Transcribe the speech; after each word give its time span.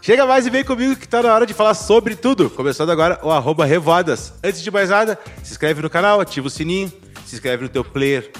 Chega 0.00 0.26
mais 0.26 0.46
e 0.46 0.50
vem 0.50 0.64
comigo 0.64 0.96
que 0.96 1.08
tá 1.08 1.22
na 1.22 1.34
hora 1.34 1.46
de 1.46 1.54
falar 1.54 1.74
sobre 1.74 2.14
tudo. 2.14 2.50
Começando 2.50 2.90
agora 2.90 3.18
o 3.22 3.30
arroba 3.30 3.64
Revoadas. 3.64 4.34
Antes 4.42 4.62
de 4.62 4.70
mais 4.70 4.90
nada, 4.90 5.18
se 5.42 5.52
inscreve 5.52 5.80
no 5.80 5.88
canal, 5.88 6.20
ativa 6.20 6.46
o 6.46 6.50
sininho, 6.50 6.92
se 7.24 7.34
inscreve 7.34 7.62
no 7.62 7.68
teu 7.68 7.84
player 7.84 8.30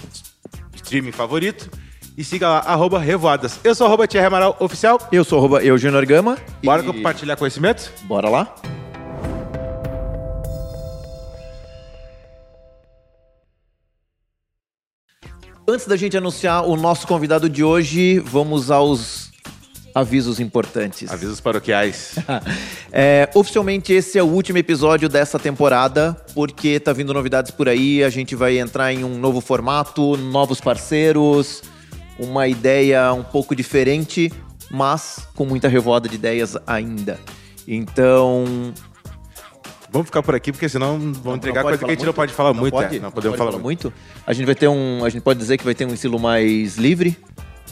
streaming 0.74 1.12
favorito 1.12 1.70
e 2.16 2.22
siga 2.22 2.48
lá, 2.48 2.58
arroba 2.58 2.98
Revoadas. 2.98 3.58
Eu 3.64 3.74
sou 3.74 3.86
arroba 3.86 4.06
Thierry 4.06 4.26
Amaral 4.26 4.56
Oficial. 4.60 5.00
Eu 5.10 5.24
sou 5.24 5.38
arroba 5.38 5.64
Eugênio 5.64 5.98
Orgama. 5.98 6.36
Bora 6.62 6.82
e... 6.82 6.86
compartilhar 6.86 7.36
conhecimento? 7.36 7.90
Bora 8.02 8.28
lá. 8.28 8.54
Antes 15.66 15.86
da 15.86 15.96
gente 15.96 16.16
anunciar 16.16 16.66
o 16.66 16.76
nosso 16.76 17.06
convidado 17.06 17.48
de 17.48 17.64
hoje, 17.64 18.18
vamos 18.18 18.70
aos 18.70 19.31
avisos 19.94 20.40
importantes. 20.40 21.10
Avisos 21.10 21.40
paroquiais. 21.40 22.16
é, 22.92 23.28
oficialmente, 23.34 23.92
esse 23.92 24.18
é 24.18 24.22
o 24.22 24.26
último 24.26 24.58
episódio 24.58 25.08
dessa 25.08 25.38
temporada, 25.38 26.16
porque 26.34 26.80
tá 26.80 26.92
vindo 26.92 27.12
novidades 27.12 27.50
por 27.50 27.68
aí. 27.68 28.02
A 28.02 28.10
gente 28.10 28.34
vai 28.34 28.58
entrar 28.58 28.92
em 28.92 29.04
um 29.04 29.18
novo 29.18 29.40
formato, 29.40 30.16
novos 30.16 30.60
parceiros, 30.60 31.62
uma 32.18 32.48
ideia 32.48 33.12
um 33.12 33.22
pouco 33.22 33.54
diferente, 33.54 34.32
mas 34.70 35.28
com 35.34 35.44
muita 35.44 35.68
revoada 35.68 36.08
de 36.08 36.14
ideias 36.14 36.56
ainda. 36.66 37.18
Então, 37.66 38.72
Vamos 39.92 40.06
ficar 40.06 40.22
por 40.22 40.34
aqui, 40.34 40.50
porque 40.50 40.70
senão 40.70 40.98
vão 41.12 41.36
entregar 41.36 41.62
coisa 41.62 41.76
que 41.76 41.84
a 41.84 41.88
gente 41.88 41.98
muito? 41.98 42.06
não 42.06 42.14
pode 42.14 42.32
falar 42.32 42.54
não 42.54 42.60
muito. 42.60 42.72
Pode? 42.72 42.96
É. 42.96 43.00
Não 43.00 43.10
podemos 43.10 43.36
pode 43.36 43.50
falar, 43.50 43.62
muito. 43.62 43.92
muito. 43.92 43.92
A 44.26 44.32
gente 44.32 44.46
vai 44.46 44.54
ter 44.54 44.66
um. 44.66 45.04
A 45.04 45.10
gente 45.10 45.22
pode 45.22 45.38
dizer 45.38 45.58
que 45.58 45.64
vai 45.64 45.74
ter 45.74 45.84
um 45.84 45.92
estilo 45.92 46.18
mais 46.18 46.78
livre. 46.78 47.14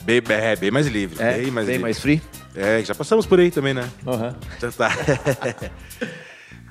Bem, 0.03 0.21
é, 0.29 0.55
bem 0.55 0.71
mais 0.71 0.87
livre. 0.87 1.21
É, 1.21 1.37
bem 1.37 1.51
mais, 1.51 1.67
bem 1.67 1.75
livre. 1.75 1.81
mais 1.81 1.99
free. 1.99 2.21
É, 2.55 2.83
já 2.83 2.93
passamos 2.95 3.25
por 3.25 3.39
aí 3.39 3.51
também, 3.51 3.73
né? 3.73 3.87
Uhum. 4.05 4.33
Então 4.57 4.71
tá. 4.71 4.91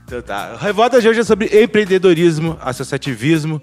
então 0.04 0.22
tá. 0.22 0.52
A 0.52 0.56
revolta 0.56 1.00
de 1.00 1.08
hoje 1.08 1.20
é 1.20 1.24
sobre 1.24 1.46
empreendedorismo, 1.62 2.58
associativismo, 2.60 3.60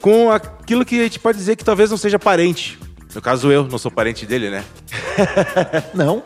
com 0.00 0.30
aquilo 0.30 0.84
que 0.84 1.00
a 1.00 1.04
gente 1.04 1.18
pode 1.18 1.38
dizer 1.38 1.56
que 1.56 1.64
talvez 1.64 1.90
não 1.90 1.96
seja 1.96 2.18
parente. 2.18 2.78
No 3.14 3.20
caso, 3.20 3.50
eu 3.50 3.64
não 3.64 3.78
sou 3.78 3.90
parente 3.90 4.24
dele, 4.24 4.50
né? 4.50 4.64
Não? 5.92 6.22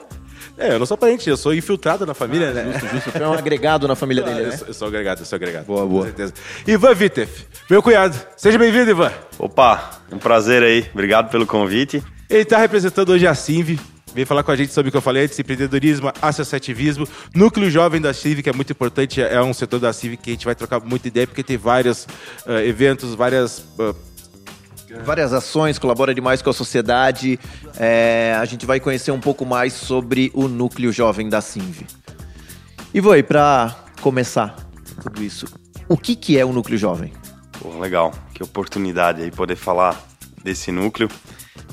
É, 0.56 0.72
eu 0.72 0.78
não 0.78 0.86
sou 0.86 0.96
parente, 0.96 1.28
eu 1.28 1.36
sou 1.36 1.52
infiltrado 1.52 2.06
na 2.06 2.14
família, 2.14 2.50
ah, 2.50 2.52
né? 2.52 2.72
Justo, 2.72 2.86
justo. 2.88 3.12
Tu 3.12 3.22
é 3.22 3.28
um 3.28 3.32
agregado 3.32 3.88
na 3.88 3.96
família 3.96 4.22
dele, 4.24 4.42
né? 4.42 4.48
Eu 4.48 4.58
sou, 4.58 4.68
eu 4.68 4.74
sou 4.74 4.88
agregado, 4.88 5.20
eu 5.22 5.26
sou 5.26 5.34
agregado. 5.34 5.64
Boa, 5.64 5.84
boa. 5.84 6.02
Com 6.02 6.06
certeza. 6.08 6.34
Ivan 6.64 6.94
Vitef, 6.94 7.46
meu 7.68 7.82
cunhado. 7.82 8.16
Seja 8.36 8.56
bem-vindo, 8.56 8.88
Ivan. 8.88 9.10
Opa, 9.36 9.98
um 10.12 10.18
prazer 10.18 10.62
aí. 10.62 10.86
Obrigado 10.92 11.28
pelo 11.28 11.44
convite. 11.44 12.02
Ele 12.28 12.42
está 12.42 12.58
representando 12.58 13.10
hoje 13.10 13.26
a 13.26 13.34
Simv. 13.34 13.78
Vem 14.14 14.24
falar 14.24 14.44
com 14.44 14.52
a 14.52 14.56
gente 14.56 14.72
sobre 14.72 14.88
o 14.88 14.92
que 14.92 14.96
eu 14.96 15.02
falei 15.02 15.24
antes, 15.24 15.36
empreendedorismo, 15.38 16.12
associativismo, 16.22 17.06
núcleo 17.34 17.68
jovem 17.68 18.00
da 18.00 18.14
CIV, 18.14 18.44
que 18.44 18.48
é 18.48 18.52
muito 18.52 18.70
importante, 18.70 19.20
é 19.20 19.42
um 19.42 19.52
setor 19.52 19.80
da 19.80 19.92
CIV 19.92 20.16
que 20.16 20.30
a 20.30 20.32
gente 20.34 20.44
vai 20.44 20.54
trocar 20.54 20.78
muita 20.80 21.08
ideia, 21.08 21.26
porque 21.26 21.42
tem 21.42 21.56
vários 21.56 22.04
uh, 22.46 22.52
eventos, 22.64 23.12
várias 23.14 23.58
uh, 23.76 23.94
várias 25.04 25.32
ações, 25.32 25.78
colabora 25.78 26.14
demais 26.14 26.42
com 26.42 26.50
a 26.50 26.52
sociedade. 26.52 27.40
É, 27.76 28.36
a 28.38 28.44
gente 28.44 28.64
vai 28.64 28.78
conhecer 28.78 29.10
um 29.10 29.18
pouco 29.18 29.44
mais 29.44 29.72
sobre 29.72 30.30
o 30.32 30.46
núcleo 30.46 30.92
jovem 30.92 31.28
da 31.28 31.40
Simv. 31.40 31.82
E 32.92 33.00
vou 33.00 33.12
aí, 33.12 33.22
para 33.22 33.74
começar 34.00 34.54
tudo 35.02 35.22
isso, 35.22 35.46
o 35.88 35.96
que, 35.96 36.14
que 36.14 36.38
é 36.38 36.44
o 36.44 36.52
núcleo 36.52 36.78
jovem? 36.78 37.12
Pô, 37.60 37.76
legal, 37.78 38.14
que 38.32 38.42
oportunidade 38.42 39.22
aí 39.22 39.30
poder 39.30 39.56
falar 39.56 40.00
desse 40.42 40.70
núcleo, 40.70 41.08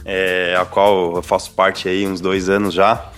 é, 0.05 0.55
a 0.59 0.65
qual 0.65 1.17
eu 1.17 1.21
faço 1.21 1.51
parte 1.51 1.87
aí 1.87 2.07
uns 2.07 2.21
dois 2.21 2.49
anos 2.49 2.73
já. 2.73 3.11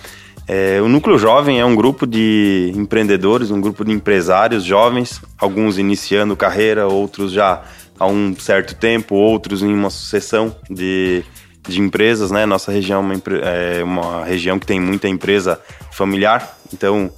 É, 0.46 0.80
o 0.82 0.88
Núcleo 0.88 1.18
Jovem 1.18 1.58
é 1.58 1.64
um 1.64 1.74
grupo 1.74 2.06
de 2.06 2.70
empreendedores, 2.74 3.50
um 3.50 3.60
grupo 3.60 3.84
de 3.84 3.92
empresários 3.92 4.62
jovens, 4.62 5.20
alguns 5.38 5.78
iniciando 5.78 6.36
carreira, 6.36 6.86
outros 6.86 7.32
já 7.32 7.62
há 7.98 8.06
um 8.06 8.36
certo 8.36 8.74
tempo, 8.74 9.14
outros 9.14 9.62
em 9.62 9.72
uma 9.72 9.88
sucessão 9.88 10.54
de, 10.68 11.24
de 11.66 11.80
empresas, 11.80 12.30
né? 12.30 12.44
Nossa 12.44 12.70
região 12.70 13.00
é 13.00 13.02
uma, 13.02 13.22
é 13.42 13.84
uma 13.84 14.24
região 14.24 14.58
que 14.58 14.66
tem 14.66 14.78
muita 14.78 15.08
empresa 15.08 15.58
familiar, 15.90 16.58
então 16.72 17.10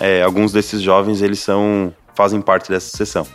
é, 0.00 0.22
alguns 0.22 0.52
desses 0.52 0.82
jovens 0.82 1.22
eles 1.22 1.38
são 1.38 1.94
fazem 2.14 2.40
parte 2.40 2.68
dessa 2.68 2.90
sucessão. 2.90 3.26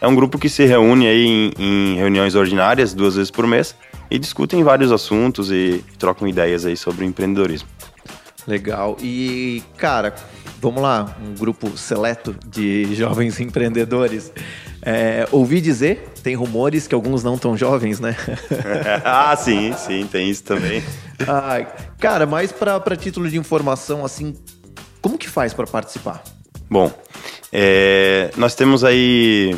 É 0.00 0.06
um 0.06 0.14
grupo 0.14 0.38
que 0.38 0.48
se 0.48 0.64
reúne 0.64 1.06
aí 1.06 1.26
em, 1.26 1.52
em 1.58 1.96
reuniões 1.96 2.34
ordinárias 2.34 2.94
duas 2.94 3.16
vezes 3.16 3.30
por 3.30 3.46
mês 3.46 3.74
e 4.10 4.18
discutem 4.18 4.62
vários 4.62 4.92
assuntos 4.92 5.50
e 5.50 5.84
trocam 5.98 6.28
ideias 6.28 6.64
aí 6.64 6.76
sobre 6.76 7.04
o 7.04 7.08
empreendedorismo. 7.08 7.68
Legal. 8.46 8.96
E, 9.02 9.62
cara, 9.76 10.14
vamos 10.60 10.80
lá, 10.80 11.16
um 11.20 11.34
grupo 11.34 11.76
seleto 11.76 12.36
de 12.46 12.86
jovens 12.94 13.40
empreendedores. 13.40 14.32
É, 14.82 15.26
ouvi 15.32 15.60
dizer, 15.60 16.08
tem 16.22 16.36
rumores 16.36 16.86
que 16.86 16.94
alguns 16.94 17.24
não 17.24 17.36
tão 17.36 17.56
jovens, 17.56 17.98
né? 17.98 18.16
ah, 19.04 19.34
sim, 19.34 19.72
sim, 19.72 20.06
tem 20.06 20.30
isso 20.30 20.44
também. 20.44 20.82
Ah, 21.26 21.66
cara, 21.98 22.24
mas 22.24 22.52
para 22.52 22.96
título 22.96 23.28
de 23.28 23.36
informação, 23.36 24.04
assim, 24.04 24.34
como 25.00 25.18
que 25.18 25.28
faz 25.28 25.52
para 25.52 25.66
participar? 25.66 26.22
Bom, 26.70 26.92
é, 27.52 28.30
nós 28.36 28.54
temos 28.54 28.84
aí 28.84 29.56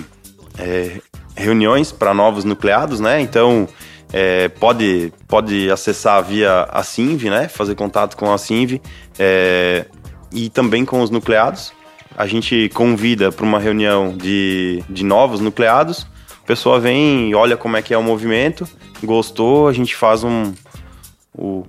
é, 0.59 1.01
reuniões 1.37 1.93
para 1.93 2.13
novos 2.13 2.45
nucleados, 2.45 3.01
né? 3.01 3.21
Então, 3.21 3.69
é, 4.13 4.49
pode, 4.49 5.13
pode 5.27 5.71
acessar 5.71 6.23
via 6.23 6.69
a 6.71 6.83
Sinv, 6.83 7.25
né? 7.25 7.49
Fazer 7.49 7.75
contato 7.75 8.17
com 8.17 8.33
a 8.33 8.39
Sinv 8.39 8.81
é, 9.19 9.87
e 10.33 10.49
também 10.49 10.85
com 10.85 11.01
os 11.01 11.11
nucleados 11.11 11.73
a 12.19 12.27
gente 12.27 12.69
convida 12.75 13.31
para 13.31 13.47
uma 13.47 13.61
reunião 13.61 14.13
de, 14.17 14.83
de 14.91 15.05
novos 15.05 15.39
nucleados, 15.39 16.05
a 16.43 16.47
pessoa 16.47 16.81
vem 16.81 17.33
olha 17.33 17.57
como 17.57 17.77
é 17.77 17.83
que 17.83 17.95
é 17.95 17.97
o 17.97 18.03
movimento, 18.03 18.69
gostou, 19.05 19.69
a 19.69 19.73
gente 19.73 19.95
faz 19.95 20.25
um, 20.25 20.53
o, 21.33 21.65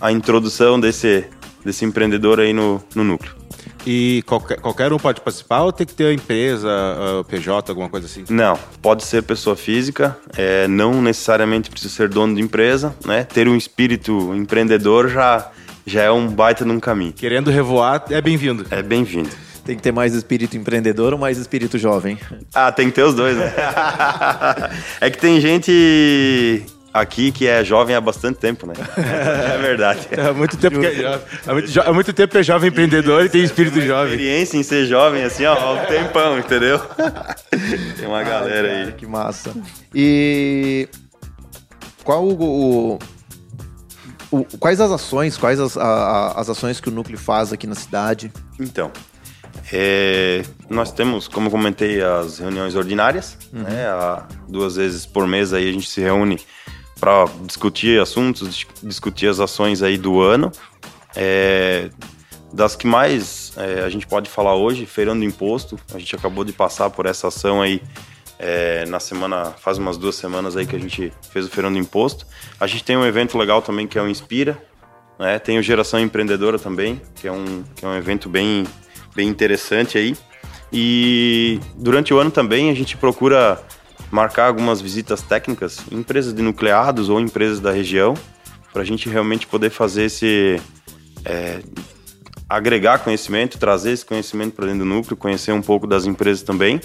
a 0.00 0.12
introdução 0.12 0.78
desse, 0.78 1.24
desse 1.64 1.84
empreendedor 1.84 2.38
aí 2.38 2.52
no, 2.52 2.80
no 2.94 3.02
núcleo. 3.02 3.39
E 3.86 4.22
qualquer, 4.26 4.60
qualquer 4.60 4.92
um 4.92 4.98
pode 4.98 5.20
participar 5.20 5.62
ou 5.62 5.72
tem 5.72 5.86
que 5.86 5.94
ter 5.94 6.04
uma 6.04 6.12
empresa, 6.12 6.68
uh, 6.68 7.24
PJ, 7.24 7.70
alguma 7.70 7.88
coisa 7.88 8.06
assim? 8.06 8.24
Não, 8.28 8.58
pode 8.82 9.04
ser 9.04 9.22
pessoa 9.22 9.56
física, 9.56 10.16
é, 10.36 10.68
não 10.68 11.00
necessariamente 11.00 11.70
precisa 11.70 11.94
ser 11.94 12.08
dono 12.08 12.34
de 12.34 12.42
empresa, 12.42 12.94
né? 13.04 13.24
Ter 13.24 13.48
um 13.48 13.56
espírito 13.56 14.34
empreendedor 14.34 15.08
já, 15.08 15.50
já 15.86 16.02
é 16.02 16.10
um 16.10 16.28
baita 16.28 16.64
num 16.64 16.78
caminho. 16.78 17.12
Querendo 17.12 17.50
revoar, 17.50 18.04
é 18.10 18.20
bem-vindo. 18.20 18.66
É 18.70 18.82
bem-vindo. 18.82 19.30
Tem 19.64 19.76
que 19.76 19.82
ter 19.82 19.92
mais 19.92 20.14
espírito 20.14 20.56
empreendedor 20.56 21.12
ou 21.12 21.18
mais 21.18 21.38
espírito 21.38 21.78
jovem? 21.78 22.18
Ah, 22.54 22.72
tem 22.72 22.88
que 22.88 22.94
ter 22.94 23.02
os 23.02 23.14
dois, 23.14 23.36
né? 23.36 23.52
é 25.00 25.10
que 25.10 25.18
tem 25.18 25.40
gente 25.40 26.64
aqui 26.92 27.30
que 27.30 27.46
é 27.46 27.64
jovem 27.64 27.94
há 27.94 28.00
bastante 28.00 28.38
tempo, 28.38 28.66
né? 28.66 28.74
É 28.96 29.58
verdade. 29.58 30.08
É, 30.10 30.20
há 30.20 30.32
muito 30.32 30.56
tempo 30.56 30.80
que 30.80 30.86
é 30.86 30.94
jovem. 30.94 31.26
Há 31.46 31.52
muito, 31.52 31.80
há 31.80 31.92
muito 31.92 32.12
tempo 32.12 32.38
é 32.38 32.42
jovem 32.42 32.70
empreendedor 32.70 33.24
e 33.24 33.28
tem 33.28 33.42
espírito 33.42 33.74
tem 33.78 33.86
jovem. 33.86 34.12
experiência 34.12 34.56
em 34.56 34.62
ser 34.62 34.86
jovem, 34.86 35.22
assim, 35.22 35.44
ó, 35.44 35.54
há 35.54 35.72
um 35.72 35.86
tempão, 35.86 36.38
entendeu? 36.38 36.80
Tem 37.96 38.06
uma 38.06 38.22
galera 38.22 38.68
ah, 38.68 38.72
cara, 38.72 38.86
aí. 38.86 38.92
Que 38.92 39.06
massa. 39.06 39.54
E 39.94 40.88
qual 42.04 42.24
o, 42.24 42.98
o, 44.30 44.44
quais 44.58 44.80
as 44.80 44.90
ações, 44.90 45.36
quais 45.36 45.60
as, 45.60 45.76
a, 45.76 46.32
as 46.36 46.48
ações 46.48 46.80
que 46.80 46.88
o 46.88 46.92
núcleo 46.92 47.18
faz 47.18 47.52
aqui 47.52 47.66
na 47.66 47.74
cidade? 47.74 48.32
Então, 48.58 48.90
é, 49.72 50.42
nós 50.68 50.92
temos, 50.92 51.28
como 51.28 51.46
eu 51.46 51.50
comentei, 51.50 52.02
as 52.02 52.38
reuniões 52.38 52.74
ordinárias, 52.74 53.36
uhum. 53.52 53.62
né? 53.62 53.86
duas 54.48 54.76
vezes 54.76 55.06
por 55.06 55.26
mês 55.26 55.52
aí 55.52 55.68
a 55.68 55.72
gente 55.72 55.88
se 55.88 56.00
reúne 56.00 56.40
para 57.00 57.24
discutir 57.46 58.00
assuntos, 58.00 58.66
discutir 58.82 59.28
as 59.28 59.40
ações 59.40 59.82
aí 59.82 59.96
do 59.96 60.20
ano. 60.20 60.52
É, 61.16 61.90
das 62.52 62.76
que 62.76 62.86
mais 62.86 63.52
é, 63.56 63.82
a 63.82 63.88
gente 63.88 64.06
pode 64.06 64.28
falar 64.28 64.54
hoje, 64.54 64.84
feirão 64.84 65.18
do 65.18 65.24
imposto, 65.24 65.78
a 65.94 65.98
gente 65.98 66.14
acabou 66.14 66.44
de 66.44 66.52
passar 66.52 66.90
por 66.90 67.06
essa 67.06 67.28
ação 67.28 67.62
aí 67.62 67.80
é, 68.38 68.84
na 68.86 69.00
semana, 69.00 69.46
faz 69.52 69.78
umas 69.78 69.96
duas 69.96 70.14
semanas 70.16 70.56
aí 70.56 70.66
que 70.66 70.76
a 70.76 70.78
gente 70.78 71.12
fez 71.32 71.46
o 71.46 71.50
feirão 71.50 71.72
do 71.72 71.78
imposto. 71.78 72.26
A 72.58 72.66
gente 72.66 72.84
tem 72.84 72.96
um 72.96 73.06
evento 73.06 73.38
legal 73.38 73.62
também 73.62 73.86
que 73.86 73.98
é 73.98 74.02
o 74.02 74.08
Inspira, 74.08 74.62
né? 75.18 75.38
Tem 75.38 75.58
o 75.58 75.62
Geração 75.62 76.00
Empreendedora 76.00 76.58
também, 76.58 77.00
que 77.16 77.28
é 77.28 77.32
um, 77.32 77.62
que 77.76 77.84
é 77.84 77.88
um 77.88 77.96
evento 77.96 78.28
bem 78.28 78.66
bem 79.14 79.28
interessante 79.28 79.98
aí. 79.98 80.16
E 80.72 81.60
durante 81.76 82.14
o 82.14 82.18
ano 82.18 82.30
também 82.30 82.70
a 82.70 82.74
gente 82.74 82.96
procura 82.96 83.62
marcar 84.10 84.46
algumas 84.46 84.80
visitas 84.80 85.22
técnicas 85.22 85.80
em 85.90 85.98
empresas 85.98 86.34
de 86.34 86.42
nucleados 86.42 87.08
ou 87.08 87.20
empresas 87.20 87.60
da 87.60 87.70
região, 87.70 88.14
para 88.72 88.82
a 88.82 88.84
gente 88.84 89.08
realmente 89.08 89.46
poder 89.46 89.70
fazer 89.70 90.04
esse. 90.04 90.60
É, 91.24 91.60
agregar 92.48 92.98
conhecimento, 92.98 93.58
trazer 93.58 93.92
esse 93.92 94.04
conhecimento 94.04 94.54
para 94.54 94.66
dentro 94.66 94.80
do 94.80 94.84
núcleo, 94.84 95.16
conhecer 95.16 95.52
um 95.52 95.62
pouco 95.62 95.86
das 95.86 96.04
empresas 96.04 96.42
também. 96.42 96.80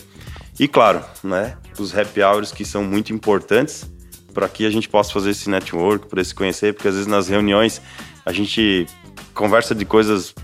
E 0.59 0.67
claro, 0.67 1.03
né, 1.23 1.57
os 1.79 1.97
happy 1.97 2.21
hours 2.21 2.51
que 2.51 2.63
são 2.63 2.83
muito 2.83 3.11
importantes 3.11 3.89
para 4.33 4.47
que 4.47 4.65
a 4.65 4.69
gente 4.69 4.87
possa 4.87 5.11
fazer 5.11 5.31
esse 5.31 5.49
network, 5.49 6.07
para 6.07 6.23
se 6.23 6.35
conhecer, 6.35 6.73
porque 6.73 6.87
às 6.87 6.93
vezes 6.93 7.07
nas 7.07 7.27
reuniões 7.27 7.81
a 8.25 8.31
gente 8.31 8.85
conversa 9.33 9.73
de 9.73 9.85
coisas 9.85 10.35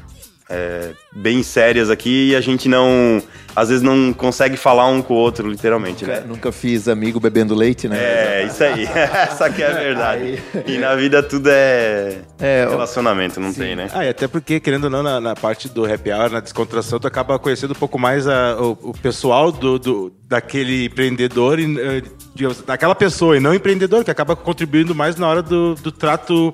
é, 0.51 0.91
bem 1.15 1.41
sérias 1.43 1.89
aqui 1.89 2.29
e 2.31 2.35
a 2.35 2.41
gente 2.41 2.67
não, 2.67 3.21
às 3.55 3.69
vezes 3.69 3.81
não 3.81 4.11
consegue 4.13 4.57
falar 4.57 4.87
um 4.87 5.01
com 5.01 5.13
o 5.13 5.17
outro, 5.17 5.49
literalmente, 5.49 6.03
Nunca, 6.05 6.19
né? 6.19 6.25
nunca 6.27 6.51
fiz 6.51 6.87
amigo 6.87 7.19
bebendo 7.19 7.55
leite, 7.55 7.87
né? 7.87 7.97
É, 7.97 8.45
isso 8.45 8.63
aí. 8.63 8.85
Essa 8.93 9.49
que 9.49 9.63
é 9.63 9.67
a 9.67 9.73
verdade. 9.73 10.43
E 10.67 10.77
na 10.77 10.95
vida 10.95 11.23
tudo 11.23 11.49
é, 11.49 12.17
É, 12.39 12.65
relacionamento, 12.69 13.39
não 13.39 13.53
tem, 13.53 13.75
né? 13.75 13.87
Ah, 13.93 14.05
e 14.05 14.09
até 14.09 14.27
porque, 14.27 14.59
querendo 14.59 14.85
ou 14.85 14.89
não, 14.89 15.01
na, 15.01 15.21
na 15.21 15.35
parte 15.35 15.69
do 15.69 15.85
happy 15.85 16.11
hour, 16.11 16.29
na 16.29 16.39
descontração, 16.41 16.99
tu 16.99 17.07
acaba 17.07 17.39
conhecendo 17.39 17.71
um 17.71 17.75
pouco 17.75 17.97
mais 17.97 18.27
a- 18.27 18.57
o, 18.59 18.77
o 18.89 18.93
pessoal 18.97 19.51
do, 19.51 19.79
do- 19.79 20.13
daquele 20.27 20.85
empreendedor, 20.85 21.59
e, 21.59 21.79
eh, 21.79 22.01
digamos, 22.35 22.61
daquela 22.61 22.95
pessoa, 22.95 23.37
e 23.37 23.39
não 23.39 23.53
empreendedor, 23.53 24.03
que 24.03 24.11
acaba 24.11 24.35
contribuindo 24.35 24.93
mais 24.95 25.15
na 25.15 25.27
hora 25.27 25.41
do, 25.41 25.75
do 25.75 25.91
trato 25.91 26.53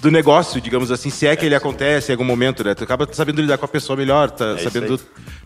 do 0.00 0.10
negócio, 0.10 0.60
digamos 0.60 0.90
assim, 0.90 1.10
se 1.10 1.26
é 1.26 1.34
que 1.34 1.44
ele 1.44 1.54
acontece 1.54 2.12
em 2.12 2.14
algum 2.14 2.24
momento, 2.24 2.62
né? 2.62 2.74
Tu 2.74 2.84
acaba 2.84 3.08
sabendo 3.12 3.40
lidar 3.40 3.58
com 3.58 3.64
a 3.64 3.68
pessoa 3.68 3.96
melhor, 3.96 4.30
tá 4.30 4.54
isso 4.54 4.64
sabendo 4.64 5.00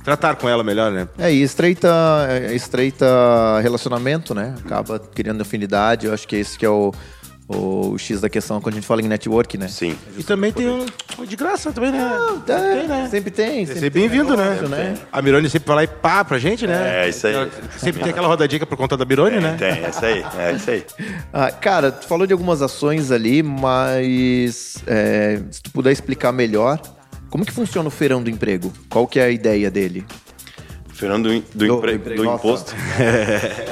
tratar 0.04 0.36
com 0.36 0.48
ela 0.48 0.62
melhor, 0.62 0.92
né? 0.92 1.08
É, 1.18 1.32
e 1.32 1.42
estreita, 1.42 1.88
é, 2.28 2.54
estreita 2.54 3.06
relacionamento, 3.60 4.34
né? 4.34 4.54
Acaba 4.64 4.98
criando 4.98 5.40
afinidade. 5.40 6.06
Eu 6.06 6.12
acho 6.12 6.26
que 6.28 6.36
esse 6.36 6.58
que 6.58 6.66
é 6.66 6.68
o, 6.68 6.92
o 7.48 7.96
X 7.98 8.20
da 8.20 8.28
questão 8.30 8.60
quando 8.60 8.74
a 8.74 8.78
gente 8.78 8.86
fala 8.86 9.02
em 9.02 9.08
network, 9.08 9.58
né? 9.58 9.68
Sim. 9.68 9.96
E 10.16 10.22
também 10.22 10.52
tem 10.52 10.68
um 10.68 10.86
de 11.26 11.36
graça 11.36 11.70
também, 11.72 11.90
né? 11.92 11.98
É, 12.48 12.76
Tem, 12.78 12.88
né? 12.88 13.08
Sempre 13.10 13.30
tem. 13.30 13.66
Seja 13.66 13.80
Sempre 13.80 14.00
bem-vindo, 14.00 14.34
tem 14.36 14.44
né? 14.44 14.60
né? 14.68 14.98
A 15.12 15.20
Mirone 15.20 15.50
sempre 15.50 15.66
vai 15.66 15.76
lá 15.76 15.84
e 15.84 15.86
pá 15.88 16.24
pra 16.24 16.38
gente, 16.38 16.66
né? 16.66 17.04
É, 17.04 17.08
isso 17.08 17.26
aí. 17.26 17.34
Sempre 17.76 18.00
tem 18.02 18.10
aquela 18.10 18.28
rodadinha 18.28 18.62
é 18.62 18.64
por 18.66 18.76
conta 18.76 18.96
da 18.96 19.04
Mirone, 19.04 19.40
né? 19.40 19.56
Tem, 19.58 19.84
é 19.84 19.90
isso 19.90 20.04
aí. 20.04 20.24
É 20.38 20.52
isso 20.52 20.70
aí. 20.70 20.84
Ah, 21.34 21.50
cara, 21.50 21.90
tu 21.90 22.06
falou 22.06 22.26
de 22.26 22.32
algumas 22.32 22.60
ações 22.62 23.10
ali, 23.10 23.42
mas 23.42 24.76
é, 24.86 25.40
se 25.50 25.62
tu 25.62 25.70
puder 25.70 25.90
explicar 25.92 26.30
melhor, 26.32 26.80
como 27.30 27.44
que 27.44 27.52
funciona 27.52 27.88
o 27.88 27.90
feirão 27.90 28.22
do 28.22 28.28
emprego? 28.30 28.72
Qual 28.88 29.06
que 29.06 29.18
é 29.18 29.24
a 29.24 29.30
ideia 29.30 29.70
dele? 29.70 30.04
Fernando 30.92 31.28
do, 31.30 31.40
do, 31.40 31.44
Do 31.54 31.66
empre- 31.78 31.94
emprego, 31.94 32.22
do 32.22 32.34
imposto. 32.34 32.74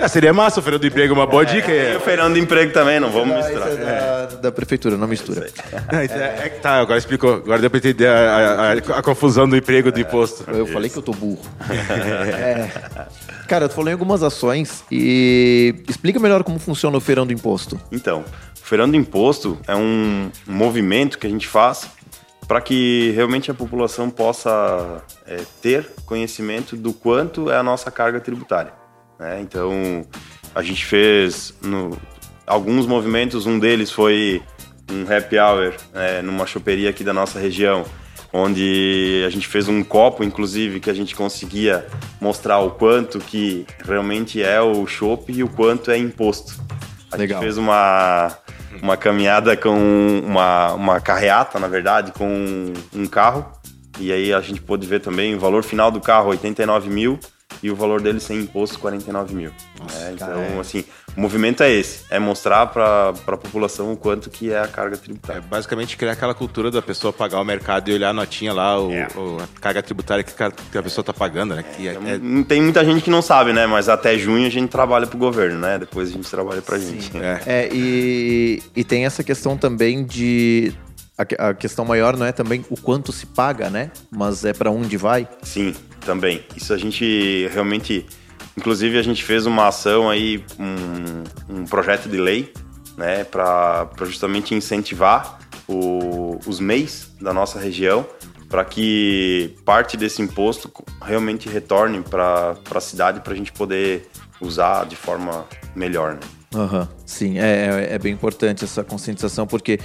Ah, 0.00 0.08
seria 0.08 0.32
massa 0.32 0.60
o 0.60 0.62
Feirão 0.62 0.78
do 0.78 0.86
Emprego, 0.86 1.12
uma 1.14 1.26
boa 1.26 1.44
dica. 1.44 1.70
E 1.70 1.78
É, 1.92 1.96
o 1.96 2.00
Fernando 2.00 2.32
do 2.34 2.38
emprego 2.38 2.72
também, 2.72 2.98
não 2.98 3.10
vamos 3.10 3.36
misturar. 3.36 3.68
É 3.68 3.76
da, 3.76 4.26
da 4.36 4.52
prefeitura, 4.52 4.96
não 4.96 5.06
mistura. 5.06 5.46
é, 5.92 6.46
é 6.46 6.48
que 6.48 6.60
tá, 6.60 6.80
agora 6.80 6.98
explicou. 6.98 7.34
Agora 7.34 7.58
deu 7.60 7.68
pra 7.70 7.78
entender 7.78 8.06
a, 8.06 8.12
a- 8.12 8.72
a- 8.72 8.98
a 8.98 9.02
confusão 9.02 9.48
do 9.48 9.56
emprego 9.56 9.92
do 9.92 10.00
imposto. 10.00 10.44
Eu 10.50 10.66
falei 10.66 10.88
que 10.90 10.96
eu 10.96 11.02
tô 11.02 11.12
burro. 11.12 11.40
É. 11.70 12.68
Cara, 13.46 13.68
tu 13.68 13.74
falou 13.74 13.90
em 13.90 13.92
algumas 13.92 14.22
ações 14.22 14.84
e 14.90 15.74
explica 15.88 16.18
melhor 16.20 16.42
como 16.44 16.58
funciona 16.58 16.96
o 16.96 17.00
feirão 17.00 17.26
do 17.26 17.32
imposto. 17.32 17.80
Então, 17.90 18.20
o 18.20 18.64
Feirão 18.66 18.88
do 18.88 18.96
Imposto 18.96 19.58
é 19.66 19.74
um 19.74 20.30
um 20.48 20.52
movimento 20.52 21.18
que 21.18 21.26
a 21.26 21.30
gente 21.30 21.48
faz 21.48 21.88
para 22.46 22.60
que 22.60 23.10
realmente 23.14 23.50
a 23.50 23.54
população 23.54 24.08
possa 24.10 25.02
é, 25.26 25.38
ter 25.60 25.88
conhecimento 26.06 26.76
do 26.76 26.92
quanto 26.92 27.50
é 27.50 27.56
a 27.56 27.62
nossa 27.62 27.90
carga 27.90 28.20
tributária. 28.20 28.72
Né? 29.20 29.40
Então, 29.42 30.04
a 30.54 30.62
gente 30.62 30.84
fez 30.84 31.54
no- 31.62 31.96
alguns 32.46 32.86
movimentos, 32.86 33.46
um 33.46 33.58
deles 33.58 33.92
foi 33.92 34.42
um 34.90 35.02
happy 35.02 35.38
hour 35.38 35.74
é, 35.94 36.20
numa 36.22 36.46
choperia 36.46 36.90
aqui 36.90 37.04
da 37.04 37.12
nossa 37.12 37.38
região, 37.38 37.84
onde 38.32 39.22
a 39.26 39.30
gente 39.30 39.46
fez 39.46 39.68
um 39.68 39.82
copo, 39.84 40.24
inclusive, 40.24 40.80
que 40.80 40.90
a 40.90 40.94
gente 40.94 41.14
conseguia 41.14 41.86
mostrar 42.20 42.58
o 42.60 42.70
quanto 42.72 43.18
que 43.18 43.66
realmente 43.84 44.42
é 44.42 44.60
o 44.60 44.86
chopp 44.86 45.32
e 45.32 45.42
o 45.44 45.48
quanto 45.48 45.90
é 45.90 45.98
imposto. 45.98 46.54
A 47.12 47.16
Legal. 47.16 47.38
gente 47.38 47.44
fez 47.44 47.58
uma, 47.58 48.36
uma 48.82 48.96
caminhada 48.96 49.56
com 49.56 50.22
uma, 50.24 50.72
uma 50.74 51.00
carreata, 51.00 51.58
na 51.58 51.66
verdade, 51.68 52.12
com 52.12 52.72
um 52.94 53.06
carro. 53.06 53.44
E 53.98 54.12
aí 54.12 54.32
a 54.32 54.40
gente 54.40 54.60
pôde 54.62 54.86
ver 54.86 55.00
também 55.00 55.34
o 55.34 55.38
valor 55.40 55.62
final 55.64 55.90
do 55.90 56.00
carro, 56.00 56.30
89 56.30 56.88
mil, 56.88 57.18
e 57.62 57.70
o 57.70 57.76
valor 57.76 58.00
dele 58.00 58.20
sem 58.20 58.38
imposto, 58.40 58.78
49 58.78 59.34
mil. 59.34 59.50
É, 59.98 60.12
então, 60.12 60.60
assim, 60.60 60.84
o 61.16 61.20
movimento 61.20 61.62
é 61.62 61.70
esse, 61.70 62.04
é 62.10 62.18
mostrar 62.18 62.66
para 62.66 63.10
a 63.10 63.36
população 63.36 63.92
o 63.92 63.96
quanto 63.96 64.30
que 64.30 64.52
é 64.52 64.58
a 64.60 64.66
carga 64.68 64.96
É 64.96 64.98
tributária. 64.98 65.42
basicamente 65.42 65.96
criar 65.96 66.12
aquela 66.12 66.34
cultura 66.34 66.70
da 66.70 66.80
pessoa 66.82 67.12
pagar 67.12 67.40
o 67.40 67.44
mercado 67.44 67.90
e 67.90 67.94
olhar 67.94 68.10
a 68.10 68.12
notinha 68.12 68.52
lá, 68.52 68.78
o, 68.80 68.92
É. 68.92 69.08
o- 69.16 69.38
a 69.42 69.60
carga 69.60 69.82
tributária 69.82 70.22
que 70.24 70.42
a, 70.42 70.50
que 70.50 70.78
a 70.78 70.82
pessoa 70.82 71.04
tá 71.04 71.12
pagando, 71.12 71.54
né? 71.54 71.62
Que 71.76 71.88
é- 71.88 71.92
é- 71.94 72.18
Não 72.18 72.42
Tem 72.42 72.60
muita 72.62 72.84
gente 72.84 73.02
que 73.02 73.10
não 73.10 73.22
sabe, 73.22 73.52
né? 73.52 73.66
Mas 73.66 73.88
até 73.88 74.16
junho 74.18 74.46
a 74.46 74.50
gente 74.50 74.68
trabalha 74.70 75.06
pro 75.06 75.18
governo, 75.18 75.58
né? 75.60 75.78
Depois 75.78 76.08
a 76.08 76.12
gente 76.12 76.28
trabalha 76.30 76.62
pra 76.62 76.78
gente. 76.78 77.10
é. 77.16 77.40
É, 77.46 77.68
e, 77.72 78.62
e 78.74 78.84
tem 78.84 79.04
essa 79.04 79.22
questão 79.24 79.56
também 79.56 80.04
de. 80.04 80.72
A, 81.38 81.48
a 81.50 81.54
questão 81.54 81.84
maior 81.84 82.16
não 82.16 82.24
é 82.26 82.32
também 82.32 82.64
o 82.70 82.80
quanto 82.80 83.12
se 83.12 83.26
paga, 83.26 83.68
né? 83.68 83.90
Mas 84.10 84.44
é 84.44 84.52
pra 84.52 84.70
onde 84.70 84.96
vai. 84.96 85.28
Sim, 85.42 85.74
também. 86.04 86.44
Isso 86.56 86.72
a 86.72 86.78
gente 86.78 87.48
realmente. 87.52 88.06
Inclusive, 88.56 88.98
a 88.98 89.02
gente 89.02 89.22
fez 89.24 89.46
uma 89.46 89.68
ação 89.68 90.08
aí, 90.10 90.44
um, 90.58 91.60
um 91.60 91.64
projeto 91.64 92.08
de 92.08 92.16
lei, 92.16 92.52
né, 92.96 93.24
para 93.24 93.88
justamente 94.04 94.54
incentivar 94.54 95.38
o- 95.68 96.38
os 96.46 96.58
MEIs 96.60 97.10
da 97.20 97.32
nossa 97.32 97.58
região 97.58 98.04
para 98.48 98.64
que 98.64 99.54
parte 99.64 99.96
desse 99.96 100.20
imposto 100.20 100.70
realmente 101.00 101.48
retorne 101.48 102.00
para 102.02 102.56
a 102.74 102.80
cidade 102.80 103.20
para 103.20 103.32
a 103.32 103.36
gente 103.36 103.52
poder 103.52 104.08
usar 104.40 104.84
de 104.86 104.96
forma 104.96 105.46
melhor. 105.74 106.14
Né? 106.14 106.20
Aham, 106.52 106.88
Sim, 107.06 107.38
é, 107.38 107.86
é- 107.90 107.94
é 107.94 107.98
bem 107.98 108.12
importante 108.12 108.64
essa 108.64 108.82
conscientização, 108.82 109.46
porque 109.46 109.78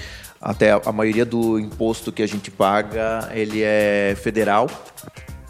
até 0.46 0.72
a, 0.72 0.92
maioria 0.92 1.26
do 1.26 1.60
imposto 1.60 2.12
que 2.12 2.22
a 2.22 2.28
gente 2.28 2.52
paga, 2.52 3.32
ele 3.34 3.64
é 3.64 4.16
federal 4.22 4.70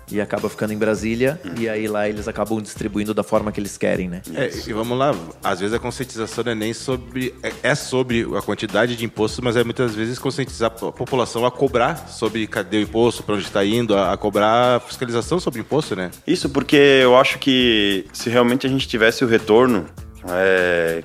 e 0.09 0.21
acaba 0.21 0.47
ficando 0.47 0.71
em 0.71 0.77
Brasília, 0.77 1.41
e 1.59 1.67
aí 1.67 1.87
lá 1.87 2.07
eles 2.07 2.27
acabam 2.27 2.61
distribuindo 2.61 3.13
da 3.13 3.23
forma 3.23 3.51
que 3.51 3.59
eles 3.59 3.75
querem, 3.75 4.07
né? 4.07 4.21
É, 4.33 4.49
e 4.67 4.71
vamos 4.71 4.97
lá, 4.97 5.13
às 5.43 5.59
vezes 5.59 5.75
a 5.75 5.79
conscientização 5.79 6.43
não 6.45 6.51
é 6.51 6.55
nem 6.55 6.73
sobre. 6.73 7.33
É, 7.43 7.71
é 7.71 7.75
sobre 7.75 8.21
a 8.37 8.41
quantidade 8.41 8.95
de 8.95 9.03
impostos, 9.03 9.39
mas 9.41 9.57
é 9.57 9.63
muitas 9.63 9.93
vezes 9.95 10.17
conscientizar 10.17 10.71
a 10.71 10.91
população 10.91 11.45
a 11.45 11.51
cobrar 11.51 12.07
sobre 12.07 12.47
cadê 12.47 12.77
o 12.77 12.81
imposto, 12.81 13.23
para 13.23 13.35
onde 13.35 13.43
está 13.43 13.65
indo, 13.65 13.97
a, 13.97 14.13
a 14.13 14.17
cobrar 14.17 14.79
fiscalização 14.81 15.39
sobre 15.41 15.59
imposto, 15.59 15.95
né? 15.95 16.09
Isso 16.25 16.49
porque 16.49 16.77
eu 16.77 17.17
acho 17.17 17.37
que 17.39 18.05
se 18.13 18.29
realmente 18.29 18.65
a 18.65 18.69
gente 18.69 18.87
tivesse 18.87 19.25
o 19.25 19.27
retorno 19.27 19.87
é, 20.29 21.03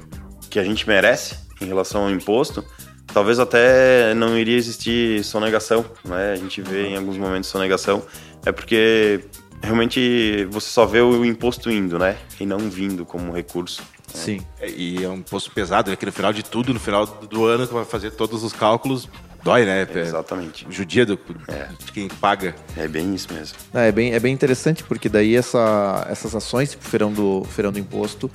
que 0.48 0.60
a 0.60 0.64
gente 0.64 0.86
merece 0.86 1.36
em 1.60 1.66
relação 1.66 2.04
ao 2.04 2.10
imposto, 2.10 2.64
talvez 3.12 3.38
até 3.38 4.14
não 4.14 4.36
iria 4.38 4.56
existir 4.56 5.22
sonegação, 5.24 5.84
né? 6.04 6.32
A 6.32 6.36
gente 6.36 6.60
vê 6.62 6.88
em 6.88 6.96
alguns 6.96 7.16
momentos 7.16 7.48
sonegação, 7.50 8.02
é 8.44 8.52
porque 8.52 9.20
realmente 9.62 10.46
você 10.50 10.68
só 10.68 10.86
vê 10.86 11.00
o 11.00 11.24
imposto 11.24 11.70
indo, 11.70 11.98
né? 11.98 12.16
E 12.38 12.46
não 12.46 12.58
vindo 12.58 13.04
como 13.04 13.32
recurso. 13.32 13.82
Sim. 14.12 14.40
É, 14.60 14.68
E 14.68 15.04
é 15.04 15.08
um 15.08 15.16
imposto 15.16 15.50
pesado, 15.52 15.90
né? 15.90 15.96
Que 15.96 16.06
no 16.06 16.12
final 16.12 16.32
de 16.32 16.42
tudo, 16.42 16.72
no 16.74 16.80
final 16.80 17.06
do 17.06 17.44
ano, 17.46 17.66
que 17.66 17.72
vai 17.74 17.84
fazer 17.84 18.10
todos 18.12 18.42
os 18.42 18.52
cálculos, 18.52 19.08
dói, 19.44 19.64
né? 19.64 19.86
É, 19.94 19.98
Exatamente. 20.00 20.66
Judia 20.68 21.06
do, 21.06 21.16
de 21.16 21.92
quem 21.92 22.08
paga. 22.08 22.54
É 22.76 22.88
bem 22.88 23.14
isso 23.14 23.32
mesmo. 23.32 23.56
É, 23.72 23.88
é 23.88 23.92
bem, 23.92 24.12
é 24.12 24.18
bem 24.18 24.32
interessante, 24.34 24.82
porque 24.82 25.08
daí 25.08 25.36
essa, 25.36 26.06
essas 26.10 26.34
ações, 26.34 26.70
tipo 26.72 26.84
feirão 26.84 27.12
do, 27.12 27.44
feirão 27.44 27.70
do 27.70 27.78
imposto, 27.78 28.28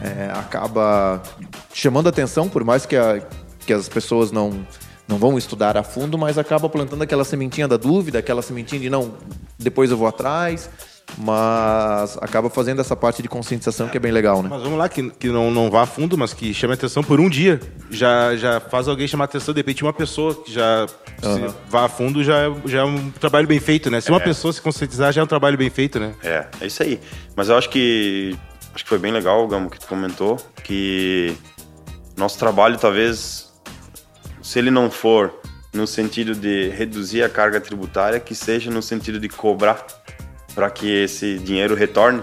é, 0.00 0.30
acaba 0.32 1.22
chamando 1.72 2.08
atenção, 2.08 2.48
por 2.48 2.64
mais 2.64 2.84
que, 2.84 2.96
a- 2.96 3.22
que 3.66 3.72
as 3.72 3.88
pessoas 3.88 4.30
não, 4.32 4.66
não 5.08 5.18
vão 5.18 5.36
estudar 5.38 5.76
a 5.76 5.82
fundo, 5.82 6.16
mas 6.18 6.38
acaba 6.38 6.68
plantando 6.68 7.02
aquela 7.02 7.24
sementinha 7.24 7.66
da 7.68 7.76
dúvida, 7.76 8.18
aquela 8.18 8.42
sementinha 8.42 8.80
de 8.80 8.90
não, 8.90 9.14
depois 9.58 9.90
eu 9.90 9.96
vou 9.96 10.06
atrás, 10.06 10.68
mas 11.18 12.16
acaba 12.22 12.48
fazendo 12.48 12.80
essa 12.80 12.96
parte 12.96 13.22
de 13.22 13.28
conscientização 13.28 13.88
que 13.88 13.96
é 13.96 14.00
bem 14.00 14.12
legal, 14.12 14.42
né? 14.42 14.48
Mas 14.50 14.62
vamos 14.62 14.78
lá, 14.78 14.88
que, 14.88 15.10
que 15.10 15.28
não, 15.28 15.50
não 15.50 15.70
vá 15.70 15.82
a 15.82 15.86
fundo, 15.86 16.16
mas 16.16 16.32
que 16.32 16.54
chame 16.54 16.74
atenção 16.74 17.02
por 17.02 17.20
um 17.20 17.28
dia. 17.28 17.60
Já, 17.90 18.34
já 18.36 18.60
faz 18.60 18.88
alguém 18.88 19.06
chamar 19.06 19.24
atenção, 19.24 19.52
de 19.52 19.58
repente, 19.60 19.82
uma 19.82 19.92
pessoa 19.92 20.34
que 20.34 20.52
já 20.52 20.86
se 21.20 21.54
vá 21.68 21.84
a 21.84 21.88
fundo 21.88 22.24
já, 22.24 22.38
é- 22.38 22.52
já 22.68 22.80
é 22.80 22.84
um 22.84 23.10
trabalho 23.10 23.46
bem 23.46 23.60
feito, 23.60 23.90
né? 23.90 24.00
Se 24.00 24.10
uma 24.10 24.20
pessoa 24.20 24.52
se 24.52 24.60
conscientizar, 24.62 25.12
já 25.12 25.20
é 25.20 25.24
um 25.24 25.26
trabalho 25.26 25.58
bem 25.58 25.70
feito, 25.70 26.00
né? 26.00 26.14
É, 26.22 26.46
é 26.60 26.66
isso 26.66 26.82
aí. 26.82 27.00
Mas 27.36 27.48
eu 27.48 27.56
acho 27.56 27.68
que 27.68 28.36
acho 28.74 28.84
que 28.84 28.88
foi 28.88 28.98
bem 28.98 29.12
legal, 29.12 29.46
Gamo, 29.48 29.68
que 29.68 29.78
tu 29.78 29.86
comentou, 29.86 30.36
que 30.64 31.36
nosso 32.16 32.38
trabalho 32.38 32.78
talvez, 32.78 33.51
se 34.42 34.58
ele 34.58 34.70
não 34.70 34.90
for 34.90 35.32
no 35.72 35.86
sentido 35.86 36.34
de 36.34 36.68
reduzir 36.70 37.22
a 37.22 37.28
carga 37.28 37.60
tributária, 37.60 38.20
que 38.20 38.34
seja 38.34 38.70
no 38.70 38.82
sentido 38.82 39.18
de 39.18 39.28
cobrar 39.28 39.86
para 40.54 40.68
que 40.70 40.86
esse 41.04 41.38
dinheiro 41.38 41.74
retorne 41.74 42.22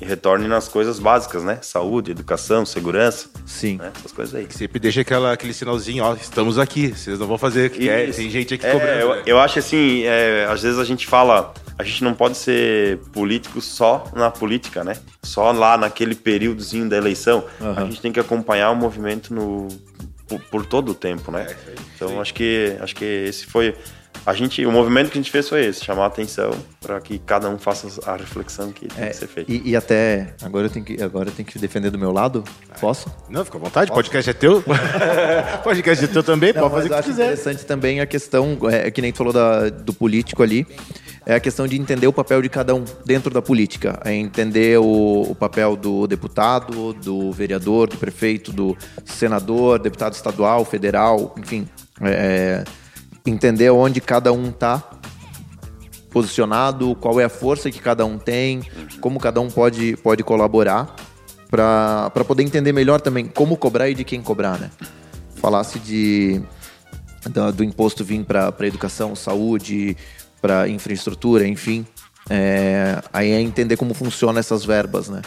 e 0.00 0.04
retorne 0.04 0.46
nas 0.48 0.66
coisas 0.68 0.98
básicas, 0.98 1.42
né? 1.44 1.58
Saúde, 1.62 2.10
educação, 2.10 2.66
segurança, 2.66 3.28
Sim. 3.46 3.76
né? 3.78 3.92
essas 3.96 4.10
coisas 4.12 4.34
aí. 4.34 4.46
Sempre 4.50 4.78
deixa 4.80 5.00
aquela, 5.02 5.32
aquele 5.32 5.52
sinalzinho, 5.54 6.02
ó, 6.04 6.14
estamos 6.14 6.58
aqui, 6.58 6.88
vocês 6.88 7.18
não 7.18 7.26
vão 7.28 7.38
fazer 7.38 7.68
o 7.68 7.70
que 7.70 7.78
quer, 7.86 8.08
Isso. 8.08 8.18
tem 8.18 8.28
gente 8.28 8.54
aqui 8.54 8.66
É, 8.66 8.72
cobrando. 8.72 9.00
eu, 9.00 9.14
né? 9.16 9.22
eu 9.26 9.38
acho 9.38 9.58
assim, 9.60 10.02
é, 10.04 10.46
às 10.50 10.62
vezes 10.62 10.78
a 10.80 10.84
gente 10.84 11.06
fala, 11.06 11.54
a 11.78 11.82
gente 11.84 12.02
não 12.02 12.12
pode 12.12 12.36
ser 12.36 12.98
político 13.12 13.60
só 13.60 14.04
na 14.16 14.30
política, 14.32 14.82
né? 14.82 14.96
Só 15.22 15.50
lá 15.52 15.76
naquele 15.78 16.16
períodozinho 16.16 16.88
da 16.88 16.96
eleição. 16.96 17.44
A 17.60 17.64
Aham. 17.64 17.86
gente 17.86 18.00
tem 18.00 18.12
que 18.12 18.18
acompanhar 18.20 18.70
o 18.72 18.76
movimento 18.76 19.32
no, 19.32 19.68
por, 20.28 20.40
por 20.40 20.66
todo 20.66 20.90
o 20.90 20.94
tempo, 20.94 21.30
né? 21.30 21.46
Então 21.94 22.20
acho 22.20 22.34
que 22.34 22.76
acho 22.80 22.94
que 22.94 23.04
esse 23.04 23.46
foi 23.46 23.76
a 24.26 24.32
gente, 24.32 24.64
o 24.64 24.72
movimento 24.72 25.10
que 25.10 25.18
a 25.18 25.20
gente 25.20 25.30
fez 25.30 25.48
foi 25.48 25.66
esse, 25.66 25.84
chamar 25.84 26.04
a 26.04 26.06
atenção 26.06 26.50
para 26.80 27.00
que 27.00 27.18
cada 27.18 27.48
um 27.50 27.58
faça 27.58 27.88
a 28.10 28.16
reflexão 28.16 28.72
que 28.72 28.88
tem 28.88 29.04
É, 29.04 29.08
que 29.08 29.16
ser 29.16 29.26
feita. 29.26 29.52
e, 29.52 29.70
e 29.70 29.76
até. 29.76 30.34
Agora 30.42 30.66
eu, 30.66 30.70
tenho 30.70 30.84
que, 30.84 31.02
agora 31.02 31.28
eu 31.28 31.32
tenho 31.32 31.46
que 31.46 31.58
defender 31.58 31.90
do 31.90 31.98
meu 31.98 32.10
lado? 32.12 32.42
Posso? 32.80 33.10
Não, 33.28 33.44
fica 33.44 33.58
à 33.58 33.60
vontade, 33.60 33.92
podcast 33.92 34.30
é 34.30 34.32
teu. 34.32 34.62
podcast 35.62 36.04
é 36.04 36.08
teu 36.08 36.22
também, 36.22 36.52
Não, 36.52 36.62
pode 36.68 36.74
mas 36.74 36.82
fazer 36.82 36.88
o 36.88 36.88
eu 36.88 36.88
que 36.94 36.98
acho 37.00 37.08
quiser. 37.10 37.24
interessante 37.24 37.66
também 37.66 38.00
a 38.00 38.06
questão, 38.06 38.58
é, 38.70 38.90
que 38.90 39.00
nem 39.02 39.12
tu 39.12 39.18
falou 39.18 39.32
da- 39.32 39.68
do 39.68 39.92
político 39.92 40.42
ali, 40.42 40.66
é 41.26 41.34
a 41.34 41.40
questão 41.40 41.66
de 41.66 41.78
entender 41.80 42.06
o 42.06 42.12
papel 42.12 42.42
de 42.42 42.48
cada 42.48 42.74
um 42.74 42.84
dentro 43.04 43.32
da 43.32 43.40
política. 43.40 43.98
É 44.04 44.12
entender 44.14 44.78
o, 44.78 45.22
o 45.30 45.34
papel 45.34 45.74
do 45.76 46.06
deputado, 46.06 46.92
do 46.94 47.32
vereador, 47.32 47.88
do 47.88 47.96
prefeito, 47.96 48.52
do 48.52 48.76
senador, 49.04 49.78
deputado 49.78 50.12
estadual, 50.14 50.64
federal, 50.64 51.34
enfim. 51.38 51.66
é, 52.02 52.62
entender 53.30 53.70
onde 53.70 54.00
cada 54.00 54.32
um 54.32 54.50
está 54.50 54.82
posicionado, 56.10 56.94
qual 56.96 57.18
é 57.20 57.24
a 57.24 57.28
força 57.28 57.70
que 57.70 57.80
cada 57.80 58.04
um 58.04 58.18
tem, 58.18 58.62
como 59.00 59.18
cada 59.18 59.40
um 59.40 59.50
pode, 59.50 59.96
pode 59.96 60.22
colaborar 60.22 60.94
para 61.50 62.10
poder 62.26 62.42
entender 62.42 62.72
melhor 62.72 63.00
também 63.00 63.26
como 63.26 63.56
cobrar 63.56 63.88
e 63.88 63.94
de 63.94 64.04
quem 64.04 64.20
cobrar, 64.20 64.58
né? 64.58 64.70
Falasse 65.36 65.78
de 65.78 66.40
da- 67.30 67.50
do 67.50 67.64
imposto 67.64 68.04
vir 68.04 68.24
para 68.24 68.54
educação, 68.66 69.16
saúde, 69.16 69.96
para 70.42 70.68
infraestrutura, 70.68 71.46
enfim. 71.46 71.86
É, 72.28 73.00
aí 73.12 73.30
é 73.30 73.40
entender 73.40 73.76
como 73.76 73.94
funcionam 73.94 74.38
essas 74.38 74.64
verbas, 74.64 75.08
né? 75.08 75.22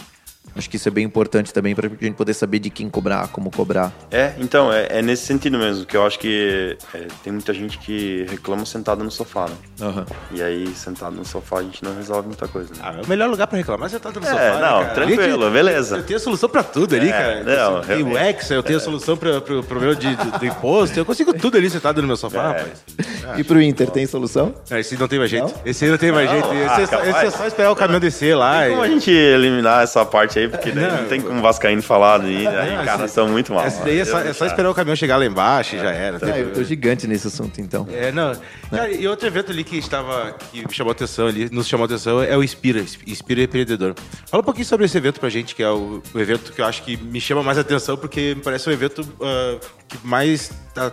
Acho 0.57 0.69
que 0.69 0.75
isso 0.77 0.87
é 0.87 0.91
bem 0.91 1.05
importante 1.05 1.53
também 1.53 1.75
para 1.75 1.87
a 1.87 1.89
gente 1.89 2.15
poder 2.15 2.33
saber 2.33 2.59
de 2.59 2.69
quem 2.69 2.89
cobrar, 2.89 3.27
como 3.29 3.51
cobrar. 3.51 3.91
É, 4.11 4.33
então, 4.39 4.71
é, 4.73 4.87
é 4.89 5.01
nesse 5.01 5.25
sentido 5.25 5.57
mesmo, 5.57 5.85
que 5.85 5.95
eu 5.95 6.05
acho 6.05 6.17
que 6.17 6.77
é, 6.93 7.07
tem 7.23 7.31
muita 7.31 7.53
gente 7.53 7.77
que 7.77 8.25
reclama 8.29 8.65
sentado 8.65 9.03
no 9.03 9.11
sofá, 9.11 9.45
né? 9.47 10.05
E 10.31 10.41
aí, 10.41 10.67
sentado 10.75 11.15
no 11.15 11.25
sofá, 11.25 11.59
a 11.59 11.63
gente 11.63 11.83
não 11.83 11.95
resolve 11.95 12.27
muita 12.27 12.47
coisa, 12.47 12.73
né? 12.73 12.79
Ah, 12.81 12.95
é 12.97 13.01
o 13.05 13.07
melhor 13.07 13.29
lugar 13.29 13.47
pra 13.47 13.57
reclamar, 13.57 13.89
você 13.89 13.99
tá 13.99 14.11
no 14.11 14.19
É, 14.19 14.23
sofá, 14.23 14.35
né, 14.35 14.51
não, 14.53 14.59
cara? 14.83 14.93
tranquilo, 14.95 15.43
Gente, 15.43 15.53
beleza. 15.53 15.97
Eu 15.97 16.03
tenho 16.03 16.17
a 16.17 16.21
solução 16.21 16.49
pra 16.49 16.63
tudo 16.63 16.95
ali, 16.95 17.09
É, 17.09 17.11
cara. 17.11 17.43
não, 17.43 17.77
o 17.77 17.81
realmente. 17.81 18.17
Excel, 18.37 18.57
eu 18.57 18.63
tenho 18.63 18.77
a 18.79 18.81
solução 18.81 19.15
pra, 19.17 19.39
pro 19.41 19.63
problema 19.63 19.95
de, 19.95 20.15
do, 20.15 20.39
do 20.39 20.45
imposto, 20.45 20.97
eu 20.99 21.05
consigo 21.05 21.33
tudo 21.33 21.57
ali 21.57 21.69
sentado 21.69 22.01
no 22.01 22.07
meu 22.07 22.17
sofá, 22.17 22.43
É. 22.43 22.47
rapaz. 22.47 22.83
E 23.37 23.43
pro 23.43 23.61
Inter, 23.61 23.89
tem 23.91 24.07
solução? 24.07 24.55
Ah, 24.71 24.79
esse 24.79 24.95
não 24.97 25.05
tem 25.07 25.19
mais 25.19 25.29
jeito. 25.29 25.53
Esse 25.65 25.83
aí 25.83 25.91
não 25.91 25.97
tem 25.97 26.13
mais 26.13 26.27
Não? 26.31 26.33
jeito. 26.39 26.53
Esse, 26.53 26.69
Ah, 26.69 26.81
é 26.81 26.85
só, 26.85 26.91
capaz. 26.97 27.15
esse 27.17 27.25
é 27.25 27.29
só 27.31 27.45
esperar 27.45 27.71
o 27.71 27.75
caminhão 27.75 27.99
descer 27.99 28.35
lá. 28.37 28.61
Tem 28.61 28.69
como 28.69 28.81
a 28.83 28.87
e- 28.87 28.91
gente 28.91 29.11
eliminar 29.11 29.83
essa 29.83 30.05
parte 30.05 30.39
aí, 30.39 30.46
porque 30.49 30.71
daí 30.71 30.87
Não, 30.87 31.01
não, 31.01 31.07
tem 31.07 31.21
como 31.21 31.41
Vascaíno 31.41 31.81
falar 31.81 32.21
aí, 32.21 32.47
aí 32.47 32.75
Não, 32.75 32.85
cara, 32.85 33.07
são 33.07 33.27
muito 33.27 33.53
mal. 33.53 33.65
Essa 33.65 33.83
daí 33.83 33.99
é 33.99 34.05
só, 34.05 34.19
é 34.19 34.33
só 34.33 34.45
esperar 34.45 34.69
o 34.69 34.73
caminhão 34.73 34.95
chegar 34.95 35.17
lá 35.17 35.25
embaixo 35.25 35.75
e 35.75 35.79
já 35.79 35.91
era. 35.91 36.13
não 36.13 36.19
tem 36.19 36.31
Ah, 36.31 36.39
eu 36.39 36.53
tô 36.53 36.63
gigante 36.63 37.07
nesse 37.07 37.27
assunto, 37.27 37.59
então. 37.61 37.87
É, 37.91 38.11
não. 38.11 38.33
Cara, 38.69 38.91
e 38.91 39.07
outro 39.07 39.27
evento 39.27 39.51
ali 39.51 39.63
que 39.63 39.77
estava. 39.77 40.35
que 40.51 40.65
me 40.67 40.73
chamou 40.73 40.91
atenção 40.91 41.27
ali, 41.27 41.49
nos 41.51 41.67
chamou 41.67 41.85
atenção, 41.85 42.21
é 42.21 42.37
o 42.37 42.43
Inspira, 42.43 42.83
Inspira 43.05 43.41
Empreendedor. 43.43 43.95
Fala 44.25 44.41
um 44.41 44.45
pouquinho 44.45 44.65
sobre 44.65 44.85
esse 44.85 44.97
evento 44.97 45.19
pra 45.19 45.29
gente, 45.29 45.55
que 45.55 45.63
é 45.63 45.69
o, 45.69 46.01
o 46.13 46.19
evento 46.19 46.51
que 46.51 46.61
eu 46.61 46.65
acho 46.65 46.83
que 46.83 46.97
me 46.97 47.19
chama 47.19 47.43
mais 47.43 47.57
atenção, 47.57 47.97
porque 47.97 48.35
me 48.35 48.41
parece 48.41 48.69
um 48.69 48.71
evento 48.71 49.07
ah, 49.21 49.57
que 49.87 49.97
mais 50.05 50.51
tá, 50.73 50.91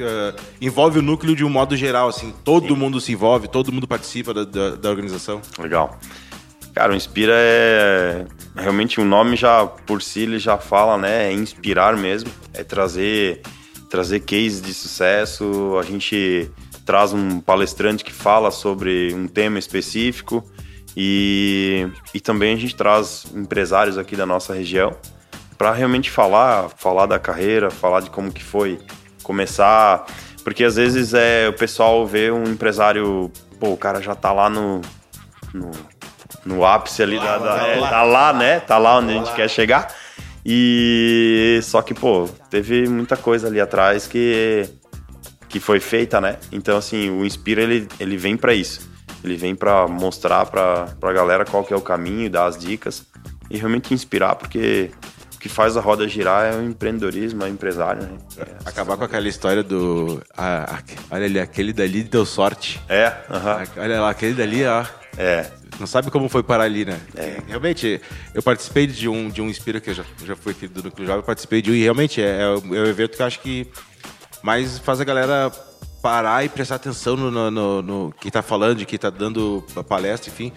ah, 0.00 0.34
envolve 0.60 0.98
o 0.98 1.02
núcleo 1.02 1.34
de 1.34 1.44
um 1.44 1.50
modo 1.50 1.76
geral, 1.76 2.08
assim. 2.08 2.32
Todo 2.44 2.76
mundo 2.76 3.00
se 3.00 3.12
envolve, 3.12 3.48
todo 3.48 3.72
mundo 3.72 3.86
participa 3.86 4.32
da, 4.32 4.44
da, 4.44 4.76
da 4.76 4.90
organização. 4.90 5.40
Legal. 5.58 5.98
Cara, 6.76 6.92
o 6.92 6.94
Inspira 6.94 7.32
é 7.34 8.26
realmente 8.54 9.00
o 9.00 9.04
nome 9.06 9.34
já 9.34 9.64
por 9.64 10.02
si 10.02 10.20
ele 10.20 10.38
já 10.38 10.58
fala, 10.58 10.98
né? 10.98 11.28
É 11.28 11.32
inspirar 11.32 11.96
mesmo, 11.96 12.30
é 12.52 12.62
trazer 12.62 13.40
trazer 13.88 14.20
cases 14.20 14.60
de 14.60 14.74
sucesso. 14.74 15.78
A 15.80 15.82
gente 15.82 16.50
traz 16.84 17.14
um 17.14 17.40
palestrante 17.40 18.04
que 18.04 18.12
fala 18.12 18.50
sobre 18.50 19.14
um 19.14 19.26
tema 19.26 19.58
específico 19.58 20.44
e, 20.94 21.88
e 22.12 22.20
também 22.20 22.52
a 22.52 22.58
gente 22.58 22.76
traz 22.76 23.24
empresários 23.34 23.96
aqui 23.96 24.14
da 24.14 24.26
nossa 24.26 24.52
região 24.52 24.94
para 25.56 25.72
realmente 25.72 26.10
falar, 26.10 26.68
falar 26.76 27.06
da 27.06 27.18
carreira, 27.18 27.70
falar 27.70 28.00
de 28.00 28.10
como 28.10 28.30
que 28.30 28.44
foi 28.44 28.78
começar, 29.22 30.04
porque 30.44 30.62
às 30.62 30.76
vezes 30.76 31.14
é 31.14 31.48
o 31.48 31.54
pessoal 31.54 32.06
vê 32.06 32.30
um 32.30 32.44
empresário, 32.44 33.32
pô, 33.58 33.70
o 33.70 33.78
cara 33.78 34.02
já 34.02 34.14
tá 34.14 34.30
lá 34.30 34.50
no, 34.50 34.82
no, 35.54 35.70
no 36.44 36.64
ápice 36.64 37.02
ali 37.02 37.18
da, 37.18 37.38
da- 37.38 37.66
é, 37.66 37.80
tá 37.80 38.02
lá, 38.02 38.32
né? 38.32 38.60
Tá 38.60 38.78
lá 38.78 38.98
onde 38.98 39.12
a 39.12 39.14
gente 39.18 39.32
quer 39.34 39.48
chegar. 39.50 39.88
E 40.48 41.58
só 41.62 41.82
que, 41.82 41.92
pô, 41.92 42.28
teve 42.50 42.88
muita 42.88 43.16
coisa 43.16 43.48
ali 43.48 43.60
atrás 43.60 44.06
que 44.06 44.68
que 45.48 45.60
foi 45.60 45.80
feita, 45.80 46.20
né? 46.20 46.36
Então 46.52 46.76
assim, 46.76 47.08
o 47.10 47.24
Inspira 47.24 47.62
ele, 47.62 47.88
ele 48.00 48.16
vem 48.16 48.36
para 48.36 48.52
isso. 48.54 48.88
Ele 49.24 49.36
vem 49.36 49.54
para 49.54 49.86
mostrar 49.88 50.44
para 50.46 50.86
pra 51.00 51.12
galera 51.12 51.44
qual 51.44 51.64
que 51.64 51.72
é 51.72 51.76
o 51.76 51.80
caminho, 51.80 52.28
dar 52.30 52.46
as 52.46 52.56
dicas 52.58 53.04
e 53.50 53.56
realmente 53.56 53.94
inspirar, 53.94 54.34
porque 54.36 54.90
o 55.34 55.38
que 55.38 55.48
faz 55.48 55.76
a 55.76 55.80
roda 55.80 56.06
girar 56.08 56.52
é 56.52 56.56
o 56.56 56.62
empreendedorismo, 56.64 57.42
é 57.42 57.46
o 57.46 57.48
empresário, 57.48 58.02
né? 58.02 58.10
Acabar 58.64 58.96
com 58.96 59.04
aquela 59.04 59.28
história 59.28 59.62
do. 59.62 60.20
ah, 60.36 60.78
olha 61.10 61.24
ali, 61.26 61.38
aquele 61.40 61.72
dali 61.72 62.02
deu 62.02 62.26
sorte. 62.26 62.80
É, 62.88 63.12
aham. 63.30 63.62
Olha 63.78 64.00
lá, 64.00 64.10
aquele 64.10 64.34
dali, 64.34 64.64
ó. 64.66 64.84
É, 65.16 65.46
Não 65.78 65.86
sabe 65.86 66.10
como 66.10 66.28
foi 66.28 66.42
parar 66.42 66.64
ali, 66.64 66.84
né? 66.84 67.00
Realmente, 67.46 68.00
eu 68.34 68.42
participei 68.42 68.86
de 68.86 69.08
um, 69.08 69.28
de 69.28 69.42
um 69.42 69.48
Inspira 69.48 69.80
que 69.80 69.90
eu 69.90 69.94
já, 69.94 70.04
já 70.24 70.34
fui 70.34 70.52
aqui 70.52 70.66
do 70.66 70.82
Núcleo 70.82 71.06
Jovem, 71.06 71.22
participei 71.22 71.60
de 71.60 71.70
um 71.70 71.74
e 71.74 71.82
realmente 71.82 72.20
é, 72.20 72.42
é, 72.42 72.48
o, 72.48 72.74
é 72.74 72.80
o 72.80 72.86
evento 72.86 73.16
que 73.16 73.22
eu 73.22 73.26
acho 73.26 73.40
que 73.40 73.68
mais 74.42 74.78
faz 74.78 75.00
a 75.00 75.04
galera 75.04 75.52
parar 76.00 76.44
e 76.44 76.48
prestar 76.48 76.76
atenção 76.76 77.16
no, 77.16 77.30
no, 77.30 77.50
no, 77.50 77.82
no 77.82 78.14
quem 78.20 78.30
tá 78.30 78.42
falando, 78.42 78.78
de 78.78 78.86
quem 78.86 78.98
tá 78.98 79.10
dando 79.10 79.64
a 79.74 79.82
palestra, 79.82 80.30
enfim. 80.30 80.52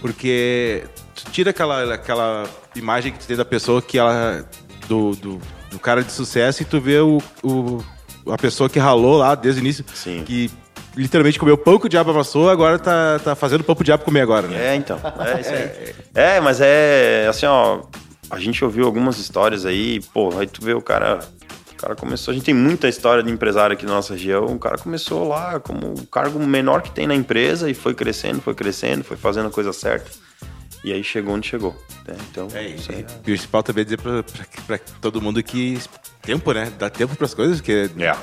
Porque 0.00 0.84
tu 1.14 1.30
tira 1.30 1.50
aquela, 1.50 1.94
aquela 1.94 2.48
imagem 2.74 3.12
que 3.12 3.18
tu 3.18 3.26
tem 3.26 3.36
da 3.36 3.44
pessoa 3.44 3.80
que 3.80 3.98
ela. 3.98 4.48
do, 4.88 5.14
do, 5.16 5.40
do 5.70 5.78
cara 5.78 6.02
de 6.02 6.12
sucesso 6.12 6.62
e 6.62 6.64
tu 6.64 6.80
vê 6.80 6.98
o, 7.00 7.20
o, 7.42 7.84
a 8.30 8.36
pessoa 8.36 8.68
que 8.68 8.78
ralou 8.78 9.16
lá 9.16 9.34
desde 9.34 9.60
o 9.60 9.62
início. 9.62 9.84
Sim. 9.94 10.22
Que 10.24 10.50
literalmente 10.96 11.38
comeu 11.38 11.56
pão 11.58 11.78
que 11.78 11.86
o 11.86 11.88
diabo 11.88 12.10
amassou, 12.10 12.48
agora 12.50 12.78
tá, 12.78 13.18
tá 13.22 13.34
fazendo 13.34 13.62
pão 13.62 13.74
pro 13.74 13.84
diabo 13.84 14.04
comer 14.04 14.20
agora, 14.22 14.46
né? 14.48 14.72
É, 14.72 14.74
então. 14.76 14.98
É 15.36 15.40
isso 15.40 15.50
aí. 15.50 15.94
É, 16.14 16.40
mas 16.40 16.60
é 16.60 17.26
assim, 17.28 17.46
ó. 17.46 17.82
A 18.28 18.40
gente 18.40 18.64
ouviu 18.64 18.86
algumas 18.86 19.18
histórias 19.18 19.64
aí, 19.64 20.00
pô, 20.12 20.36
aí 20.38 20.46
tu 20.46 20.64
vê 20.64 20.74
o 20.74 20.80
cara. 20.82 21.20
O 21.72 21.76
cara 21.76 21.94
começou. 21.94 22.32
A 22.32 22.34
gente 22.34 22.44
tem 22.46 22.54
muita 22.54 22.88
história 22.88 23.22
de 23.22 23.30
empresário 23.30 23.74
aqui 23.74 23.84
na 23.84 23.92
nossa 23.92 24.14
região. 24.14 24.46
O 24.46 24.58
cara 24.58 24.78
começou 24.78 25.28
lá 25.28 25.60
como 25.60 25.92
o 25.92 26.06
cargo 26.06 26.38
menor 26.40 26.80
que 26.80 26.90
tem 26.90 27.06
na 27.06 27.14
empresa 27.14 27.68
e 27.70 27.74
foi 27.74 27.92
crescendo, 27.94 28.40
foi 28.40 28.54
crescendo, 28.54 29.04
foi 29.04 29.16
fazendo 29.16 29.48
a 29.48 29.50
coisa 29.50 29.72
certa. 29.74 30.10
E 30.82 30.90
aí 30.92 31.04
chegou 31.04 31.34
onde 31.34 31.46
chegou. 31.48 31.76
né? 32.08 32.14
Então, 32.30 32.48
É, 32.54 32.66
isso 32.66 32.90
e 32.90 32.94
aí. 32.96 33.02
o 33.02 33.22
principal 33.22 33.62
também 33.62 33.82
é 33.82 33.84
dizer 33.84 34.00
pra, 34.00 34.22
pra- 34.22 34.46
pra 34.66 34.78
todo 35.02 35.20
mundo 35.20 35.42
que 35.42 35.78
tempo, 36.22 36.50
né? 36.52 36.72
Dá 36.78 36.88
tempo 36.88 37.14
pras 37.14 37.34
coisas, 37.34 37.58
porque 37.60 37.90
É. 37.98 38.06
é, 38.06 38.16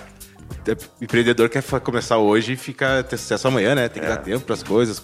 empreendedor 1.01 1.50
quer 1.50 1.63
começar 1.81 2.17
hoje 2.17 2.53
e 2.53 2.55
ficar 2.55 3.03
ter 3.03 3.17
sucesso 3.17 3.48
amanhã, 3.48 3.75
né? 3.75 3.89
Tem 3.89 4.01
que 4.01 4.07
É. 4.07 4.12
dar 4.12 4.17
tempo 4.22 4.45
pras 4.45 4.63
coisas. 4.63 5.01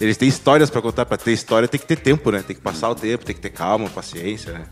Eles 0.00 0.16
têm 0.16 0.28
histórias 0.28 0.70
pra 0.70 0.80
contar, 0.82 1.06
pra 1.06 1.16
ter 1.16 1.32
história 1.32 1.66
tem 1.66 1.78
que 1.80 1.86
ter 1.86 1.96
tempo, 1.96 2.30
né? 2.30 2.42
Tem 2.46 2.54
que 2.54 2.62
passar 2.62 2.90
o 2.90 2.94
tempo, 2.94 3.24
tem 3.24 3.34
que 3.34 3.40
ter 3.40 3.50
calma, 3.50 3.88
paciência, 3.90 4.52
né? 4.52 4.64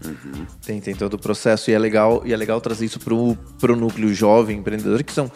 Tem, 0.64 0.80
tem 0.80 0.95
todo 0.95 1.14
o 1.14 1.18
processo 1.18 1.71
e 1.71 1.75
é 1.75 1.78
legal, 1.78 2.23
e 2.25 2.33
é 2.33 2.37
legal 2.37 2.61
trazer 2.61 2.85
isso 2.85 3.00
pro, 3.00 3.37
pro 3.59 3.75
núcleo 3.76 4.12
jovem 4.14 4.59
empreendedor, 4.59 5.02
que 5.02 5.12
são, 5.12 5.30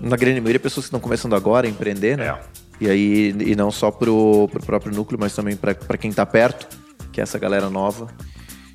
na 0.00 0.16
grande 0.16 0.40
maioria, 0.40 0.60
pessoas 0.60 0.86
que 0.86 0.88
estão 0.88 1.00
começando 1.00 1.34
agora 1.36 1.66
a 1.66 1.70
empreender, 1.70 2.16
né? 2.16 2.26
É. 2.26 2.38
E 2.80 2.90
aí, 2.90 3.34
e 3.40 3.56
não 3.56 3.70
só 3.70 3.90
pro, 3.90 4.48
pro 4.52 4.62
próprio 4.62 4.94
núcleo, 4.94 5.18
mas 5.18 5.34
também 5.34 5.56
para 5.56 5.74
quem 5.96 6.12
tá 6.12 6.26
perto, 6.26 6.66
que 7.12 7.20
é 7.20 7.22
essa 7.22 7.38
galera 7.38 7.70
nova. 7.70 8.08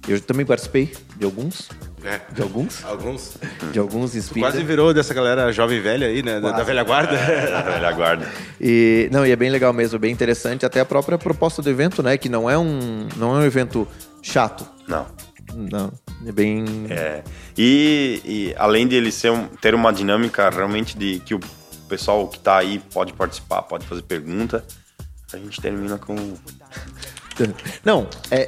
Eu 0.07 0.19
também 0.19 0.45
participei 0.45 0.91
de 1.15 1.25
alguns, 1.25 1.69
É. 2.03 2.19
de 2.33 2.41
alguns, 2.41 2.83
Alguns. 2.83 3.37
de 3.71 3.77
alguns 3.79 4.15
Inspira. 4.15 4.47
Quase 4.47 4.63
virou 4.63 4.93
dessa 4.93 5.13
galera 5.13 5.51
jovem 5.53 5.79
velha 5.79 6.07
aí, 6.07 6.23
né? 6.23 6.39
Da, 6.39 6.51
da 6.51 6.63
velha 6.63 6.83
guarda. 6.83 7.13
A 7.15 7.61
velha 7.61 7.91
guarda. 7.91 8.27
E 8.59 9.09
não, 9.11 9.25
e 9.25 9.31
é 9.31 9.35
bem 9.35 9.49
legal 9.49 9.73
mesmo, 9.73 9.97
bem 9.97 10.11
interessante, 10.11 10.65
até 10.65 10.79
a 10.79 10.85
própria 10.85 11.17
proposta 11.17 11.61
do 11.63 11.69
evento, 11.69 12.03
né, 12.03 12.15
que 12.17 12.29
não 12.29 12.47
é 12.49 12.55
um, 12.57 13.07
não 13.17 13.35
é 13.35 13.39
um 13.39 13.43
evento 13.43 13.87
chato. 14.21 14.67
Não. 14.87 15.05
Não, 15.53 15.91
é 16.25 16.31
bem 16.31 16.63
É. 16.89 17.23
E, 17.57 18.21
e 18.23 18.55
além 18.57 18.87
de 18.87 18.95
ele 18.95 19.11
ser 19.11 19.31
um- 19.31 19.47
ter 19.47 19.73
uma 19.75 19.91
dinâmica 19.91 20.49
realmente 20.49 20.97
de 20.97 21.19
que 21.19 21.33
o 21.35 21.39
pessoal 21.89 22.27
que 22.27 22.39
tá 22.39 22.57
aí 22.57 22.79
pode 22.93 23.13
participar, 23.13 23.63
pode 23.63 23.85
fazer 23.87 24.01
pergunta, 24.03 24.63
a 25.33 25.37
gente 25.37 25.59
termina 25.59 25.97
com. 25.97 26.15
Não, 27.83 28.07
é, 28.29 28.47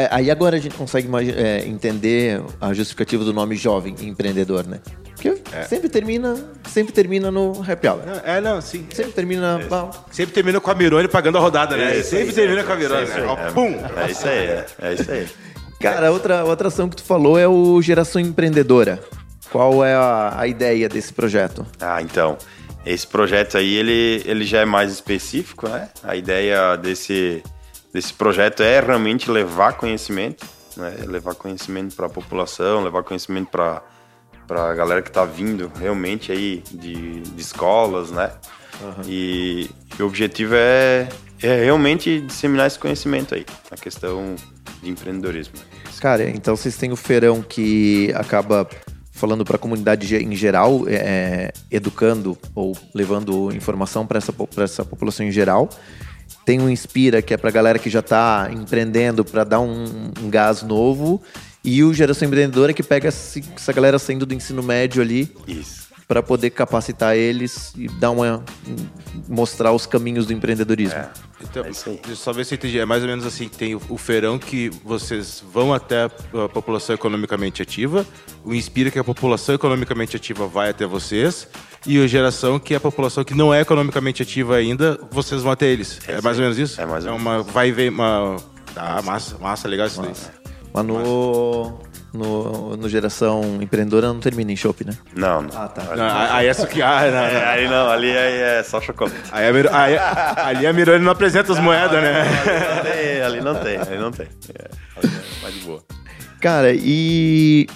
é- 0.00 0.08
aí 0.10 0.30
agora 0.30 0.56
a 0.56 0.60
gente 0.60 0.74
consegue 0.74 1.08
é, 1.36 1.66
entender 1.66 2.42
a 2.60 2.72
justificativa 2.72 3.24
do 3.24 3.32
nome 3.32 3.56
jovem 3.56 3.94
empreendedor, 4.02 4.66
né? 4.66 4.80
Porque 5.14 5.34
sempre 5.68 5.88
termina, 5.88 6.36
sempre 6.68 6.92
termina 6.92 7.28
no 7.30 7.50
happy 7.68 7.88
hour. 7.88 8.02
É, 8.24 8.40
não, 8.40 8.60
sim. 8.60 8.86
Sempre 8.94 9.12
termina. 9.12 9.60
ah, 9.70 9.90
Sempre 10.12 10.32
termina 10.32 10.60
com 10.60 10.70
a 10.70 10.74
Mirone 10.76 11.08
pagando 11.08 11.38
a 11.38 11.40
rodada, 11.40 11.76
né? 11.76 11.98
É 11.98 12.02
Sempre 12.04 12.28
aí. 12.28 12.32
termina 12.34 12.62
com 12.62 12.72
a 12.72 12.76
Mirone, 12.76 13.06
né? 13.08 13.24
Ó, 13.26 13.36
é. 13.36 13.50
pum! 13.50 13.74
É 13.96 14.10
isso 14.10 14.28
aí, 14.28 14.38
é, 14.38 14.66
é 14.80 14.94
isso 14.94 15.10
aí. 15.10 15.26
Cara, 15.80 16.12
outra, 16.12 16.44
outra 16.44 16.68
ação 16.68 16.88
que 16.88 16.96
tu 16.96 17.02
falou 17.04 17.36
é 17.38 17.48
o 17.48 17.82
Geração 17.82 18.20
Empreendedora. 18.20 19.00
Qual 19.50 19.84
é 19.84 19.94
a, 19.94 20.34
a 20.38 20.46
ideia 20.46 20.88
desse 20.88 21.12
projeto? 21.12 21.66
Ah, 21.80 22.00
então. 22.02 22.36
esse 22.86 23.06
projeto 23.06 23.56
aí, 23.58 23.74
ele, 23.74 24.22
ele 24.24 24.44
já 24.44 24.60
é 24.60 24.64
mais 24.64 24.92
específico, 24.92 25.68
né? 25.68 25.88
A 26.04 26.14
ideia 26.14 26.76
desse, 26.76 27.42
desse 27.92 28.12
projeto 28.12 28.62
é 28.62 28.80
realmente 28.80 29.30
levar 29.30 29.74
conhecimento, 29.74 30.46
né? 30.76 30.96
Levar 31.06 31.34
conhecimento 31.34 31.94
para 31.94 32.06
a 32.06 32.10
população, 32.10 32.82
levar 32.82 33.02
conhecimento 33.02 33.50
para 33.50 33.82
para 34.48 34.70
a 34.70 34.74
galera 34.74 35.02
que 35.02 35.10
está 35.10 35.26
vindo 35.26 35.70
realmente 35.78 36.32
aí 36.32 36.64
de, 36.70 37.20
de 37.20 37.40
escolas, 37.40 38.10
né? 38.10 38.32
Uhum. 38.80 39.04
E, 39.06 39.70
e, 39.98 40.02
o 40.02 40.06
objetivo 40.06 40.54
é, 40.54 41.06
é 41.42 41.64
realmente 41.64 42.22
disseminar 42.22 42.66
esse 42.66 42.78
conhecimento 42.78 43.34
aí, 43.34 43.44
a 43.70 43.76
questão 43.76 44.34
de 44.82 44.88
empreendedorismo. 44.88 45.54
Cara, 46.00 46.30
então 46.30 46.56
vocês 46.56 46.78
têm 46.78 46.90
o 46.92 46.96
feirão 46.96 47.42
que 47.42 48.10
acaba 48.14 48.66
falando 49.12 49.44
para 49.44 49.56
a 49.56 49.58
comunidade 49.58 50.16
em 50.16 50.34
geral, 50.34 50.84
é, 50.86 51.52
educando 51.70 52.38
ou 52.54 52.74
levando 52.94 53.52
informação 53.54 54.06
para 54.06 54.16
essa, 54.16 54.32
essa 54.58 54.84
população 54.84 55.26
em 55.26 55.32
geral. 55.32 55.68
Tem 56.48 56.58
o 56.62 56.70
Inspira, 56.70 57.20
que 57.20 57.34
é 57.34 57.36
para 57.36 57.50
galera 57.50 57.78
que 57.78 57.90
já 57.90 57.98
está 57.98 58.48
empreendendo, 58.50 59.22
para 59.22 59.44
dar 59.44 59.60
um, 59.60 59.84
um 60.18 60.30
gás 60.30 60.62
novo. 60.62 61.20
E 61.62 61.84
o 61.84 61.92
Geração 61.92 62.26
Empreendedora 62.26 62.72
que 62.72 62.82
pega 62.82 63.08
essa 63.08 63.70
galera 63.74 63.98
saindo 63.98 64.24
do 64.24 64.32
ensino 64.32 64.62
médio 64.62 65.02
ali. 65.02 65.30
Isso. 65.46 65.87
Para 66.08 66.22
poder 66.22 66.50
capacitar 66.50 67.14
eles 67.14 67.72
e 67.76 67.86
dar 67.86 68.10
uma. 68.10 68.42
mostrar 69.28 69.72
os 69.72 69.84
caminhos 69.84 70.24
do 70.24 70.32
empreendedorismo. 70.32 70.98
É. 70.98 71.10
Então, 71.42 71.64
é 71.64 71.70
isso 71.70 71.90
aí. 71.90 72.16
Só 72.16 72.32
ver 72.32 72.44
se 72.44 72.54
eu 72.54 72.56
entendi. 72.56 72.78
É 72.78 72.86
mais 72.86 73.02
ou 73.02 73.08
menos 73.08 73.26
assim: 73.26 73.46
tem 73.46 73.74
o, 73.74 73.82
o 73.90 73.98
feirão 73.98 74.38
que 74.38 74.70
vocês 74.82 75.44
vão 75.52 75.72
até 75.72 76.04
a 76.04 76.48
população 76.48 76.94
economicamente 76.94 77.60
ativa, 77.60 78.06
o 78.42 78.54
Inspira, 78.54 78.90
que 78.90 78.98
é 78.98 79.02
a 79.02 79.04
população 79.04 79.54
economicamente 79.54 80.16
ativa 80.16 80.46
vai 80.46 80.70
até 80.70 80.86
vocês, 80.86 81.46
e 81.86 81.98
o 81.98 82.08
Geração, 82.08 82.58
que 82.58 82.74
é 82.74 82.78
a 82.78 82.80
população 82.80 83.22
que 83.22 83.34
não 83.34 83.52
é 83.52 83.60
economicamente 83.60 84.22
ativa 84.22 84.56
ainda, 84.56 84.98
vocês 85.10 85.42
vão 85.42 85.52
até 85.52 85.66
eles. 85.66 86.00
É, 86.08 86.12
é 86.12 86.20
mais 86.22 86.38
ou 86.38 86.42
menos 86.42 86.58
isso? 86.58 86.80
É 86.80 86.86
mais 86.86 87.04
ou 87.04 87.12
menos. 87.12 87.26
É 87.26 87.30
uma, 87.30 87.42
vai 87.42 87.70
ver 87.70 87.90
uma. 87.90 88.36
Ah, 88.74 89.02
massa, 89.02 89.36
massa, 89.38 89.68
legal 89.68 89.86
isso 89.86 90.00
daí. 90.00 90.12
Mas 90.72 90.86
no, 90.86 91.78
no, 92.12 92.76
no 92.76 92.88
Geração 92.88 93.58
Empreendedora 93.60 94.08
não 94.08 94.20
termina 94.20 94.50
em 94.50 94.56
chopp, 94.56 94.84
né? 94.84 94.96
Não, 95.14 95.42
não. 95.42 95.50
Ah, 95.54 95.68
tá. 95.68 95.96
Não, 95.96 96.34
aí 96.34 96.46
é 96.46 96.54
que. 96.54 96.82
Ah, 96.82 97.02
não, 97.02 97.10
não. 97.10 97.18
É, 97.18 97.46
aí 97.46 97.68
não, 97.68 97.90
ali 97.90 98.10
é, 98.10 98.58
é 98.58 98.62
só 98.62 98.80
chocolate. 98.80 99.16
Aí, 99.30 99.46
a 99.46 99.82
aí 99.82 99.98
ali 100.56 100.66
a 100.66 100.72
Mirone 100.72 101.04
não 101.04 101.12
apresenta 101.12 101.52
as 101.52 101.58
moedas, 101.58 102.02
né? 102.02 102.22
Ali 102.22 102.72
não 102.72 102.82
tem, 102.82 103.22
ali 103.22 103.40
não 103.40 103.54
tem. 103.54 103.76
Ali 103.76 103.98
não 103.98 104.10
tem. 104.12 104.26
É, 104.54 104.70
mais 105.42 105.54
de 105.54 105.60
boa. 105.60 105.82
Cara, 106.40 106.72
e. 106.72 107.66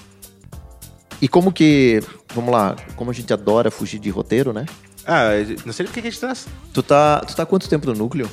E 1.20 1.28
como 1.28 1.52
que. 1.52 2.00
Vamos 2.34 2.52
lá, 2.52 2.74
como 2.96 3.10
a 3.10 3.14
gente 3.14 3.32
adora 3.32 3.70
fugir 3.70 3.98
de 3.98 4.08
roteiro, 4.08 4.52
né? 4.52 4.64
Ah, 5.06 5.30
não 5.64 5.72
sei 5.72 5.84
por 5.84 5.92
que 5.92 6.00
a 6.00 6.02
gente 6.02 6.18
tá. 6.18 6.32
Tu 6.72 6.82
tá, 6.82 7.20
tu 7.20 7.36
tá 7.36 7.44
quanto 7.44 7.68
tempo 7.68 7.86
no 7.86 7.94
núcleo? 7.94 8.30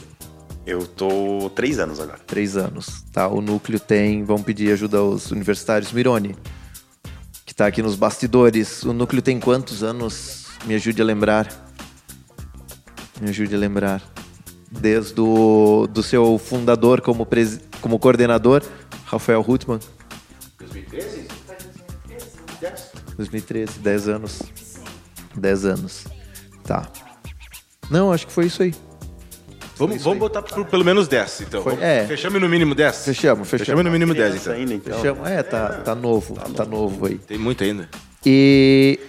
Eu 0.70 0.86
tô 0.86 1.50
três 1.56 1.80
anos 1.80 2.00
agora. 2.00 2.20
Três 2.28 2.56
anos, 2.56 3.04
tá? 3.12 3.28
O 3.28 3.42
núcleo 3.42 3.80
tem, 3.80 4.24
vamos 4.24 4.44
pedir 4.44 4.72
ajuda 4.72 5.00
aos 5.00 5.32
universitários. 5.32 5.92
Mirone, 5.92 6.36
que 7.44 7.56
tá 7.56 7.66
aqui 7.66 7.82
nos 7.82 7.96
bastidores. 7.96 8.84
O 8.84 8.94
núcleo 8.94 9.20
tem 9.20 9.40
quantos 9.40 9.82
anos? 9.82 10.46
Me 10.68 10.76
ajude 10.76 11.02
a 11.02 11.06
lembrar. 11.06 11.48
Me 13.20 13.30
ajude 13.30 13.56
a 13.56 13.58
lembrar. 13.58 14.04
Desde 14.70 15.20
o 15.20 15.88
do 15.88 16.04
seu 16.04 16.38
fundador 16.38 17.02
como, 17.02 17.26
pres, 17.26 17.60
como 17.82 17.98
coordenador, 17.98 18.62
Rafael 19.06 19.44
Hutman. 19.46 19.80
2013? 20.60 21.28
2013, 23.18 23.80
10 23.80 24.08
anos. 24.08 24.44
10 25.36 25.66
anos. 25.66 26.06
Tá. 26.64 26.88
Não, 27.90 28.14
acho 28.14 28.28
que 28.28 28.34
foi 28.34 28.46
isso 28.46 28.62
aí. 28.62 28.72
Vamos, 29.80 30.04
vamos 30.04 30.20
botar 30.20 30.42
por 30.42 30.66
pelo 30.66 30.84
menos 30.84 31.08
10, 31.08 31.42
então. 31.42 31.64
Foi, 31.64 31.78
é. 31.82 32.06
Fechamos 32.06 32.42
no 32.42 32.50
mínimo 32.50 32.76
10? 32.76 33.06
Fechamos, 33.06 33.48
fechamos. 33.48 33.50
Fechamos 33.50 33.86
no 33.86 33.90
mínimo 33.90 34.14
10, 34.14 34.36
então. 34.36 34.54
Ainda, 34.54 34.74
então. 34.74 35.00
Fechamos. 35.00 35.30
É, 35.30 35.42
tá, 35.42 35.70
tá 35.70 35.96
novo, 35.96 36.36
tá, 36.36 36.50
tá 36.54 36.66
novo 36.66 37.06
aí. 37.06 37.18
Tem 37.18 37.38
muito 37.38 37.64
ainda. 37.64 37.88
E 38.26 39.00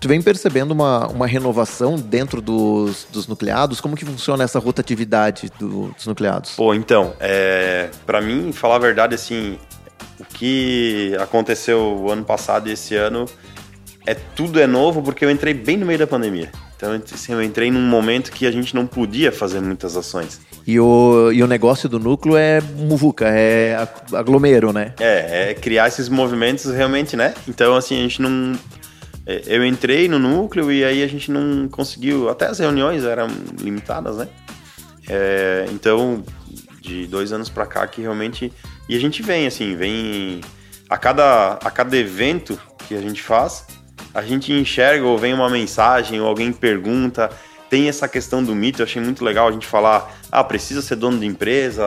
tu 0.00 0.06
vem 0.06 0.22
percebendo 0.22 0.70
uma, 0.70 1.08
uma 1.08 1.26
renovação 1.26 1.96
dentro 1.96 2.40
dos, 2.40 3.08
dos 3.10 3.26
nucleados? 3.26 3.80
Como 3.80 3.96
que 3.96 4.04
funciona 4.04 4.44
essa 4.44 4.60
rotatividade 4.60 5.50
do, 5.58 5.88
dos 5.88 6.06
nucleados? 6.06 6.52
Pô, 6.52 6.72
então, 6.74 7.14
é, 7.18 7.90
para 8.06 8.20
mim, 8.20 8.52
falar 8.52 8.76
a 8.76 8.78
verdade, 8.78 9.16
assim, 9.16 9.58
o 10.20 10.24
que 10.24 11.12
aconteceu 11.18 11.80
o 11.80 12.08
ano 12.08 12.24
passado 12.24 12.68
e 12.68 12.72
esse 12.72 12.94
ano 12.94 13.26
é 14.06 14.14
tudo 14.14 14.60
é 14.60 14.66
novo 14.66 15.02
porque 15.02 15.24
eu 15.24 15.30
entrei 15.30 15.52
bem 15.52 15.76
no 15.76 15.84
meio 15.84 15.98
da 15.98 16.06
pandemia. 16.06 16.52
Então, 16.78 16.92
assim, 17.12 17.32
eu 17.32 17.42
entrei 17.42 17.72
num 17.72 17.82
momento 17.82 18.30
que 18.30 18.46
a 18.46 18.52
gente 18.52 18.72
não 18.72 18.86
podia 18.86 19.32
fazer 19.32 19.60
muitas 19.60 19.96
ações. 19.96 20.40
E 20.64 20.78
o, 20.78 21.32
e 21.32 21.42
o 21.42 21.46
negócio 21.48 21.88
do 21.88 21.98
núcleo 21.98 22.36
é 22.36 22.60
muvuca, 22.60 23.26
é 23.26 23.76
aglomero, 24.12 24.72
né? 24.72 24.94
É, 25.00 25.50
é 25.50 25.54
criar 25.54 25.88
esses 25.88 26.08
movimentos 26.08 26.66
realmente, 26.66 27.16
né? 27.16 27.34
Então, 27.48 27.74
assim, 27.74 27.98
a 27.98 28.02
gente 28.02 28.22
não... 28.22 28.56
É, 29.26 29.42
eu 29.48 29.66
entrei 29.66 30.08
no 30.08 30.20
núcleo 30.20 30.70
e 30.70 30.84
aí 30.84 31.02
a 31.02 31.08
gente 31.08 31.32
não 31.32 31.66
conseguiu... 31.68 32.28
Até 32.28 32.46
as 32.46 32.60
reuniões 32.60 33.02
eram 33.02 33.26
limitadas, 33.60 34.18
né? 34.18 34.28
É, 35.08 35.66
então, 35.72 36.22
de 36.80 37.08
dois 37.08 37.32
anos 37.32 37.48
para 37.48 37.66
cá 37.66 37.84
que 37.88 38.02
realmente... 38.02 38.52
E 38.88 38.96
a 38.96 39.00
gente 39.00 39.20
vem, 39.20 39.48
assim, 39.48 39.74
vem... 39.74 40.42
A 40.88 40.96
cada, 40.96 41.54
a 41.54 41.70
cada 41.72 41.96
evento 41.96 42.56
que 42.86 42.94
a 42.94 43.00
gente 43.00 43.20
faz, 43.20 43.66
a 44.18 44.22
gente 44.22 44.52
enxerga 44.52 45.04
ou 45.04 45.16
vem 45.16 45.32
uma 45.32 45.48
mensagem 45.48 46.20
ou 46.20 46.26
alguém 46.26 46.52
pergunta, 46.52 47.30
tem 47.70 47.88
essa 47.88 48.08
questão 48.08 48.42
do 48.42 48.54
mito, 48.54 48.80
eu 48.80 48.86
achei 48.86 49.00
muito 49.00 49.24
legal 49.24 49.48
a 49.48 49.52
gente 49.52 49.66
falar, 49.66 50.18
ah, 50.32 50.42
precisa 50.42 50.82
ser 50.82 50.96
dono 50.96 51.18
de 51.18 51.26
empresa, 51.26 51.84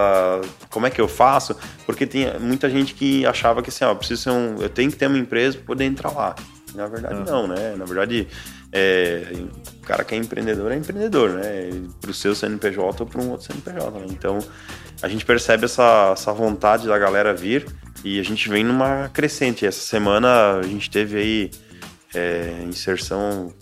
como 0.69 0.85
é 0.85 0.89
que 0.89 1.01
eu 1.01 1.07
faço? 1.07 1.55
Porque 1.85 2.05
tem 2.05 2.39
muita 2.39 2.69
gente 2.69 2.93
que 2.93 3.25
achava 3.25 3.61
que 3.61 3.69
assim, 3.69 3.83
ó, 3.83 3.93
preciso 3.95 4.21
ser 4.21 4.29
um, 4.29 4.61
eu 4.61 4.69
tenho 4.69 4.91
que 4.91 4.97
ter 4.97 5.07
uma 5.07 5.17
empresa 5.17 5.57
para 5.57 5.65
poder 5.65 5.85
entrar 5.85 6.11
lá. 6.11 6.35
Na 6.73 6.87
verdade, 6.87 7.15
uhum. 7.15 7.23
não, 7.25 7.47
né? 7.47 7.75
Na 7.77 7.83
verdade, 7.83 8.27
é, 8.71 9.33
o 9.77 9.85
cara 9.85 10.05
que 10.05 10.15
é 10.15 10.17
empreendedor 10.17 10.71
é 10.71 10.77
empreendedor, 10.77 11.31
né? 11.31 11.69
Para 11.99 12.11
o 12.11 12.13
seu 12.13 12.33
CNPJ 12.33 13.03
ou 13.03 13.09
para 13.09 13.21
um 13.21 13.31
outro 13.31 13.47
CNPJ. 13.47 13.99
Né? 13.99 14.05
Então, 14.09 14.39
a 15.01 15.09
gente 15.09 15.25
percebe 15.25 15.65
essa, 15.65 16.11
essa 16.13 16.31
vontade 16.31 16.87
da 16.87 16.97
galera 16.97 17.33
vir 17.33 17.65
e 18.05 18.21
a 18.21 18.23
gente 18.23 18.47
vem 18.47 18.63
numa 18.63 19.09
crescente. 19.09 19.65
Essa 19.65 19.81
semana 19.81 20.59
a 20.59 20.63
gente 20.63 20.89
teve 20.89 21.17
aí 21.17 21.51
é, 22.13 22.63
inserção, 22.67 23.53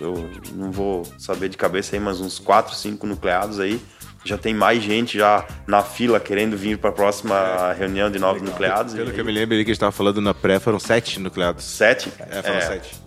eu 0.00 0.30
não 0.54 0.70
vou 0.70 1.04
saber 1.18 1.48
de 1.48 1.56
cabeça 1.56 1.96
aí, 1.96 2.00
mas 2.00 2.20
uns 2.20 2.38
4, 2.38 2.74
5 2.74 3.06
nucleados 3.06 3.60
aí. 3.60 3.80
Já 4.24 4.36
tem 4.36 4.52
mais 4.52 4.82
gente 4.82 5.16
já 5.16 5.46
na 5.68 5.82
fila 5.82 6.18
querendo 6.18 6.56
vir 6.56 6.78
para 6.78 6.90
a 6.90 6.92
próxima 6.92 7.36
é, 7.36 7.74
reunião 7.78 8.10
de 8.10 8.18
novos 8.18 8.42
legal. 8.42 8.52
nucleados. 8.52 8.94
Pelo 8.94 9.12
que 9.12 9.20
eu 9.20 9.24
me 9.24 9.30
lembro 9.30 9.50
que 9.50 9.54
a 9.54 9.58
gente 9.58 9.70
estava 9.70 9.92
falando 9.92 10.20
na 10.20 10.34
pré, 10.34 10.58
foram 10.58 10.80
7 10.80 11.20
nucleados. 11.20 11.64
7? 11.64 12.12
É, 12.18 12.42
foram 12.42 12.60
7. 12.60 12.94
É. 13.02 13.06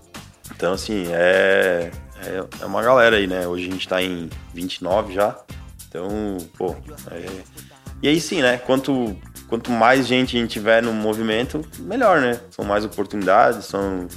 Então, 0.56 0.74
assim, 0.74 1.08
é, 1.12 1.92
é, 2.26 2.44
é, 2.62 2.66
uma 2.66 2.82
galera 2.82 3.18
aí, 3.18 3.28
né? 3.28 3.48
Hoje 3.48 3.68
a 3.68 3.72
gente 3.72 3.82
está 3.82 4.02
em 4.02 4.30
29 4.54 5.14
já. 5.14 5.38
Então, 5.88 6.38
pô. 6.58 6.76
É... 7.12 7.26
E 8.02 8.08
aí 8.08 8.20
sim, 8.20 8.42
né? 8.42 8.58
Quanto, 8.58 9.18
quanto 9.48 9.72
mais 9.72 10.08
gente 10.08 10.38
a 10.38 10.40
gente 10.40 10.52
tiver 10.52 10.82
no 10.82 10.94
movimento, 10.94 11.66
melhor, 11.80 12.22
né? 12.22 12.40
São 12.50 12.64
mais 12.64 12.86
oportunidades, 12.86 13.66
são 13.66 14.08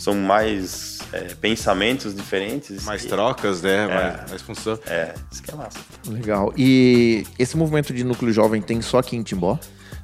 são 0.00 0.14
mais 0.14 0.98
é, 1.12 1.34
pensamentos 1.34 2.14
diferentes. 2.14 2.84
Mais 2.84 3.04
e, 3.04 3.08
trocas, 3.08 3.60
né? 3.60 3.84
É, 3.84 3.86
mais, 3.86 4.30
mais 4.30 4.42
função. 4.42 4.78
É, 4.86 5.14
isso 5.30 5.42
que 5.42 5.50
é 5.50 5.54
massa. 5.54 5.78
Legal. 6.08 6.54
E 6.56 7.26
esse 7.38 7.54
movimento 7.54 7.92
de 7.92 8.02
núcleo 8.02 8.32
jovem 8.32 8.62
tem 8.62 8.80
só 8.80 9.00
aqui 9.00 9.14
em 9.14 9.22
Timbó? 9.22 9.58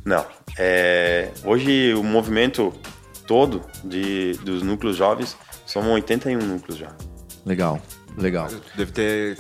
Não. 0.05 0.27
É, 0.59 1.31
hoje 1.43 1.95
o 1.95 2.03
movimento 2.03 2.75
todo 3.27 3.63
de, 3.83 4.35
dos 4.45 4.63
núcleos 4.63 4.97
jovens 4.97 5.35
são 5.65 5.91
81 5.91 6.41
núcleos 6.41 6.79
já. 6.79 6.95
Legal, 7.47 7.81
legal. 8.19 8.49
Deve 8.77 8.93
ter 8.93 9.39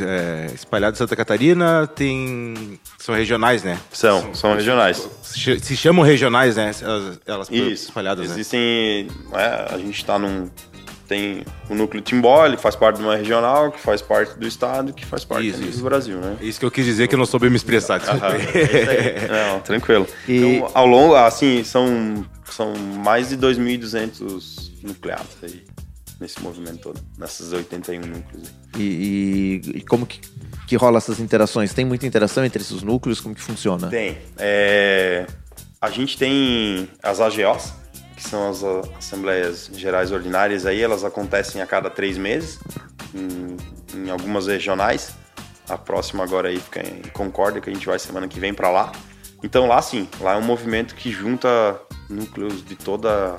é, 0.00 0.50
espalhado 0.54 0.94
em 0.94 0.98
Santa 0.98 1.16
Catarina, 1.16 1.86
tem. 1.86 2.78
São 2.98 3.14
regionais, 3.14 3.62
né? 3.62 3.78
São, 3.92 4.22
são, 4.22 4.34
são 4.34 4.54
regionais. 4.54 5.08
Se, 5.22 5.58
se, 5.60 5.76
chamam 5.76 6.04
regionais, 6.04 6.56
né? 6.56 6.70
Elas, 6.80 7.20
elas 7.26 7.50
Isso. 7.50 7.88
espalhadas. 7.88 8.28
Né? 8.28 8.34
Existem. 8.34 9.08
Né? 9.30 9.42
É, 9.42 9.74
a 9.74 9.78
gente 9.78 9.96
está 9.96 10.18
num. 10.18 10.50
Tem 11.06 11.42
o 11.70 11.74
núcleo 11.74 12.02
Timbó, 12.02 12.44
ele 12.44 12.58
faz 12.58 12.76
parte 12.76 12.98
de 12.98 13.02
uma 13.02 13.16
regional, 13.16 13.72
que 13.72 13.80
faz 13.80 14.02
parte 14.02 14.38
do 14.38 14.46
estado, 14.46 14.92
que 14.92 15.06
faz 15.06 15.24
parte 15.24 15.48
isso, 15.48 15.62
isso. 15.62 15.78
do 15.78 15.84
Brasil, 15.84 16.18
né? 16.18 16.36
Isso 16.38 16.60
que 16.60 16.66
eu 16.66 16.70
quis 16.70 16.84
dizer 16.84 17.08
que 17.08 17.14
eu 17.14 17.18
não 17.18 17.24
soube 17.24 17.48
me 17.48 17.56
expressar. 17.56 17.98
é 17.98 19.26
não, 19.50 19.60
tranquilo. 19.60 20.06
E... 20.28 20.36
Então, 20.36 20.70
ao 20.74 20.86
longo, 20.86 21.14
assim, 21.14 21.64
são, 21.64 22.26
são 22.44 22.74
mais 22.76 23.30
de 23.30 23.38
2.200 23.38 24.70
nucleados 24.82 25.38
aí 25.42 25.64
nesse 26.20 26.40
movimento 26.42 26.78
todo, 26.80 27.00
nessas 27.16 27.52
81 27.52 28.00
núcleos. 28.00 28.52
E, 28.76 29.60
e, 29.64 29.78
e, 29.78 29.80
como 29.82 30.04
que, 30.06 30.20
que 30.66 30.76
rola 30.76 30.98
essas 30.98 31.20
interações? 31.20 31.72
Tem 31.72 31.84
muita 31.84 32.06
interação 32.06 32.44
entre 32.44 32.60
esses 32.62 32.82
núcleos? 32.82 33.20
Como 33.20 33.34
que 33.34 33.40
funciona? 33.42 33.88
Tem. 33.88 34.18
É, 34.36 35.26
a 35.80 35.90
gente 35.90 36.18
tem 36.18 36.88
as 37.02 37.20
AGOs, 37.20 37.72
que 38.16 38.22
são 38.28 38.50
as 38.50 38.64
Assembleias 38.96 39.70
Gerais 39.72 40.10
Ordinárias 40.10 40.66
aí, 40.66 40.82
elas 40.82 41.04
acontecem 41.04 41.62
a 41.62 41.66
cada 41.66 41.88
três 41.88 42.18
meses, 42.18 42.58
em, 43.14 43.56
em 43.96 44.10
algumas 44.10 44.46
regionais. 44.48 45.12
A 45.68 45.78
próxima 45.78 46.24
agora 46.24 46.48
aí 46.48 46.58
fica 46.58 46.80
em 46.80 47.02
Concórdia, 47.12 47.60
que 47.60 47.70
a 47.70 47.72
gente 47.72 47.86
vai 47.86 47.98
semana 47.98 48.26
que 48.26 48.40
vem 48.40 48.52
para 48.54 48.70
lá. 48.70 48.90
Então 49.42 49.68
lá 49.68 49.80
sim, 49.80 50.08
lá 50.20 50.34
é 50.34 50.36
um 50.36 50.42
movimento 50.42 50.94
que 50.96 51.12
junta 51.12 51.80
núcleos 52.10 52.64
de 52.64 52.74
toda 52.74 53.36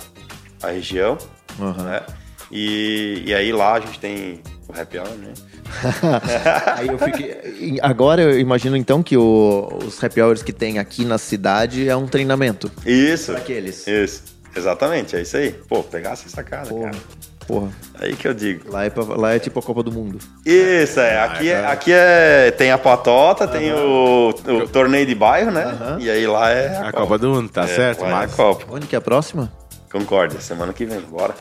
a 0.64 0.68
região, 0.70 1.18
Uhum. 1.58 1.74
né? 1.84 2.02
E, 2.52 3.24
e 3.28 3.34
aí 3.34 3.52
lá 3.52 3.74
a 3.74 3.80
gente 3.80 4.00
tem 4.00 4.42
o 4.68 4.80
happy 4.80 4.98
hour, 4.98 5.10
né? 5.10 5.34
Aí 6.78 6.88
eu 6.88 6.98
fiquei. 6.98 7.78
Agora 7.82 8.22
eu 8.24 8.40
imagino 8.40 8.76
então 8.76 9.04
que 9.04 9.16
o- 9.16 9.70
os 9.86 10.04
happy 10.04 10.20
hours 10.20 10.42
que 10.42 10.52
tem 10.52 10.80
aqui 10.80 11.06
na 11.06 11.20
cidade 11.20 11.88
é 11.88 11.96
um 11.96 12.08
treinamento. 12.08 12.72
Isso. 12.86 13.32
Aqueles. 13.34 13.86
Isso. 13.88 14.24
Exatamente, 14.56 15.16
é 15.16 15.22
isso 15.22 15.38
aí. 15.38 15.52
Pô, 15.52 15.84
pegasse 15.84 16.26
essa 16.26 16.44
cara, 16.44 16.66
Porra. 16.66 16.90
cara. 16.90 17.04
Porra. 17.48 17.70
Aí 18.00 18.16
que 18.16 18.28
eu 18.28 18.34
digo. 18.34 18.72
Lá 18.72 18.84
é, 18.86 18.90
pra- 18.90 19.04
lá 19.16 19.34
é 19.36 19.40
tipo 19.40 19.60
a 19.60 19.62
Copa 19.62 19.84
do 19.84 19.92
Mundo. 19.92 20.18
Isso, 20.44 21.00
é. 21.00 21.20
Aqui 21.20 21.50
é, 21.52 21.66
aqui 21.68 21.92
é 21.94 22.50
tem 22.52 22.72
a 22.72 22.78
patota, 22.78 23.48
tem 23.48 23.72
o, 23.72 24.30
o 24.30 24.68
torneio 24.68 25.06
de 25.06 25.14
bairro, 25.16 25.52
né? 25.52 25.66
Aham. 25.66 25.98
E 26.00 26.10
aí 26.10 26.26
lá 26.26 26.50
é 26.50 26.78
A 26.78 26.92
Copa 26.92 27.18
do 27.20 27.30
Mundo, 27.30 27.50
tá 27.50 27.64
É, 27.64 27.68
certo, 27.68 28.02
lá 28.02 28.24
é 28.24 28.26
a? 28.26 28.28
Copa. 28.28 28.66
Onde 28.72 28.88
que 28.88 28.96
é 28.96 28.98
a 28.98 29.02
próxima? 29.02 29.52
Concórdia, 29.92 30.40
semana 30.40 30.72
que 30.74 30.86
vem, 30.86 31.02
bora. 31.02 31.36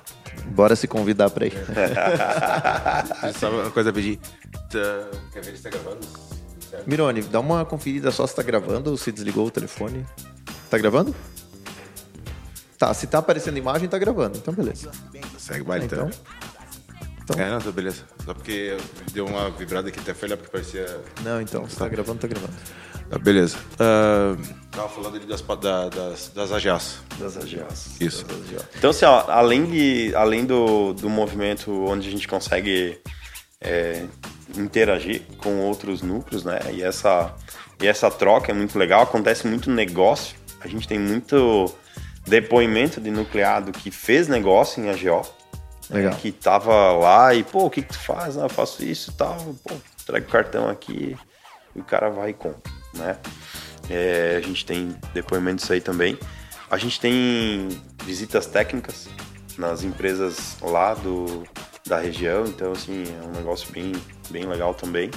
Bora 0.47 0.75
se 0.75 0.87
convidar 0.89 1.29
pra 1.31 1.47
ir. 1.47 1.53
Só 3.39 3.51
uma 3.51 3.71
coisa 3.71 3.91
a 3.91 3.93
pedir. 3.93 4.19
Tá- 4.71 5.19
Quer 5.33 5.45
ver 5.45 5.57
se 5.57 5.63
tá 5.63 5.71
gravando? 5.71 6.07
Mirone, 6.87 7.23
dá 7.23 7.41
uma 7.41 7.65
conferida 7.65 8.11
só 8.11 8.27
se 8.27 8.35
tá 8.37 8.43
gravando 8.43 8.91
ou 8.91 8.97
se 8.97 9.11
desligou 9.11 9.47
o 9.47 9.51
telefone. 9.51 10.07
Tá 10.71 10.77
gravando? 10.79 11.15
Tá, 12.79 12.93
se 12.95 13.07
tá 13.07 13.19
aparecendo 13.19 13.57
imagem, 13.59 13.89
tá 13.89 13.99
gravando. 13.99 14.39
Então, 14.39 14.55
beleza. 14.55 14.91
Segue 15.39 15.63
o 15.63 15.65
baile, 15.65 15.87
então. 15.87 16.09
Então, 16.09 16.21
então- 17.31 17.45
É, 17.45 17.51
não, 17.51 17.61
tá 17.61 17.71
beleza. 17.71 18.05
Só 18.25 18.35
porque 18.35 18.77
deu 19.13 19.27
uma 19.27 19.51
vibrada 19.51 19.89
aqui, 19.89 20.01
até 20.01 20.15
foi 20.15 20.29
lá 20.29 20.37
porque 20.37 20.51
parecia... 20.51 21.01
Não, 21.23 21.41
então, 21.41 21.69
se 21.69 21.77
tá 21.77 21.89
gravando, 21.89 22.19
tá 22.21 22.27
gravando. 22.29 22.53
Tá, 23.11 23.19
beleza. 23.19 23.57
Ah, 23.79 24.37
tava 24.71 24.89
falando 24.89 25.17
ali 25.17 25.27
das, 25.27 25.41
da- 25.43 25.89
das, 25.89 26.29
das 26.35 26.53
AGAs. 26.53 26.99
Das 27.19 27.37
AGAs. 27.37 28.01
Isso. 28.01 28.25
Então, 28.77 28.91
assim, 28.91 29.05
ó, 29.07 29.25
além, 29.31 29.65
de, 29.65 30.13
além 30.15 30.45
do, 30.45 30.93
do 30.95 31.09
movimento 31.09 31.73
onde 31.89 32.07
a 32.07 32.11
gente 32.11 32.29
consegue 32.29 32.99
é, 33.61 34.05
interagir 34.57 35.23
com 35.39 35.61
outros 35.61 36.03
núcleos, 36.03 36.45
né? 36.45 36.59
E 36.73 36.83
essa, 36.83 37.35
e 37.83 37.87
essa 37.87 38.11
troca 38.11 38.53
é 38.53 38.55
muito 38.55 38.79
legal, 38.79 39.03
acontece 39.03 39.47
muito 39.47 39.71
negócio. 39.71 40.37
A 40.61 40.69
gente 40.69 40.87
tem 40.87 40.99
muito 40.99 41.75
depoimento 42.27 43.01
de 43.01 43.11
nucleado 43.11 43.73
que 43.73 43.91
fez 43.91 44.29
negócio 44.29 44.83
em 44.85 44.91
AGO. 44.91 45.27
Né, 45.91 45.97
Legal. 45.97 46.15
Que 46.17 46.33
tava 46.33 46.93
lá 46.93 47.35
e, 47.35 47.43
pô, 47.43 47.67
o 47.67 47.71
que, 47.71 47.83
que 47.83 47.89
tu 47.89 47.99
faz? 47.99 48.37
Ah, 48.37 48.43
eu 48.43 48.49
faço 48.49 48.85
isso 48.85 49.11
e 49.11 49.15
tal. 49.15 49.37
Pô, 49.65 49.75
traga 50.07 50.27
o 50.27 50.31
cartão 50.31 50.69
aqui 50.69 51.17
e 51.75 51.81
o 51.81 51.85
cara 51.85 52.11
vai 52.11 52.31
e 52.31 52.35
compra, 52.35 52.73
né? 52.95 53.17
É, 53.91 54.37
a 54.37 54.47
gente 54.47 54.65
tem 54.67 54.95
depoimentos 55.15 55.71
aí 55.71 55.81
também. 55.81 56.19
A 56.71 56.77
gente 56.77 57.01
tem 57.01 57.69
visitas 58.05 58.47
técnicas 58.47 59.09
nas 59.57 59.83
empresas 59.83 60.57
lá 60.61 60.95
do, 60.95 61.45
da 61.87 61.99
região, 61.99 62.47
então 62.47 62.73
assim, 62.73 63.05
é 63.05 63.27
um 63.27 63.33
negócio 63.33 63.73
bem, 63.73 63.93
bem 64.31 64.47
legal 64.47 64.75
também, 64.75 65.11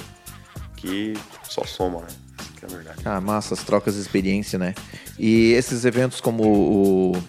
que 0.76 1.12
só 1.44 1.64
soma, 1.64 2.00
né? 2.00 2.06
Essa 2.40 2.52
que 2.52 2.64
é 2.64 2.68
verdade. 2.68 3.02
Ah, 3.04 3.20
massa, 3.20 3.54
as 3.54 3.62
trocas 3.62 3.94
de 3.94 4.00
experiência, 4.00 4.58
né? 4.58 4.74
E 5.18 5.52
esses 5.52 5.84
eventos 5.84 6.20
como 6.20 6.42
o 6.44 7.22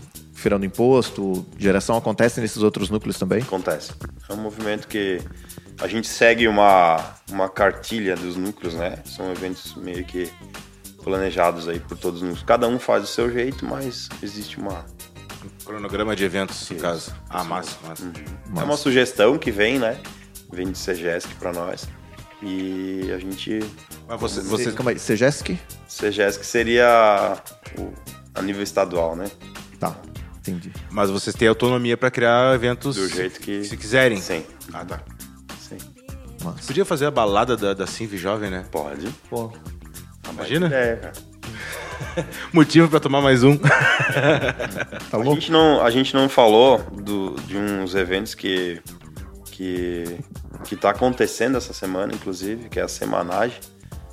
Feirão 0.43 0.59
do 0.59 0.65
Imposto, 0.65 1.45
Geração, 1.57 1.95
acontecem 1.95 2.41
nesses 2.41 2.61
outros 2.61 2.89
núcleos 2.89 3.17
também? 3.17 3.41
Acontece. 3.41 3.93
É 4.29 4.33
um 4.33 4.37
movimento 4.37 4.89
que 4.89 5.21
a 5.79 5.87
gente 5.87 6.07
segue 6.07 6.49
uma, 6.49 7.15
uma 7.31 7.47
cartilha 7.47 8.15
dos 8.15 8.35
núcleos, 8.35 8.73
né? 8.73 8.97
São 9.05 9.31
eventos 9.31 9.73
meio 9.75 10.03
que 10.03 10.29
planejados 11.01 11.69
aí 11.69 11.79
por 11.79 11.97
todos 11.97 12.21
os 12.21 12.27
núcleos. 12.27 12.45
Cada 12.45 12.67
um 12.67 12.77
faz 12.77 13.03
do 13.03 13.07
seu 13.07 13.31
jeito, 13.31 13.65
mas 13.65 14.09
existe 14.21 14.59
uma, 14.59 14.85
Cronograma 15.65 16.15
de 16.15 16.25
eventos, 16.25 16.69
no 16.69 16.77
caso. 16.77 17.13
Ah, 17.29 17.43
massa, 17.43 17.77
massa. 17.87 18.11
É 18.55 18.63
uma 18.63 18.77
sugestão 18.77 19.37
que 19.37 19.51
vem, 19.51 19.79
né? 19.79 19.97
Vem 20.51 20.71
de 20.71 20.77
CGESC 20.77 21.33
para 21.35 21.53
nós. 21.53 21.87
E 22.41 23.11
a 23.13 23.17
gente. 23.17 23.59
Mas 24.07 24.19
você, 24.19 24.41
Você, 24.41 24.71
calma 24.73 24.91
aí, 24.91 24.99
Sejesc? 24.99 25.57
CGESC 25.87 26.45
seria 26.45 27.37
o, 27.77 27.93
a 28.35 28.41
nível 28.41 28.61
estadual, 28.61 29.15
né? 29.15 29.29
Tá, 29.79 29.95
entendi. 30.47 30.71
mas 30.91 31.09
vocês 31.09 31.35
têm 31.35 31.47
autonomia 31.47 31.95
pra 31.97 32.11
criar 32.11 32.53
eventos 32.53 32.95
Do 32.95 33.07
jeito 33.07 33.39
que. 33.39 33.63
se 33.63 33.77
quiserem. 33.77 34.19
Sim. 34.19 34.43
Ah, 34.73 34.85
tá. 34.85 35.01
Sim. 35.59 35.77
Massa. 36.43 36.67
Podia 36.67 36.85
fazer 36.85 37.05
a 37.05 37.11
balada 37.11 37.55
da, 37.55 37.73
da 37.73 37.85
Jovem, 37.85 38.49
né? 38.51 38.65
Pode. 38.71 39.07
Pô, 39.29 39.51
Imagina? 40.31 40.73
É, 40.73 40.95
cara. 40.97 41.13
Motivo 42.51 42.89
pra 42.89 42.99
tomar 42.99 43.21
mais 43.21 43.43
um. 43.43 43.57
tá 43.57 45.17
A 45.17 45.23
gente 45.23 45.51
não, 45.51 45.81
a 45.83 45.89
gente 45.89 46.13
não 46.13 46.27
falou 46.29 46.79
do, 46.79 47.35
de 47.47 47.57
uns 47.57 47.95
eventos 47.95 48.35
que, 48.35 48.81
que, 49.51 50.19
que 50.65 50.75
tá 50.75 50.89
acontecendo 50.89 51.57
essa 51.57 51.73
semana, 51.73 52.13
inclusive, 52.13 52.69
que 52.69 52.79
é 52.79 52.83
a 52.83 52.87
Semanage, 52.87 53.59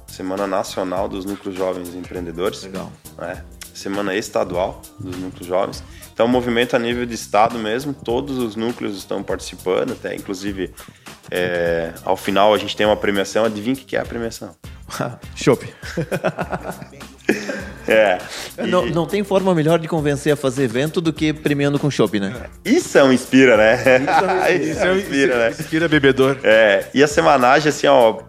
Semana 0.06 0.46
Nacional 0.46 1.08
dos 1.08 1.24
Núcleos 1.24 1.56
Jovens 1.56 1.94
Empreendedores. 1.94 2.62
Legal. 2.62 2.92
né? 3.18 3.44
Semana 3.74 4.14
estadual 4.14 4.82
dos 4.98 5.16
núcleos 5.16 5.46
jovens. 5.46 5.82
Então, 6.12 6.28
movimento 6.28 6.76
a 6.76 6.78
nível 6.78 7.06
de 7.06 7.14
estado 7.14 7.58
mesmo, 7.58 7.94
todos 7.94 8.38
os 8.38 8.54
núcleos 8.56 8.96
estão 8.96 9.22
participando, 9.22 9.92
até 9.92 10.14
inclusive 10.14 10.70
é, 11.30 11.92
ao 12.04 12.16
final 12.16 12.52
a 12.52 12.58
gente 12.58 12.76
tem 12.76 12.84
uma 12.86 12.96
premiação. 12.96 13.44
Adivinha 13.44 13.74
o 13.74 13.78
que 13.78 13.84
que 13.84 13.96
é 13.96 14.00
a 14.00 14.04
premiação? 14.04 14.54
Chopp. 15.34 15.66
É. 17.86 18.18
e- 18.58 18.66
Não, 18.66 18.86
não 18.86 19.06
tem 19.06 19.22
forma 19.24 19.54
melhor 19.54 19.78
de 19.78 19.88
convencer 19.88 20.32
a 20.32 20.36
fazer 20.36 20.64
evento 20.64 21.00
do 21.00 21.12
que 21.12 21.32
premiando 21.32 21.78
com 21.78 21.90
chopp, 21.90 22.18
né? 22.20 22.32
Isso 22.64 22.96
é 22.98 23.04
um 23.04 23.12
inspira, 23.12 23.56
né? 23.56 23.76
Isso 24.54 24.80
é, 24.84 24.96
inspira, 24.96 25.38
né? 25.38 25.50
Inspira 25.50 25.88
bebedor. 25.88 26.36
É, 26.42 26.86
e 26.94 27.02
a 27.02 27.06
semanagem, 27.08 27.68
assim, 27.68 27.86
ó. 27.86 28.20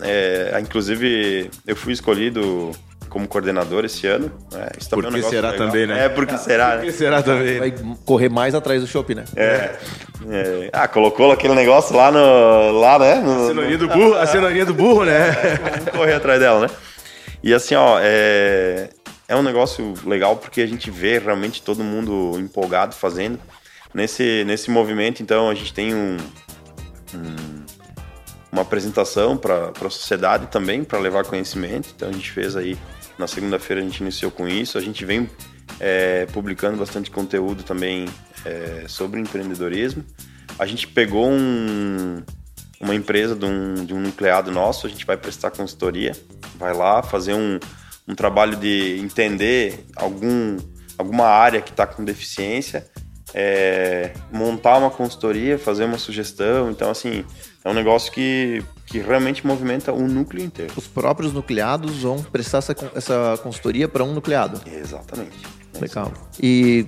é, 0.00 0.58
inclusive, 0.60 1.50
eu 1.66 1.76
fui 1.76 1.92
escolhido 1.92 2.70
como 3.16 3.26
coordenador 3.26 3.86
esse 3.86 4.06
ano. 4.06 4.30
né? 4.52 4.68
Isso 4.78 4.90
também 4.90 5.10
Por 5.10 5.18
é 5.18 5.24
um 5.24 5.30
será 5.30 5.50
legal. 5.52 5.66
também, 5.66 5.86
né? 5.86 6.04
É, 6.04 6.08
porque 6.10 6.36
será, 6.36 6.72
Por 6.72 6.80
que 6.84 6.86
né? 6.88 6.92
será 6.92 7.22
também? 7.22 7.58
Vai 7.58 7.74
correr 8.04 8.28
mais 8.28 8.54
atrás 8.54 8.82
do 8.82 8.86
chopp, 8.86 9.14
né? 9.14 9.24
É, 9.34 9.74
é. 10.28 10.70
Ah, 10.70 10.86
colocou 10.86 11.32
aquele 11.32 11.54
negócio 11.54 11.96
lá 11.96 12.12
no. 12.12 12.78
Lá, 12.78 12.98
né? 12.98 13.14
No, 13.14 13.44
A 13.44 13.46
cenourinha 13.46 13.78
do 13.78 13.88
burro, 13.88 14.14
a 14.16 14.26
cenourinha 14.26 14.66
do 14.66 14.74
burro, 14.74 15.04
né? 15.06 15.30
Vamos 15.76 15.90
correr 15.96 16.12
atrás 16.12 16.38
dela, 16.38 16.60
né? 16.60 16.70
E 17.42 17.54
assim, 17.54 17.74
ó, 17.74 17.98
é, 18.02 18.90
é 19.26 19.34
um 19.34 19.42
negócio 19.42 19.94
legal 20.04 20.36
porque 20.36 20.60
a 20.60 20.66
gente 20.66 20.90
vê 20.90 21.18
realmente 21.18 21.62
todo 21.62 21.82
mundo 21.82 22.38
empolgado 22.38 22.94
fazendo. 22.94 23.38
Nesse, 23.94 24.44
nesse 24.44 24.70
movimento, 24.70 25.22
então, 25.22 25.48
a 25.48 25.54
gente 25.54 25.72
tem 25.72 25.94
um, 25.94 26.18
um- 27.14 27.55
uma 28.56 28.62
apresentação 28.62 29.36
para 29.36 29.70
a 29.70 29.90
sociedade 29.90 30.46
também, 30.46 30.82
para 30.82 30.98
levar 30.98 31.24
conhecimento. 31.26 31.90
Então, 31.94 32.08
a 32.08 32.12
gente 32.12 32.30
fez 32.30 32.56
aí, 32.56 32.78
na 33.18 33.26
segunda-feira, 33.26 33.82
a 33.82 33.84
gente 33.84 34.00
iniciou 34.00 34.30
com 34.30 34.48
isso. 34.48 34.78
A 34.78 34.80
gente 34.80 35.04
vem 35.04 35.28
é, 35.78 36.24
publicando 36.32 36.78
bastante 36.78 37.10
conteúdo 37.10 37.62
também 37.62 38.06
é, 38.46 38.86
sobre 38.88 39.20
empreendedorismo. 39.20 40.02
A 40.58 40.64
gente 40.64 40.88
pegou 40.88 41.28
um, 41.30 42.22
uma 42.80 42.94
empresa 42.94 43.36
de 43.36 43.44
um, 43.44 43.74
de 43.84 43.92
um 43.92 44.00
nucleado 44.00 44.50
nosso, 44.50 44.86
a 44.86 44.90
gente 44.90 45.04
vai 45.04 45.18
prestar 45.18 45.50
consultoria, 45.50 46.12
vai 46.58 46.72
lá 46.72 47.02
fazer 47.02 47.34
um, 47.34 47.60
um 48.08 48.14
trabalho 48.14 48.56
de 48.56 48.98
entender 49.02 49.84
algum, 49.94 50.56
alguma 50.96 51.26
área 51.26 51.60
que 51.60 51.72
está 51.72 51.86
com 51.86 52.02
deficiência, 52.02 52.86
é, 53.34 54.14
montar 54.32 54.78
uma 54.78 54.90
consultoria, 54.90 55.58
fazer 55.58 55.84
uma 55.84 55.98
sugestão. 55.98 56.70
Então, 56.70 56.90
assim, 56.90 57.22
é 57.66 57.68
um 57.68 57.74
negócio 57.74 58.12
que, 58.12 58.62
que 58.86 59.00
realmente 59.00 59.44
movimenta 59.44 59.92
o 59.92 60.06
núcleo 60.06 60.44
inteiro. 60.44 60.72
Os 60.76 60.86
próprios 60.86 61.32
nucleados 61.32 62.02
vão 62.02 62.22
prestar 62.22 62.58
essa, 62.58 62.76
essa 62.94 63.40
consultoria 63.42 63.88
para 63.88 64.04
um 64.04 64.14
nucleado. 64.14 64.60
Exatamente. 64.70 65.36
Legal. 65.80 66.12
E 66.40 66.86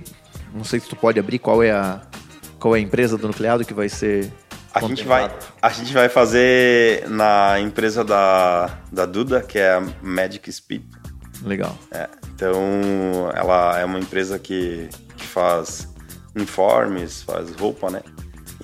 não 0.53 0.63
sei 0.63 0.79
se 0.79 0.87
tu 0.87 0.95
pode 0.95 1.19
abrir 1.19 1.37
qual 1.37 1.61
é 1.61 1.71
a, 1.71 2.01
qual 2.57 2.77
é 2.77 2.79
a 2.79 2.81
empresa 2.81 3.17
do 3.17 3.27
nucleado 3.27 3.65
que 3.65 3.73
vai 3.73 3.89
ser. 3.89 4.31
A 4.73 4.79
gente, 4.79 5.03
vai, 5.03 5.29
a 5.61 5.69
gente 5.69 5.91
vai 5.91 6.07
fazer 6.07 7.09
na 7.09 7.59
empresa 7.59 8.05
da, 8.05 8.79
da 8.89 9.05
Duda, 9.05 9.41
que 9.41 9.59
é 9.59 9.73
a 9.73 9.83
Magic 10.01 10.49
Speed. 10.49 10.83
Legal. 11.43 11.77
É, 11.91 12.07
então, 12.33 12.55
ela 13.35 13.77
é 13.77 13.83
uma 13.83 13.99
empresa 13.99 14.39
que, 14.39 14.87
que 15.17 15.25
faz 15.27 15.89
uniformes, 16.33 17.21
faz 17.21 17.53
roupa, 17.55 17.89
né? 17.89 18.01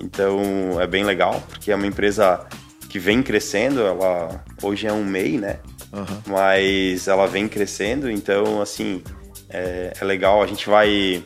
Então, 0.00 0.80
é 0.80 0.86
bem 0.86 1.04
legal, 1.04 1.42
porque 1.48 1.70
é 1.72 1.74
uma 1.74 1.86
empresa 1.86 2.46
que 2.88 2.98
vem 2.98 3.22
crescendo, 3.22 3.80
ela 3.80 4.44
hoje 4.62 4.86
é 4.86 4.92
um 4.92 5.04
MEI, 5.04 5.38
né? 5.38 5.58
Aham. 5.92 6.22
Mas 6.26 7.08
ela 7.08 7.26
vem 7.26 7.48
crescendo, 7.48 8.10
então, 8.10 8.60
assim, 8.60 9.02
é, 9.48 9.92
é 10.00 10.04
legal. 10.04 10.42
A 10.42 10.46
gente 10.46 10.68
vai 10.68 11.24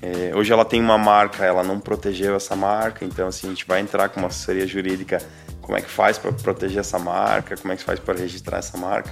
É, 0.00 0.32
hoje 0.32 0.52
ela 0.52 0.64
tem 0.64 0.80
uma 0.80 0.96
marca, 0.96 1.44
ela 1.44 1.64
não 1.64 1.80
protegeu 1.80 2.36
essa 2.36 2.54
marca, 2.54 3.04
então 3.04 3.26
assim, 3.26 3.48
a 3.48 3.50
gente 3.50 3.66
vai 3.66 3.80
entrar 3.80 4.08
com 4.08 4.20
uma 4.20 4.28
assessoria 4.28 4.64
jurídica, 4.64 5.18
como 5.60 5.76
é 5.76 5.80
que 5.80 5.90
faz 5.90 6.16
para 6.16 6.30
proteger 6.30 6.78
essa 6.78 7.00
marca, 7.00 7.56
como 7.56 7.72
é 7.72 7.76
que 7.76 7.82
faz 7.82 7.98
para 7.98 8.16
registrar 8.16 8.58
essa 8.58 8.78
marca. 8.78 9.10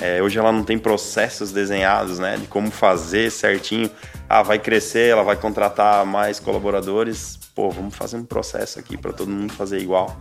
É, 0.00 0.22
hoje 0.22 0.38
ela 0.38 0.50
não 0.50 0.64
tem 0.64 0.78
processos 0.78 1.52
desenhados, 1.52 2.18
né, 2.18 2.38
de 2.38 2.46
como 2.46 2.70
fazer 2.70 3.30
certinho. 3.30 3.90
Ah, 4.34 4.42
vai 4.42 4.58
crescer, 4.58 5.10
ela 5.10 5.22
vai 5.22 5.36
contratar 5.36 6.06
mais 6.06 6.40
colaboradores. 6.40 7.38
Pô, 7.54 7.68
vamos 7.68 7.94
fazer 7.94 8.16
um 8.16 8.24
processo 8.24 8.78
aqui 8.78 8.96
para 8.96 9.12
todo 9.12 9.30
mundo 9.30 9.52
fazer 9.52 9.78
igual. 9.78 10.18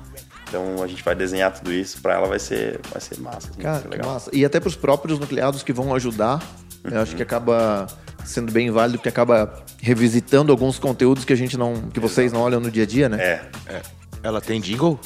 Então 0.49 0.83
a 0.83 0.87
gente 0.87 1.01
vai 1.01 1.15
desenhar 1.15 1.53
tudo 1.53 1.71
isso 1.71 2.01
para 2.01 2.15
ela 2.15 2.27
vai 2.27 2.37
ser 2.37 2.81
vai 2.91 2.99
ser 2.99 3.17
massa, 3.21 3.49
assim, 3.49 3.61
vai 3.61 3.63
Cara, 3.63 3.75
ser 3.77 3.87
que 3.87 3.95
legal. 3.95 4.11
massa. 4.13 4.29
E 4.33 4.43
até 4.43 4.59
para 4.59 4.67
os 4.67 4.75
próprios 4.75 5.17
nucleados 5.17 5.63
que 5.63 5.71
vão 5.71 5.95
ajudar, 5.95 6.43
eu 6.83 6.99
acho 6.99 7.15
que 7.15 7.23
acaba 7.23 7.87
sendo 8.25 8.51
bem 8.51 8.69
válido, 8.69 8.97
porque 8.97 9.07
acaba 9.07 9.63
revisitando 9.79 10.51
alguns 10.51 10.77
conteúdos 10.77 11.23
que 11.23 11.31
a 11.31 11.37
gente 11.37 11.57
não, 11.57 11.75
que 11.93 11.99
vocês 12.01 12.33
não 12.33 12.41
olham 12.41 12.59
no 12.59 12.69
dia 12.69 12.83
a 12.83 12.85
dia, 12.85 13.07
né? 13.07 13.17
É. 13.17 13.49
É. 13.67 13.81
Ela 14.21 14.41
tem 14.41 14.59
jingle? 14.59 14.99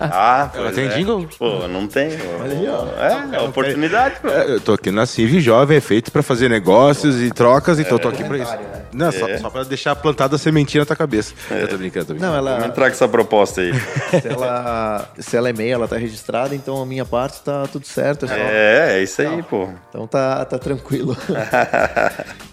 Ah, 0.00 0.50
Ela 0.54 0.72
tem 0.72 0.86
é. 0.86 0.88
jingle? 0.88 1.28
Pô, 1.38 1.66
não 1.68 1.86
tem. 1.86 2.10
Olha 2.40 2.52
aí, 2.58 2.68
ó. 2.68 2.86
É, 3.00 3.36
é 3.36 3.40
oportunidade, 3.40 4.20
pô. 4.20 4.28
É, 4.28 4.50
eu 4.52 4.60
tô 4.60 4.72
aqui 4.72 4.90
na 4.90 5.06
Civ 5.06 5.40
Jovem, 5.40 5.76
é 5.76 5.80
feito 5.80 6.10
pra 6.10 6.22
fazer 6.22 6.48
negócios 6.48 7.20
e 7.20 7.30
trocas, 7.30 7.78
então 7.78 7.92
eu 7.92 7.98
tô 7.98 8.08
aqui 8.08 8.24
pra 8.24 8.38
isso. 8.38 8.52
Né? 8.52 8.82
Não, 8.92 9.10
só, 9.12 9.28
É. 9.28 9.38
só 9.38 9.48
pra 9.50 9.62
deixar 9.64 9.96
plantada 9.96 10.36
a 10.36 10.38
sementinha 10.38 10.82
na 10.82 10.86
tua 10.86 10.96
cabeça. 10.96 11.34
Eu 11.50 11.66
tô 11.68 11.76
brincando, 11.76 12.06
tô 12.06 12.12
brincando. 12.14 12.32
Não, 12.34 12.42
Vamos 12.42 12.58
ela, 12.60 12.66
entrar 12.66 12.86
com 12.86 12.92
essa 12.94 13.08
proposta 13.08 13.60
aí. 13.62 13.72
se 14.20 14.28
ela, 14.28 15.08
se 15.18 15.36
ela 15.36 15.48
é 15.48 15.52
meia, 15.52 15.74
ela 15.74 15.88
tá 15.88 15.96
registrada, 15.96 16.54
então 16.54 16.80
a 16.82 16.86
minha 16.86 17.04
parte 17.04 17.40
tá 17.42 17.66
tudo 17.72 17.86
certo. 17.86 18.26
É 18.26 18.28
só- 18.28 18.34
É, 18.34 18.98
é 18.98 19.02
isso 19.02 19.22
aí, 19.22 19.42
pô. 19.42 19.68
Então 19.88 20.06
tá, 20.06 20.44
tá 20.44 20.58
tranquilo. 20.58 21.16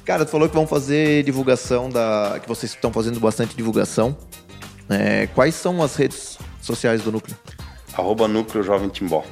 Cara, 0.06 0.26
tu 0.26 0.32
falou 0.32 0.48
que 0.50 0.56
vão 0.56 0.66
fazer 0.66 1.24
divulgação 1.24 1.90
da. 1.90 2.38
que 2.42 2.48
vocês 2.48 2.72
estão 2.72 2.92
fazendo 2.92 3.20
bastante 3.20 3.56
divulgação. 3.56 4.16
É, 4.90 5.28
quais 5.36 5.54
são 5.54 5.84
as 5.84 5.96
redes 5.96 6.39
sociais 6.70 7.02
do 7.02 7.12
núcleo? 7.12 7.36
Arroba 7.94 8.28
Núcleo 8.28 8.64
Jovem 8.64 8.90
Timbó. 8.90 9.26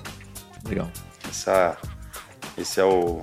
Legal. 0.68 0.90
Essa, 1.30 1.78
esse 2.58 2.80
é 2.80 2.84
o, 2.84 3.22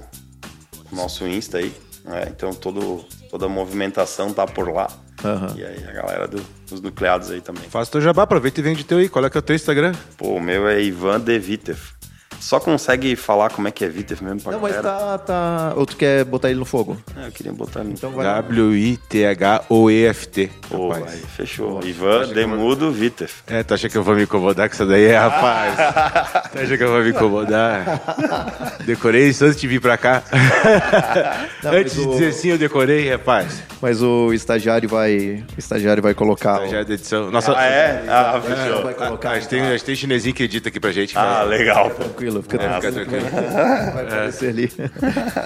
o 0.92 0.94
nosso 0.96 1.26
Insta 1.26 1.58
aí. 1.58 1.74
né? 2.04 2.28
Então 2.30 2.52
todo, 2.54 3.04
toda 3.30 3.46
a 3.46 3.48
movimentação 3.48 4.32
tá 4.32 4.46
por 4.46 4.72
lá. 4.72 4.88
Aham. 5.24 5.54
E 5.56 5.64
aí 5.64 5.84
a 5.88 5.92
galera 5.92 6.28
do- 6.28 6.44
dos 6.68 6.80
nucleados 6.80 7.30
aí 7.30 7.40
também. 7.40 7.64
Faz 7.68 7.88
teu 7.88 8.00
jabá, 8.00 8.22
aproveita 8.22 8.60
e 8.60 8.62
vende 8.62 8.84
teu 8.84 8.98
aí. 8.98 9.08
Qual 9.08 9.24
é 9.24 9.30
que 9.30 9.36
é 9.36 9.40
o 9.40 9.42
teu 9.42 9.56
Instagram? 9.56 9.92
Pô, 10.16 10.34
o 10.36 10.40
meu 10.40 10.68
é 10.68 10.80
Ivan 10.82 11.18
De 11.20 11.38
Vitev. 11.38 11.78
Só 12.44 12.60
consegue 12.60 13.16
falar 13.16 13.48
como 13.50 13.66
é 13.68 13.70
que 13.70 13.82
é 13.82 13.88
Vitev 13.88 14.20
mesmo 14.22 14.42
pra 14.42 14.52
Não, 14.52 14.60
mas 14.60 14.76
galera? 14.76 14.98
tá, 15.00 15.18
tá. 15.18 15.72
Ou 15.76 15.86
tu 15.86 15.96
quer 15.96 16.24
botar 16.26 16.50
ele 16.50 16.58
no 16.58 16.66
fogo? 16.66 16.94
É, 17.16 17.26
eu 17.28 17.32
queria 17.32 17.52
botar 17.54 17.82
no... 17.82 17.90
Então 17.90 18.10
vai. 18.10 18.22
W-I-T-H-O-E-F-T. 19.24 20.50
Pô, 20.68 20.90
rapaz. 20.90 21.22
fechou. 21.34 21.80
Ivan 21.82 22.28
Demudo 22.34 22.92
Vitev. 22.92 23.30
É, 23.46 23.62
tu 23.62 23.72
acha 23.72 23.88
que 23.88 23.96
eu 23.96 24.02
vou 24.02 24.14
me 24.14 24.24
incomodar 24.24 24.68
com 24.68 24.74
isso 24.74 24.84
daí, 24.84 25.06
é, 25.06 25.16
rapaz? 25.16 25.74
tu 26.52 26.58
acha 26.58 26.76
que 26.76 26.84
eu 26.84 26.90
vou 26.92 27.02
me 27.02 27.10
incomodar? 27.10 28.00
Decorei 28.84 29.28
isso 29.28 29.46
antes 29.46 29.58
de 29.58 29.66
vir 29.66 29.80
pra 29.80 29.96
cá. 29.96 30.22
Não, 31.64 31.72
antes 31.72 31.94
de 31.94 32.00
o- 32.00 32.10
dizer 32.10 32.32
sim, 32.32 32.48
eu 32.50 32.58
decorei, 32.58 33.08
rapaz. 33.10 33.62
Mas 33.80 34.02
o 34.02 34.32
estagiário 34.34 34.88
vai. 34.88 35.44
O 35.56 35.58
estagiário 35.58 36.02
vai 36.02 36.12
colocar. 36.14 36.62
o- 36.62 36.68
Já 36.68 36.78
é 36.80 36.84
da 36.84 36.92
edição. 36.94 37.30
Nossa, 37.30 37.54
Ah, 37.56 37.64
é? 37.64 38.04
Ah, 38.08 38.38
Vai 38.38 38.54
fechou. 38.56 38.82
colocar. 38.94 39.30
a, 39.30 39.34
gente 39.38 39.48
tem, 39.48 39.60
a 39.62 39.70
gente 39.72 39.84
tem 39.84 39.94
chinesinho 39.94 40.34
que 40.34 40.42
edita 40.42 40.68
aqui 40.68 40.80
pra 40.80 40.92
gente. 40.92 41.16
Ah, 41.16 41.42
legal, 41.42 41.90
pô. 41.90 42.02
Tranquilo, 42.04 42.33
fica 42.42 42.56
É, 42.62 42.74
fica 42.80 42.92
tranquilo. 42.92 43.20
tranquilo. 43.26 43.52
Vai 43.94 44.04
aparecer 44.04 44.48
ali. 44.50 44.70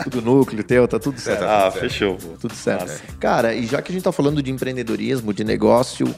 tudo 0.04 0.22
núcleo, 0.22 0.62
teu, 0.64 0.86
tá 0.88 0.98
tudo 0.98 1.18
certo. 1.20 1.42
Ah, 1.44 1.70
fechou, 1.70 2.16
pô. 2.16 2.28
Tudo 2.40 2.54
certo. 2.54 2.82
Massa. 2.88 3.02
Cara, 3.20 3.54
e 3.54 3.66
já 3.66 3.80
que 3.82 3.90
a 3.90 3.94
gente 3.94 4.02
tá 4.04 4.12
falando 4.12 4.42
de 4.42 4.50
empreendedorismo, 4.50 5.32
de 5.34 5.44
negócio, 5.44 6.14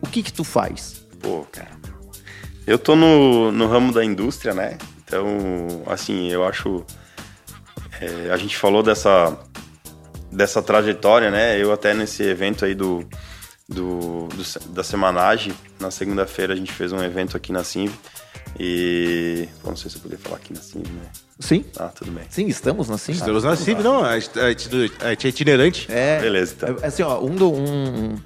o 0.00 0.06
que 0.06 0.22
que 0.22 0.32
tu 0.32 0.44
faz? 0.44 1.04
Pô, 1.20 1.44
cara. 1.50 1.70
Eu 2.66 2.78
tô 2.78 2.94
no, 2.94 3.50
no 3.50 3.66
ramo 3.66 3.92
da 3.92 4.04
indústria, 4.04 4.52
né? 4.54 4.76
Então, 5.04 5.26
assim, 5.86 6.30
eu 6.30 6.44
acho. 6.44 6.84
é, 8.00 8.30
a 8.30 8.36
gente 8.36 8.56
falou 8.56 8.82
dessa, 8.82 9.38
dessa 10.30 10.60
trajetória, 10.62 11.30
né? 11.30 11.60
Eu 11.60 11.72
até 11.72 11.94
nesse 11.94 12.22
evento 12.22 12.66
aí 12.66 12.74
do, 12.74 13.08
do, 13.66 14.28
do 14.28 14.70
da 14.70 14.84
Semanage, 14.84 15.54
na 15.80 15.90
segunda-feira 15.90 16.52
a 16.52 16.56
gente 16.56 16.70
fez 16.72 16.92
um 16.92 17.02
evento 17.02 17.36
aqui 17.38 17.52
na 17.52 17.64
Simv. 17.64 17.92
E. 18.58 19.48
Pô, 19.62 19.70
não 19.70 19.76
sei 19.76 19.90
se 19.90 19.96
eu 19.96 20.02
podia 20.02 20.18
falar 20.18 20.36
aqui 20.36 20.52
na 20.52 20.60
Simv, 20.60 20.86
né? 20.86 21.08
Sim? 21.40 21.64
Ah, 21.78 21.88
tudo 21.88 22.10
bem. 22.10 22.24
Sim, 22.28 22.46
estamos 22.48 22.88
na 22.88 22.98
Sim. 22.98 23.12
Estamos 23.12 23.44
na 23.44 23.54
CIV, 23.54 23.82
não. 23.82 24.04
A 24.04 24.18
gente 24.18 24.68
é 25.24 25.28
itinerante. 25.28 25.86
É, 25.90 26.20
Beleza, 26.20 26.54
então. 26.56 26.76
é, 26.82 26.86
assim, 26.86 27.02
ó, 27.04 27.20
um, 27.22 27.36
do- 27.36 27.52
um- 27.52 28.16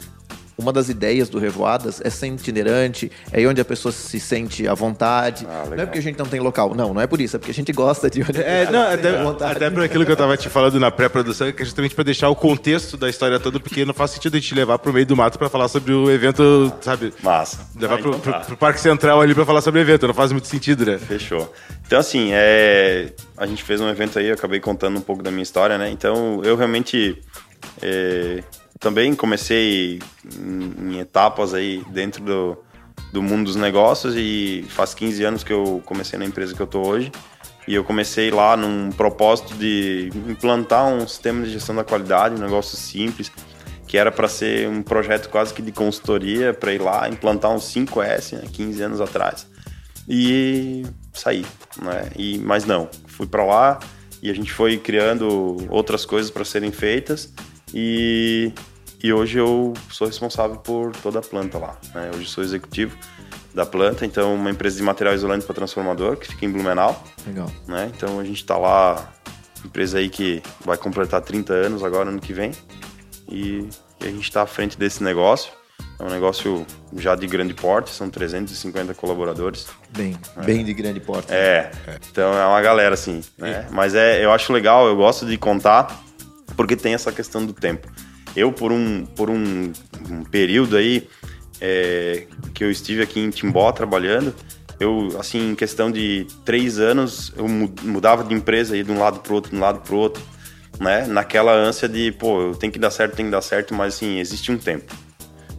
uma 0.62 0.72
das 0.72 0.88
ideias 0.88 1.29
do 1.29 1.38
Revoadas 1.38 2.01
é 2.05 2.09
ser 2.11 2.29
itinerante, 2.29 3.11
é 3.33 3.38
aí 3.38 3.46
onde 3.46 3.61
a 3.61 3.64
pessoa 3.64 3.92
se 3.92 4.18
sente 4.20 4.66
à 4.66 4.75
vontade. 4.75 5.46
Ah, 5.48 5.64
não 5.68 5.75
é 5.83 5.85
porque 5.87 5.98
a 5.98 6.03
gente 6.03 6.18
não 6.18 6.27
tem 6.27 6.40
local, 6.40 6.75
não, 6.75 6.94
não 6.94 7.01
é 7.01 7.07
por 7.07 7.20
isso, 7.20 7.37
é 7.37 7.38
porque 7.38 7.51
a 7.51 7.55
gente 7.55 7.72
gosta 7.72 8.09
de 8.09 8.22
onde 8.22 8.38
a 8.40 8.42
É, 8.42 8.70
não, 8.70 8.92
até, 8.92 9.22
vontade. 9.22 9.53
até 9.57 9.70
por 9.70 9.83
aquilo 9.83 10.07
que 10.07 10.12
eu 10.12 10.16
tava 10.16 10.37
te 10.37 10.48
falando 10.48 10.79
na 10.81 10.90
pré-produção, 10.90 11.51
que 11.53 11.62
é 11.62 11.64
justamente 11.64 11.94
pra 11.94 12.05
deixar 12.05 12.29
o 12.29 12.35
contexto 12.37 12.96
da 12.96 13.09
história 13.11 13.38
toda, 13.40 13.59
porque 13.61 13.85
não 13.85 13.92
faz 13.94 14.12
sentido 14.12 14.37
a 14.37 14.40
gente 14.40 14.55
levar 14.55 14.79
pro 14.79 14.92
meio 14.92 15.05
do 15.07 15.16
mato 15.16 15.38
pra 15.38 15.48
falar 15.48 15.68
sobre 15.68 15.92
o 15.92 16.11
evento, 16.11 16.72
sabe? 16.81 17.12
Massa. 17.22 17.66
Levar 17.79 17.94
Ah, 17.94 17.98
pro, 17.98 18.09
então 18.11 18.20
pro- 18.20 18.33
tá. 18.33 18.40
pro 18.40 18.57
Parque 18.57 18.81
Central 18.81 19.20
ali 19.20 19.35
pra 19.35 19.44
falar 19.44 19.61
sobre 19.61 19.81
o 19.81 19.83
evento, 19.83 20.07
não 20.07 20.14
faz 20.14 20.31
muito 20.33 20.46
sentido, 20.46 20.87
né? 20.87 20.98
Fechou. 20.98 21.53
Então, 21.87 21.98
assim, 21.98 22.31
é, 22.33 23.12
a 23.37 23.46
gente 23.46 23.62
fez 23.62 23.81
um 23.81 23.88
evento 23.88 24.18
aí, 24.18 24.29
eu 24.29 24.35
acabei 24.35 24.61
contando 24.61 24.96
um 24.98 25.03
pouco 25.03 25.22
da 25.22 25.31
minha 25.31 25.42
história, 25.42 25.77
né? 25.77 25.90
Então, 25.90 26.40
eu 26.44 26.57
realmente 26.57 27.18
é, 27.81 28.42
também 28.82 29.14
comecei 29.14 30.00
em, 30.36 30.94
em 30.94 30.98
etapas 30.98 31.54
aí 31.54 31.82
dentro 31.90 32.22
do, 32.22 32.58
do 33.12 33.22
mundo 33.22 33.46
dos 33.46 33.56
negócios 33.56 34.14
e 34.16 34.66
faz 34.68 34.92
15 34.92 35.24
anos 35.24 35.44
que 35.44 35.52
eu 35.52 35.80
comecei 35.86 36.18
na 36.18 36.24
empresa 36.24 36.54
que 36.54 36.60
eu 36.60 36.66
tô 36.66 36.86
hoje. 36.86 37.10
E 37.66 37.74
eu 37.74 37.84
comecei 37.84 38.30
lá 38.30 38.56
num 38.56 38.90
propósito 38.90 39.54
de 39.54 40.10
implantar 40.28 40.88
um 40.88 41.06
sistema 41.06 41.44
de 41.44 41.52
gestão 41.52 41.76
da 41.76 41.84
qualidade, 41.84 42.34
um 42.34 42.38
negócio 42.44 42.76
simples, 42.76 43.30
que 43.86 43.96
era 43.96 44.10
para 44.10 44.26
ser 44.26 44.68
um 44.68 44.82
projeto 44.82 45.28
quase 45.28 45.54
que 45.54 45.62
de 45.62 45.70
consultoria, 45.70 46.52
para 46.52 46.74
ir 46.74 46.82
lá 46.82 47.08
implantar 47.08 47.52
um 47.52 47.58
5S, 47.58 48.32
né, 48.32 48.48
15 48.52 48.82
anos 48.82 49.00
atrás 49.00 49.46
e 50.08 50.84
saí, 51.12 51.44
né? 51.80 52.10
E 52.16 52.38
mas 52.38 52.64
não, 52.64 52.88
fui 53.06 53.26
para 53.26 53.44
lá 53.44 53.78
e 54.22 54.30
a 54.30 54.34
gente 54.34 54.52
foi 54.52 54.76
criando 54.78 55.66
outras 55.68 56.04
coisas 56.04 56.30
para 56.30 56.44
serem 56.44 56.72
feitas 56.72 57.32
e 57.72 58.52
e 59.02 59.12
hoje 59.12 59.38
eu 59.38 59.74
sou 59.90 60.06
responsável 60.06 60.56
por 60.56 60.94
toda 60.96 61.18
a 61.18 61.22
planta 61.22 61.58
lá, 61.58 61.76
né? 61.94 62.10
Hoje 62.14 62.28
sou 62.28 62.44
executivo 62.44 62.96
da 63.52 63.66
planta, 63.66 64.06
então 64.06 64.34
uma 64.34 64.50
empresa 64.50 64.76
de 64.76 64.82
material 64.82 65.14
isolante 65.14 65.44
para 65.44 65.54
transformador 65.54 66.16
que 66.16 66.28
fica 66.28 66.46
em 66.46 66.50
Blumenau, 66.50 67.02
Legal. 67.26 67.50
né? 67.66 67.90
Então 67.94 68.20
a 68.20 68.24
gente 68.24 68.36
está 68.36 68.56
lá, 68.56 69.12
empresa 69.64 69.98
aí 69.98 70.08
que 70.08 70.42
vai 70.64 70.76
completar 70.76 71.20
30 71.20 71.52
anos 71.52 71.82
agora 71.82 72.08
ano 72.08 72.20
que 72.20 72.32
vem 72.32 72.52
e, 73.28 73.68
a 74.00 74.06
gente 74.06 74.22
está 74.22 74.42
à 74.42 74.46
frente 74.46 74.76
desse 74.76 75.00
negócio. 75.00 75.52
É 75.96 76.02
um 76.02 76.10
negócio 76.10 76.66
já 76.96 77.14
de 77.14 77.24
grande 77.28 77.54
porte, 77.54 77.90
são 77.90 78.10
350 78.10 78.94
colaboradores. 78.94 79.68
Bem, 79.90 80.18
bem 80.44 80.64
de 80.64 80.74
grande 80.74 80.98
porte. 80.98 81.32
É, 81.32 81.70
então 82.10 82.34
é 82.34 82.44
uma 82.44 82.60
galera 82.60 82.94
assim, 82.94 83.22
né? 83.38 83.68
Mas 83.70 83.94
é, 83.94 84.24
eu 84.24 84.32
acho 84.32 84.52
legal, 84.52 84.88
eu 84.88 84.96
gosto 84.96 85.24
de 85.24 85.38
contar, 85.38 86.02
porque 86.56 86.74
tem 86.74 86.94
essa 86.94 87.12
questão 87.12 87.46
do 87.46 87.52
tempo. 87.52 87.88
Eu, 88.34 88.52
por 88.52 88.72
um, 88.72 89.04
por 89.04 89.28
um, 89.28 89.72
um 90.10 90.24
período 90.24 90.76
aí 90.76 91.08
é, 91.60 92.26
que 92.54 92.64
eu 92.64 92.70
estive 92.70 93.02
aqui 93.02 93.20
em 93.20 93.30
Timbó 93.30 93.70
trabalhando, 93.72 94.34
eu, 94.80 95.16
assim, 95.18 95.50
em 95.50 95.54
questão 95.54 95.90
de 95.90 96.26
três 96.44 96.78
anos, 96.78 97.32
eu 97.36 97.46
mu- 97.46 97.72
mudava 97.82 98.24
de 98.24 98.34
empresa, 98.34 98.76
ia 98.76 98.82
de 98.82 98.90
um 98.90 98.98
lado 98.98 99.20
pro 99.20 99.34
outro, 99.34 99.50
de 99.50 99.56
um 99.56 99.60
lado 99.60 99.80
pro 99.80 99.96
outro, 99.96 100.22
né? 100.80 101.06
Naquela 101.06 101.52
ânsia 101.52 101.88
de, 101.88 102.10
pô, 102.12 102.40
eu 102.40 102.54
tenho 102.54 102.72
que 102.72 102.78
dar 102.78 102.90
certo, 102.90 103.14
tem 103.14 103.26
que 103.26 103.30
dar 103.30 103.42
certo, 103.42 103.74
mas 103.74 103.94
assim, 103.94 104.18
existe 104.18 104.50
um 104.50 104.58
tempo. 104.58 104.92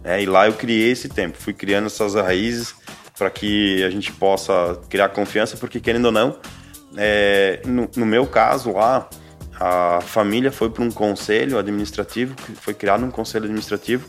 É, 0.04 0.22
e 0.22 0.26
lá 0.26 0.48
eu 0.48 0.54
criei 0.54 0.92
esse 0.92 1.08
tempo, 1.08 1.38
fui 1.40 1.54
criando 1.54 1.86
essas 1.86 2.16
raízes 2.16 2.76
para 3.18 3.30
que 3.30 3.82
a 3.84 3.90
gente 3.90 4.12
possa 4.12 4.78
criar 4.90 5.08
confiança, 5.10 5.56
porque 5.56 5.80
querendo 5.80 6.06
ou 6.06 6.12
não, 6.12 6.38
é, 6.98 7.62
no, 7.66 7.90
no 7.96 8.06
meu 8.06 8.26
caso 8.28 8.74
lá, 8.74 9.08
a 9.66 10.02
família 10.02 10.52
foi 10.52 10.70
para 10.70 10.84
um 10.84 10.92
conselho 10.92 11.58
administrativo, 11.58 12.36
que 12.36 12.52
foi 12.54 12.74
criado 12.74 13.06
um 13.06 13.10
conselho 13.12 13.46
administrativo, 13.46 14.06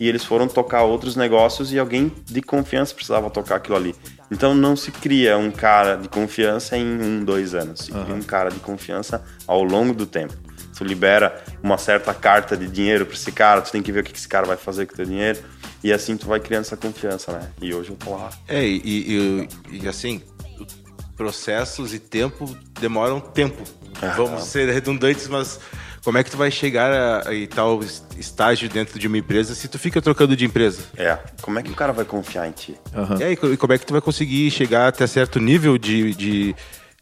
e 0.00 0.08
eles 0.08 0.24
foram 0.24 0.48
tocar 0.48 0.82
outros 0.82 1.14
negócios 1.14 1.72
e 1.72 1.78
alguém 1.78 2.12
de 2.24 2.42
confiança 2.42 2.92
precisava 2.92 3.30
tocar 3.30 3.56
aquilo 3.56 3.76
ali. 3.76 3.94
Então 4.32 4.52
não 4.52 4.74
se 4.74 4.90
cria 4.90 5.38
um 5.38 5.50
cara 5.52 5.94
de 5.96 6.08
confiança 6.08 6.76
em 6.76 6.84
um, 7.00 7.24
dois 7.24 7.54
anos, 7.54 7.82
se 7.82 7.92
cria 7.92 8.14
um 8.14 8.20
cara 8.22 8.50
de 8.50 8.58
confiança 8.58 9.22
ao 9.46 9.62
longo 9.62 9.94
do 9.94 10.06
tempo. 10.06 10.34
Tu 10.76 10.82
libera 10.84 11.42
uma 11.62 11.78
certa 11.78 12.12
carta 12.12 12.56
de 12.56 12.66
dinheiro 12.66 13.06
para 13.06 13.14
esse 13.14 13.30
cara, 13.32 13.62
tu 13.62 13.70
tem 13.72 13.82
que 13.82 13.92
ver 13.92 14.00
o 14.00 14.04
que 14.04 14.12
esse 14.14 14.28
cara 14.28 14.44
vai 14.44 14.56
fazer 14.56 14.86
com 14.86 14.92
o 14.92 14.96
teu 14.96 15.06
dinheiro, 15.06 15.38
e 15.84 15.92
assim 15.92 16.16
tu 16.16 16.26
vai 16.26 16.40
criando 16.40 16.62
essa 16.62 16.76
confiança, 16.76 17.32
né? 17.32 17.48
E 17.62 17.72
hoje 17.72 17.90
eu 17.90 17.96
tô 17.96 18.10
lá. 18.10 18.28
É, 18.48 18.62
e- 18.66 18.82
e- 18.84 19.48
e, 19.82 19.88
assim, 19.88 20.20
processos 21.16 21.94
e 21.94 21.98
tempo 21.98 22.56
demoram 22.80 23.20
tempo. 23.20 23.62
Vamos 24.16 24.44
ser 24.44 24.68
redundantes, 24.68 25.26
mas 25.26 25.58
como 26.06 26.18
é 26.18 26.22
que 26.22 26.30
tu 26.30 26.36
vai 26.36 26.52
chegar 26.52 26.92
a, 26.92 27.18
a 27.18 27.46
tal 27.52 27.80
estágio 28.16 28.68
dentro 28.68 28.98
de 28.98 29.08
uma 29.08 29.18
empresa 29.18 29.56
se 29.56 29.66
tu 29.66 29.76
fica 29.76 30.00
trocando 30.00 30.36
de 30.36 30.44
empresa? 30.44 30.82
É, 30.96 31.18
como 31.42 31.58
é 31.58 31.62
que 31.64 31.70
o 31.70 31.74
cara 31.74 31.92
vai 31.92 32.04
confiar 32.04 32.46
em 32.46 32.52
ti? 32.52 32.76
Uhum. 32.94 33.20
É, 33.20 33.32
e 33.32 33.56
como 33.56 33.72
é 33.72 33.78
que 33.78 33.86
tu 33.86 33.92
vai 33.92 34.00
conseguir 34.00 34.50
chegar 34.50 34.86
até 34.86 35.04
certo 35.06 35.40
nível 35.40 35.76
de, 35.76 36.14
de, 36.14 36.54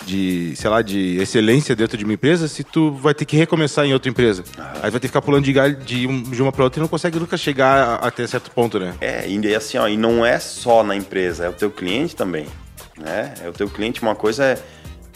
de, 0.07 0.57
sei 0.57 0.71
lá, 0.71 0.81
de 0.81 1.17
excelência 1.17 1.77
dentro 1.77 1.99
de 1.99 2.05
uma 2.05 2.15
empresa 2.15 2.49
se 2.49 2.65
tu 2.65 2.93
vai 2.93 3.13
ter 3.13 3.25
que 3.25 3.37
recomeçar 3.37 3.85
em 3.85 3.93
outra 3.93 4.09
empresa? 4.09 4.43
Uhum. 4.57 4.65
Aí 4.83 4.91
vai 4.91 4.93
ter 4.93 5.01
que 5.01 5.09
ficar 5.09 5.23
pulando 5.23 5.45
de 5.45 5.53
galho 5.53 5.77
de, 5.77 6.07
um, 6.07 6.23
de 6.23 6.41
uma 6.41 6.51
para 6.51 6.65
outra 6.65 6.81
e 6.81 6.83
não 6.83 6.89
consegue 6.89 7.19
nunca 7.19 7.37
chegar 7.37 7.97
até 7.97 8.27
certo 8.27 8.51
ponto, 8.53 8.79
né? 8.79 8.95
É, 9.01 9.29
e 9.29 9.55
assim, 9.55 9.77
ó, 9.77 9.87
e 9.87 9.97
não 9.97 10.25
é 10.25 10.39
só 10.39 10.83
na 10.83 10.97
empresa, 10.97 11.45
é 11.45 11.49
o 11.51 11.53
teu 11.53 11.71
cliente 11.71 12.17
também, 12.17 12.47
né? 12.99 13.35
É 13.43 13.49
o 13.49 13.53
teu 13.53 13.69
cliente, 13.69 14.03
uma 14.03 14.15
coisa 14.15 14.45
é 14.45 14.59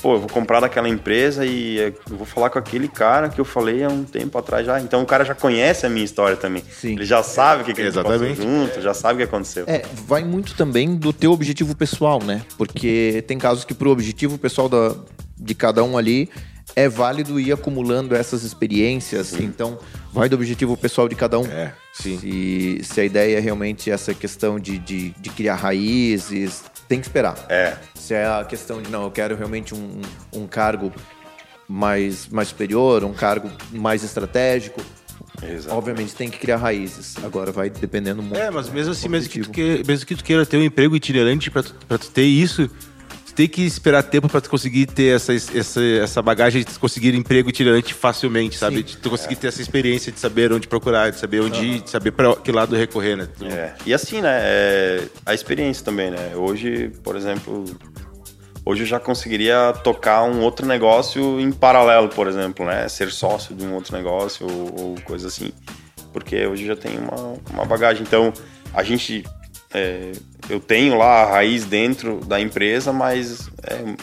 pô, 0.01 0.15
eu 0.15 0.21
vou 0.21 0.29
comprar 0.29 0.61
daquela 0.61 0.89
empresa 0.89 1.45
e 1.45 1.79
eu 1.79 2.17
vou 2.17 2.27
falar 2.27 2.51
com 2.51 2.59
aquele 2.59 2.89
cara 2.89 3.29
que 3.29 3.41
eu 3.41 3.45
falei 3.45 3.85
há 3.85 3.89
um 3.89 4.05
tempo 4.05 4.39
atrás 4.39 4.67
já. 4.67 4.81
Então 4.81 5.03
o 5.03 5.07
cara 5.07 5.25
já 5.25 5.35
conhece 5.35 5.87
a 5.87 5.89
minha 5.89 6.05
história 6.05 6.37
também. 6.37 6.63
Sim. 6.71 6.93
Ele 6.93 7.05
já 7.05 7.23
sabe 7.23 7.63
o 7.63 7.65
que, 7.65 7.75
que 7.75 7.81
Exatamente. 7.83 8.37
gente 8.37 8.43
junto, 8.43 8.81
já 8.81 8.95
sabe 8.95 9.15
o 9.15 9.17
que 9.19 9.35
aconteceu. 9.35 9.65
É, 9.67 9.83
vai 10.07 10.25
muito 10.25 10.55
também 10.55 10.97
do 10.97 11.13
teu 11.13 11.33
objetivo 11.33 11.75
pessoal, 11.77 12.23
né? 12.23 12.43
Porque 12.57 13.25
tem 13.27 13.39
casos 13.39 13.65
que 13.65 13.75
pro 13.75 13.91
objetivo 13.91 14.39
pessoal 14.39 14.69
da, 14.69 14.95
de 15.37 15.55
cada 15.55 15.83
um 15.83 15.99
ali 15.99 16.31
é 16.77 16.89
válido 16.89 17.41
ir 17.41 17.53
acumulando 17.53 18.15
essas 18.15 18.45
experiências. 18.45 19.29
Sim. 19.29 19.45
Então, 19.45 19.79
vai 20.13 20.29
do 20.29 20.37
objetivo 20.37 20.77
pessoal 20.77 21.09
de 21.09 21.15
cada 21.15 21.39
um. 21.39 21.47
É, 21.47 21.73
sim. 21.93 22.19
Se, 22.19 22.81
se 22.85 23.01
a 23.01 23.05
ideia 23.05 23.39
é 23.39 23.41
realmente 23.41 23.91
essa 23.91 24.15
questão 24.15 24.61
de, 24.61 24.79
de, 24.79 25.11
de 25.11 25.31
criar 25.31 25.57
raízes, 25.57 26.63
tem 26.89 27.01
que 27.01 27.07
esperar. 27.07 27.37
É. 27.49 27.77
Se 27.95 28.15
é 28.15 28.27
a 28.27 28.45
questão 28.45 28.81
de, 28.81 28.91
não, 28.91 29.05
eu 29.05 29.11
quero 29.11 29.37
realmente 29.37 29.75
um, 29.75 30.01
um 30.33 30.47
cargo 30.47 30.93
mais, 31.69 32.29
mais 32.29 32.49
superior, 32.49 33.05
um 33.05 33.13
cargo 33.13 33.51
mais 33.71 34.03
estratégico, 34.03 34.81
Exatamente. 35.43 35.71
Obviamente 35.71 36.15
tem 36.15 36.29
que 36.29 36.39
criar 36.39 36.57
raízes. 36.57 37.17
Agora 37.23 37.53
vai 37.53 37.71
dependendo 37.71 38.23
muito. 38.23 38.37
É, 38.37 38.51
mas 38.51 38.69
mesmo 38.69 38.93
assim, 38.93 39.09
mesmo 39.09 39.29
que, 39.29 39.41
tu 39.41 39.51
que, 39.51 39.83
mesmo 39.87 40.07
que 40.07 40.15
tu 40.17 40.25
queira 40.25 40.45
ter 40.45 40.57
um 40.57 40.65
emprego 40.65 40.97
itinerante 40.97 41.51
para 41.51 41.63
tu, 41.63 41.75
pra 41.87 41.99
tu 41.99 42.11
ter 42.11 42.25
isso, 42.25 42.69
tem 43.39 43.47
que 43.47 43.63
esperar 43.63 44.03
tempo 44.03 44.29
para 44.29 44.41
tu 44.41 44.51
conseguir 44.51 44.87
ter 44.87 45.15
essa, 45.15 45.33
essa, 45.33 45.81
essa 45.81 46.21
bagagem 46.21 46.65
de 46.65 46.77
conseguir 46.77 47.15
emprego 47.15 47.49
itinerante 47.51 47.95
facilmente, 47.95 48.59
sabe? 48.59 48.79
Sim. 48.79 48.83
De 48.83 48.97
tu 48.97 49.11
conseguir 49.11 49.35
é. 49.35 49.37
ter 49.37 49.47
essa 49.47 49.63
experiência 49.63 50.11
de 50.11 50.19
saber 50.19 50.53
onde 50.53 50.67
procurar, 50.67 51.13
de 51.13 51.21
saber 51.21 51.41
onde 51.43 51.61
uhum. 51.61 51.65
ir, 51.65 51.81
de 51.83 51.89
saber 51.89 52.11
para 52.11 52.35
que 52.35 52.51
lado 52.51 52.75
recorrer, 52.75 53.17
né? 53.17 53.29
É. 53.43 53.75
E 53.87 53.95
assim, 53.95 54.21
né? 54.21 54.41
É 54.43 55.05
a 55.25 55.33
experiência 55.33 55.85
também, 55.85 56.11
né? 56.11 56.33
Hoje, 56.35 56.91
por 57.05 57.15
exemplo, 57.15 57.65
hoje 58.67 58.83
eu 58.83 58.87
já 58.89 58.99
conseguiria 58.99 59.73
tocar 59.85 60.25
um 60.25 60.41
outro 60.41 60.67
negócio 60.67 61.39
em 61.39 61.53
paralelo, 61.53 62.09
por 62.09 62.27
exemplo, 62.27 62.67
né? 62.67 62.89
Ser 62.89 63.09
sócio 63.13 63.55
de 63.55 63.65
um 63.65 63.73
outro 63.73 63.97
negócio 63.97 64.49
ou, 64.51 64.81
ou 64.81 64.95
coisa 65.03 65.29
assim. 65.29 65.53
Porque 66.13 66.45
hoje 66.45 66.67
já 66.67 66.75
tem 66.75 66.99
uma, 66.99 67.37
uma 67.53 67.65
bagagem. 67.65 68.03
Então, 68.03 68.33
a 68.75 68.83
gente 68.83 69.23
é, 69.73 70.13
eu 70.49 70.61
tenho 70.61 70.97
lá 70.97 71.23
a 71.23 71.31
raiz 71.33 71.65
dentro 71.65 72.21
da 72.25 72.41
empresa, 72.41 72.93
mas 72.93 73.51
é, 73.63 73.97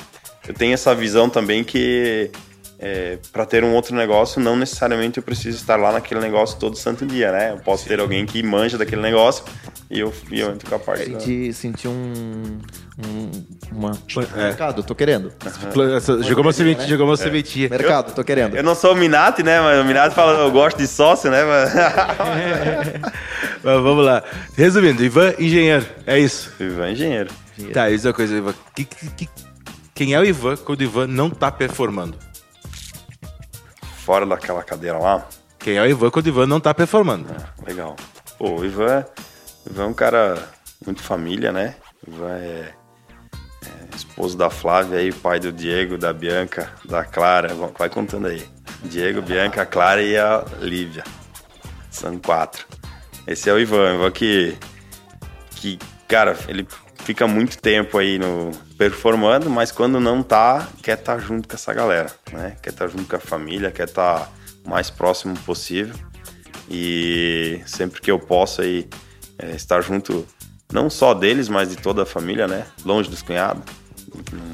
eu 0.48 0.54
tenho 0.54 0.74
essa 0.74 0.94
visão 0.94 1.30
também 1.30 1.64
que 1.64 2.30
é, 2.78 3.18
para 3.32 3.46
ter 3.46 3.64
um 3.64 3.74
outro 3.74 3.96
negócio, 3.96 4.42
não 4.42 4.56
necessariamente 4.56 5.18
eu 5.18 5.24
preciso 5.24 5.58
estar 5.58 5.78
lá 5.78 5.92
naquele 5.92 6.20
negócio 6.20 6.58
todo 6.60 6.76
santo 6.76 7.06
dia, 7.06 7.32
né? 7.32 7.52
Eu 7.52 7.58
posso 7.58 7.84
Sim. 7.84 7.90
ter 7.90 8.00
alguém 8.00 8.26
que 8.26 8.44
manja 8.44 8.78
daquele 8.78 9.02
negócio 9.02 9.46
e 9.90 10.00
eu, 10.00 10.14
e 10.32 10.40
eu 10.40 10.52
entro 10.52 10.70
com 10.70 10.76
a 10.76 10.80
parte. 10.80 11.06
Senti, 11.06 11.48
da... 11.48 11.54
senti 11.54 11.88
um, 11.88 12.60
um 13.06 13.32
uma 13.72 13.92
é. 14.36 14.44
mercado, 14.48 14.84
tô 14.84 14.96
querendo. 14.96 15.26
Uhum. 15.26 16.24
Jogou 16.24 16.44
uma 16.44 16.54
sementinha, 16.54 16.84
né? 16.84 16.90
jogou 16.90 17.06
uma 17.08 17.14
é. 17.14 17.18
sementinha. 17.18 17.70
Mercado, 17.70 18.14
tô 18.14 18.24
querendo. 18.24 18.56
Eu 18.56 18.64
não 18.64 18.76
sou 18.76 18.94
o 18.94 18.96
Minati, 18.96 19.44
né? 19.44 19.60
Mas 19.62 19.82
o 19.82 19.86
Minati 19.86 20.16
fala, 20.16 20.40
eu 20.40 20.52
gosto 20.52 20.78
de 20.78 20.88
sócio, 20.88 21.30
né? 21.30 21.44
Mas... 21.44 21.74
mas 23.64 23.82
vamos 23.82 24.06
lá. 24.06 24.24
Resumindo, 24.58 25.04
Ivan 25.04 25.34
engenheiro, 25.40 25.86
é 26.06 26.20
isso. 26.20 26.52
Ivan 26.60 26.92
engenheiro. 26.92 27.30
Tá, 27.74 27.90
isso 27.90 28.08
é 28.08 28.10
uma 28.10 28.16
coisa, 28.16 28.36
Ivan. 28.36 28.54
Que, 28.76 28.86
que, 28.86 29.10
que, 29.10 29.30
quem 29.94 30.14
é 30.14 30.20
o 30.20 30.26
Ivan 30.26 30.58
quando 30.58 30.82
o 30.82 30.84
Ivan 30.84 31.08
não 31.08 31.30
tá 31.30 31.52
performando? 31.52 32.25
Fora 34.06 34.24
daquela 34.26 34.64
cadeira 34.64 35.00
lá. 35.00 35.28
Quem 35.58 35.78
é 35.78 35.82
o 35.82 35.86
Ivan 35.88 36.12
quando 36.12 36.28
o 36.28 36.30
Ivan 36.30 36.46
não 36.46 36.60
tá 36.60 36.74
performando. 36.76 37.28
É, 37.34 37.68
legal. 37.68 37.96
Pô, 38.38 38.60
o 38.60 38.64
Ivan, 38.66 39.04
Ivan 39.68 39.84
é 39.84 39.88
um 39.88 39.94
cara 39.94 40.48
muito 40.86 41.02
família, 41.02 41.52
né? 41.52 41.76
O 42.08 42.12
Ivan 42.12 42.36
é, 42.38 42.74
é 43.66 43.96
esposo 43.96 44.38
da 44.38 44.52
Flávia 44.52 45.00
aí, 45.00 45.12
pai 45.12 45.40
do 45.40 45.52
Diego, 45.52 45.98
da 45.98 46.14
Bianca, 46.14 46.72
da 46.86 47.04
Clara. 47.04 47.52
Vai 47.78 47.90
contando 47.90 48.28
aí. 48.28 48.48
Diego, 48.84 49.24
Bianca, 49.24 49.64
a 49.64 49.66
Clara 49.66 50.04
e 50.04 50.16
a 50.16 50.46
Lívia. 50.60 51.04
São 51.90 52.20
quatro. 52.20 52.68
Esse 53.26 53.50
é 53.50 53.54
o 53.54 53.60
Ivan, 53.60 53.94
o 53.94 53.96
Ivan 53.96 54.12
que, 54.12 54.56
que, 55.56 55.80
cara, 56.08 56.38
ele 56.48 56.68
fica 57.06 57.28
muito 57.28 57.58
tempo 57.60 57.98
aí 58.00 58.18
no 58.18 58.52
performando, 58.78 59.50
mas 59.50 59.72
quando 59.72 60.00
não 60.00 60.24
tá, 60.24 60.68
quer 60.82 60.98
estar 60.98 61.16
tá 61.16 61.20
junto 61.20 61.48
com 61.48 61.56
essa 61.56 61.72
galera, 61.74 62.12
né? 62.34 62.58
Quer 62.62 62.72
estar 62.72 62.86
tá 62.86 62.92
junto 62.92 63.08
com 63.08 63.16
a 63.16 63.20
família, 63.20 63.72
quer 63.72 63.88
estar 63.88 64.22
tá 64.22 64.30
mais 64.66 64.90
próximo 64.90 65.38
possível. 65.46 65.96
E 66.70 67.62
sempre 67.68 68.02
que 68.02 68.10
eu 68.10 68.18
posso 68.20 68.62
aí 68.62 68.90
é, 69.38 69.52
estar 69.52 69.82
junto 69.82 70.26
não 70.74 70.90
só 70.90 71.14
deles, 71.14 71.48
mas 71.48 71.70
de 71.70 71.76
toda 71.76 72.02
a 72.02 72.06
família, 72.08 72.48
né? 72.48 72.66
Longe 72.84 73.08
dos 73.08 73.22
cunhados. 73.22 73.64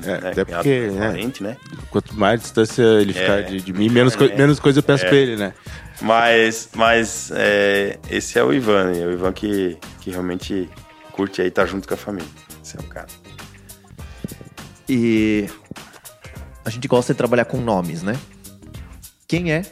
É, 0.04 0.08
né? 0.22 0.32
até 0.32 0.44
porque, 0.44 0.88
né? 0.88 1.08
parente, 1.08 1.42
né? 1.44 1.56
Quanto 1.90 2.14
mais 2.16 2.42
distância 2.42 2.84
ele 3.00 3.14
ficar 3.14 3.40
é, 3.40 3.44
de, 3.44 3.62
de, 3.62 3.72
mim, 3.72 3.90
menos, 3.90 4.16
co 4.16 4.26
menos 4.26 4.60
coisa 4.60 4.80
eu 4.80 4.84
peço 4.84 5.06
é. 5.06 5.08
pra 5.08 5.18
ele, 5.18 5.38
né? 5.38 5.54
Mas, 6.02 6.70
mas 6.76 7.32
é, 7.34 7.98
esse 8.10 8.38
é 8.38 8.44
o 8.44 8.52
Ivan, 8.52 8.92
é 8.92 9.06
o 9.06 9.12
Ivan 9.12 9.32
que, 9.32 9.78
que 10.02 10.10
realmente 10.10 10.68
curte 11.12 11.41
aí 11.41 11.50
estar 11.50 11.65
junto 11.65 11.88
com 11.88 11.93
a 11.93 11.97
família. 11.97 12.30
Esse 12.63 12.78
é 12.78 12.80
o 12.80 12.84
cara. 12.84 13.08
E 14.89 15.47
a 16.65 16.69
gente 16.69 16.88
gosta 16.88 17.13
de 17.13 17.17
trabalhar 17.17 17.45
com 17.45 17.58
nomes, 17.58 18.02
né? 18.02 18.19
Quem 19.28 19.52
é 19.52 19.63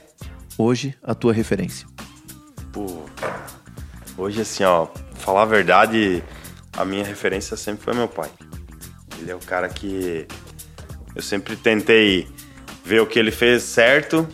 hoje 0.57 0.95
a 1.03 1.13
tua 1.15 1.33
referência? 1.33 1.87
Pô, 2.71 3.03
hoje 4.17 4.41
assim, 4.41 4.63
ó, 4.63 4.87
falar 5.15 5.43
a 5.43 5.45
verdade, 5.45 6.23
a 6.73 6.85
minha 6.85 7.03
referência 7.03 7.57
sempre 7.57 7.83
foi 7.83 7.93
meu 7.93 8.07
pai. 8.07 8.29
Ele 9.19 9.31
é 9.31 9.35
o 9.35 9.39
cara 9.39 9.67
que 9.67 10.27
eu 11.15 11.21
sempre 11.21 11.55
tentei 11.55 12.27
ver 12.83 13.01
o 13.01 13.07
que 13.07 13.19
ele 13.19 13.31
fez 13.31 13.63
certo 13.63 14.27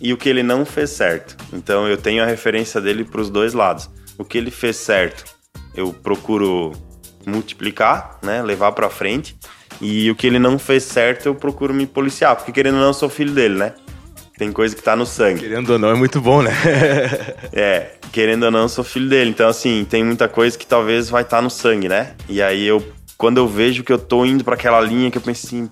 e 0.00 0.12
o 0.12 0.16
que 0.16 0.28
ele 0.28 0.42
não 0.42 0.64
fez 0.64 0.90
certo. 0.90 1.36
Então 1.52 1.86
eu 1.86 1.96
tenho 1.96 2.22
a 2.22 2.26
referência 2.26 2.80
dele 2.80 3.04
para 3.04 3.20
os 3.20 3.30
dois 3.30 3.54
lados. 3.54 3.88
O 4.18 4.24
que 4.24 4.38
ele 4.38 4.50
fez 4.50 4.76
certo, 4.76 5.33
eu 5.76 5.92
procuro 5.92 6.72
multiplicar, 7.26 8.18
né, 8.22 8.42
levar 8.42 8.72
para 8.72 8.88
frente. 8.90 9.36
E 9.80 10.10
o 10.10 10.14
que 10.14 10.26
ele 10.26 10.38
não 10.38 10.58
fez 10.58 10.84
certo, 10.84 11.26
eu 11.26 11.34
procuro 11.34 11.74
me 11.74 11.86
policiar, 11.86 12.36
porque 12.36 12.52
querendo 12.52 12.74
ou 12.74 12.80
não, 12.80 12.88
eu 12.88 12.94
sou 12.94 13.08
filho 13.08 13.32
dele, 13.32 13.56
né? 13.56 13.74
Tem 14.36 14.50
coisa 14.50 14.74
que 14.74 14.82
tá 14.82 14.96
no 14.96 15.06
sangue. 15.06 15.40
Querendo 15.40 15.70
ou 15.70 15.78
não, 15.78 15.90
é 15.90 15.94
muito 15.94 16.20
bom, 16.20 16.42
né? 16.42 16.50
é, 17.52 17.92
querendo 18.12 18.44
ou 18.44 18.50
não, 18.50 18.60
eu 18.60 18.68
sou 18.68 18.82
filho 18.82 19.08
dele. 19.08 19.30
Então, 19.30 19.48
assim, 19.48 19.86
tem 19.88 20.02
muita 20.02 20.28
coisa 20.28 20.58
que 20.58 20.66
talvez 20.66 21.08
vai 21.08 21.22
estar 21.22 21.36
tá 21.36 21.42
no 21.42 21.50
sangue, 21.50 21.88
né? 21.88 22.14
E 22.28 22.42
aí 22.42 22.64
eu, 22.64 22.84
quando 23.16 23.38
eu 23.38 23.46
vejo 23.46 23.84
que 23.84 23.92
eu 23.92 23.98
tô 23.98 24.24
indo 24.24 24.42
para 24.42 24.54
aquela 24.54 24.80
linha 24.80 25.10
que 25.10 25.18
eu 25.18 25.22
penso 25.22 25.46
assim, 25.46 25.70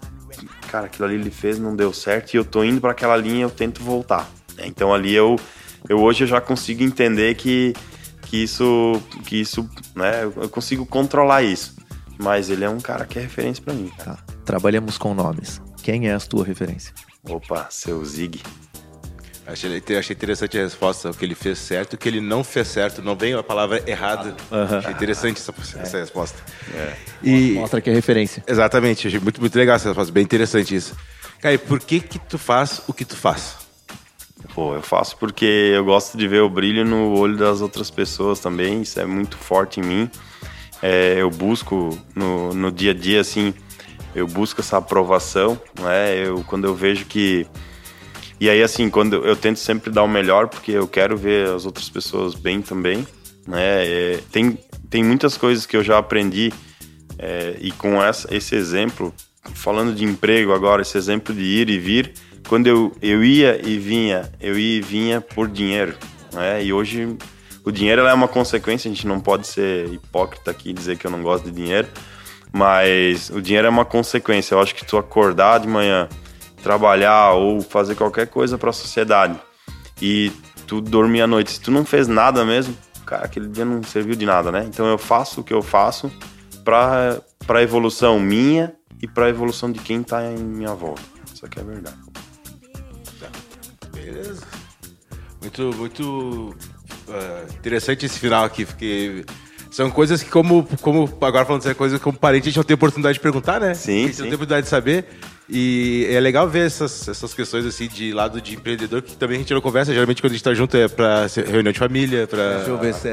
cara, 0.69 0.87
aquilo 0.87 1.07
ali 1.07 1.17
ele 1.17 1.31
fez, 1.31 1.59
não 1.59 1.75
deu 1.75 1.93
certo, 1.93 2.35
e 2.35 2.37
eu 2.37 2.45
tô 2.45 2.63
indo 2.63 2.81
para 2.81 2.93
aquela 2.93 3.17
linha, 3.17 3.43
eu 3.43 3.51
tento 3.51 3.83
voltar. 3.83 4.31
Então 4.65 4.95
ali 4.95 5.13
eu, 5.13 5.37
eu 5.89 6.01
hoje 6.01 6.25
eu 6.25 6.29
já 6.29 6.41
consigo 6.41 6.83
entender 6.83 7.35
que 7.35 7.75
que 8.33 8.39
isso, 8.39 9.03
que 9.27 9.37
isso, 9.37 9.69
né, 9.95 10.25
eu 10.25 10.49
consigo 10.49 10.87
controlar 10.87 11.43
isso. 11.43 11.77
Mas 12.19 12.49
ele 12.49 12.65
é 12.65 12.71
um 12.71 12.81
cara 12.81 13.05
que 13.05 13.19
é 13.19 13.23
referência 13.23 13.63
para 13.63 13.75
mim. 13.75 13.93
Tá. 14.03 14.17
Trabalhamos 14.43 14.97
com 14.97 15.13
nomes. 15.13 15.61
Quem 15.83 16.09
é 16.09 16.15
a 16.15 16.19
tua 16.19 16.43
referência? 16.43 16.95
Opa, 17.29 17.67
seu 17.69 18.03
Zig. 18.03 18.41
Achei, 19.47 19.83
achei 19.99 20.17
interessante 20.17 20.59
a 20.59 20.63
resposta, 20.63 21.11
o 21.11 21.15
que 21.15 21.27
ele 21.27 21.35
fez 21.35 21.59
certo, 21.59 21.93
o 21.93 21.99
que 21.99 22.09
ele 22.09 22.23
não 22.23 22.43
fez 22.43 22.69
certo. 22.69 23.03
Não 23.03 23.15
veio 23.15 23.39
a 23.39 23.43
palavra 23.43 23.83
errada. 23.87 24.35
Uhum. 24.51 24.79
Achei 24.79 24.93
interessante 24.93 25.39
essa, 25.39 25.55
essa 25.79 25.99
é. 25.99 26.01
resposta. 26.01 26.39
É. 26.75 26.97
E... 27.23 27.53
Mostra 27.53 27.83
que 27.83 27.91
é 27.91 27.93
referência. 27.93 28.43
Exatamente, 28.47 29.09
achei 29.09 29.21
muito, 29.21 29.43
muito 29.43 29.55
legal 29.59 29.77
essa 29.77 29.89
resposta, 29.89 30.11
bem 30.11 30.25
interessante 30.25 30.75
isso. 30.75 30.97
Cara, 31.39 31.55
e 31.55 31.59
por 31.59 31.81
que 31.81 32.01
que 32.01 32.19
tu 32.19 32.39
faz 32.39 32.81
o 32.89 32.95
que 32.95 33.05
tu 33.05 33.17
faz? 33.17 33.62
Pô, 34.55 34.75
eu 34.75 34.83
faço 34.83 35.17
porque 35.17 35.45
eu 35.45 35.85
gosto 35.85 36.19
de 36.19 36.29
ver 36.29 36.43
o 36.43 36.51
brilho 36.51 36.85
no 36.85 37.19
olho 37.19 37.37
das 37.37 37.61
outras 37.61 37.91
pessoas 37.91 38.39
também, 38.41 38.83
isso 38.83 39.01
é 39.01 39.07
muito 39.07 39.37
forte 39.37 39.81
em 39.81 39.83
mim. 39.83 40.11
É, 40.83 41.15
eu 41.19 41.31
busco 41.31 41.97
no, 42.15 42.53
no 42.53 42.71
dia 42.71 42.91
a 42.91 42.95
dia, 42.95 43.21
assim, 43.21 43.55
eu 44.15 44.27
busco 44.27 44.61
essa 44.61 44.79
aprovação, 44.79 45.59
né? 45.81 46.27
Eu, 46.27 46.45
quando 46.45 46.65
eu 46.65 46.75
vejo 46.75 47.07
que. 47.07 47.47
E 48.41 48.51
aí, 48.51 48.63
assim, 48.63 48.91
quando 48.91 49.15
eu, 49.15 49.25
eu 49.25 49.37
tento 49.37 49.59
sempre 49.59 49.91
dar 49.91 50.03
o 50.03 50.09
melhor, 50.09 50.49
porque 50.49 50.73
eu 50.73 50.87
quero 50.89 51.17
ver 51.17 51.49
as 51.49 51.65
outras 51.65 51.89
pessoas 51.89 52.35
bem 52.35 52.61
também, 52.61 53.07
né? 53.47 53.87
É, 53.87 54.21
tem, 54.31 54.59
tem 54.91 55.05
muitas 55.05 55.37
coisas 55.37 55.65
que 55.65 55.77
eu 55.77 55.85
já 55.85 55.99
aprendi, 55.99 56.53
é, 57.19 57.57
e 57.61 57.71
com 57.71 58.03
essa, 58.03 58.35
esse 58.35 58.55
exemplo, 58.55 59.15
falando 59.55 59.95
de 59.95 60.05
emprego 60.05 60.53
agora, 60.53 60.83
esse 60.83 60.99
exemplo 60.99 61.35
de 61.35 61.43
ir 61.43 61.71
e 61.71 61.79
vir, 61.79 62.13
quando 62.49 62.67
eu, 62.67 62.93
eu 63.01 63.25
ia 63.25 63.61
e 63.67 63.79
vinha, 63.79 64.31
eu 64.41 64.59
ia 64.59 64.79
e 64.79 64.81
vinha 64.81 65.21
por 65.21 65.49
dinheiro, 65.49 65.97
né? 66.33 66.63
E 66.65 66.73
hoje 66.73 67.17
o 67.65 67.71
dinheiro 67.71 68.03
é 68.03 68.13
uma 68.13 68.29
consequência, 68.29 68.91
a 68.91 68.95
gente 68.95 69.07
não 69.07 69.21
pode 69.21 69.47
ser 69.47 69.89
hipócrita 69.89 70.51
aqui 70.51 70.71
e 70.71 70.73
dizer 70.73 70.99
que 70.99 71.07
eu 71.07 71.11
não 71.11 71.23
gosto 71.23 71.45
de 71.45 71.53
dinheiro, 71.53 71.89
mas 72.53 73.31
o 73.31 73.41
dinheiro 73.41 73.67
é 73.67 73.71
uma 73.71 73.85
consequência. 73.85 74.55
Eu 74.55 74.61
acho 74.61 74.75
que 74.75 74.85
tu 74.85 74.99
acordar 74.99 75.61
de 75.61 75.69
manhã, 75.69 76.09
trabalhar 76.63 77.33
ou 77.33 77.61
fazer 77.61 77.95
qualquer 77.95 78.27
coisa 78.27 78.59
para 78.59 78.71
a 78.71 78.73
sociedade 78.73 79.39
e 80.01 80.33
tu 80.67 80.81
dormir 80.81 81.23
à 81.23 81.27
noite, 81.27 81.53
se 81.53 81.61
tu 81.61 81.71
não 81.71 81.85
fez 81.85 82.09
nada 82.09 82.45
mesmo, 82.45 82.77
cara, 83.07 83.25
aquele 83.25 83.49
dia 83.49 83.65
não 83.65 83.83
serviu 83.83 84.17
de 84.17 84.27
nada, 84.27 84.51
né? 84.51 84.65
Então 84.67 84.87
eu 84.87 84.99
faço 84.99 85.41
o 85.41 85.45
que 85.45 85.55
eu 85.55 85.63
faço 85.63 86.11
para 86.65 87.21
para 87.47 87.63
evolução 87.63 88.21
minha 88.21 88.73
e 89.01 89.09
para 89.09 89.29
evolução 89.29 89.71
de 89.71 89.81
quem 89.81 90.03
tá 90.03 90.25
em 90.25 90.39
minha 90.39 90.75
volta. 90.75 91.03
Isso 91.35 91.45
aqui 91.45 91.59
é 91.59 91.65
verdade. 91.65 92.12
Beleza. 94.05 94.43
Muito, 95.41 95.63
muito 95.77 96.57
uh, 97.09 97.55
interessante 97.55 98.07
esse 98.07 98.19
final 98.19 98.45
aqui, 98.45 98.65
porque 98.65 99.25
são 99.71 99.91
coisas 99.91 100.23
que, 100.23 100.31
como, 100.31 100.69
como 100.81 101.09
agora 101.21 101.45
falando 101.45 101.63
dessa 101.63 101.75
coisa, 101.75 101.99
como 101.99 102.17
parente, 102.17 102.45
a 102.45 102.47
gente 102.51 102.57
não 102.57 102.65
tem 102.65 102.75
oportunidade 102.75 103.15
de 103.15 103.21
perguntar, 103.21 103.61
né? 103.61 103.75
Sim, 103.75 104.05
A 104.05 104.07
gente 104.07 104.17
sim. 104.17 104.23
não 104.23 104.29
tem 104.29 104.35
oportunidade 104.35 104.65
de 104.67 104.71
saber. 104.71 105.07
E 105.49 106.07
é 106.11 106.21
legal 106.21 106.49
ver 106.49 106.67
essas, 106.67 107.09
essas 107.09 107.35
questões 107.35 107.67
assim 107.67 107.89
de 107.89 108.13
lado 108.13 108.41
de 108.41 108.55
empreendedor 108.55 109.03
que 109.03 109.17
também 109.17 109.37
a 109.37 109.39
gente 109.41 109.53
não 109.53 109.61
conversa. 109.61 109.93
Geralmente 109.93 110.23
quando 110.23 110.31
a 110.31 110.35
gente 110.35 110.45
tá 110.45 110.55
junto 110.55 110.77
é 110.77 110.89
pra 110.89 111.27
reunião 111.47 111.73
de 111.73 111.79
família, 111.79 112.27
pra. 112.27 112.57
Deixa 112.57 112.71
eu 112.71 112.79
ver 112.79 112.95
se 112.95 113.09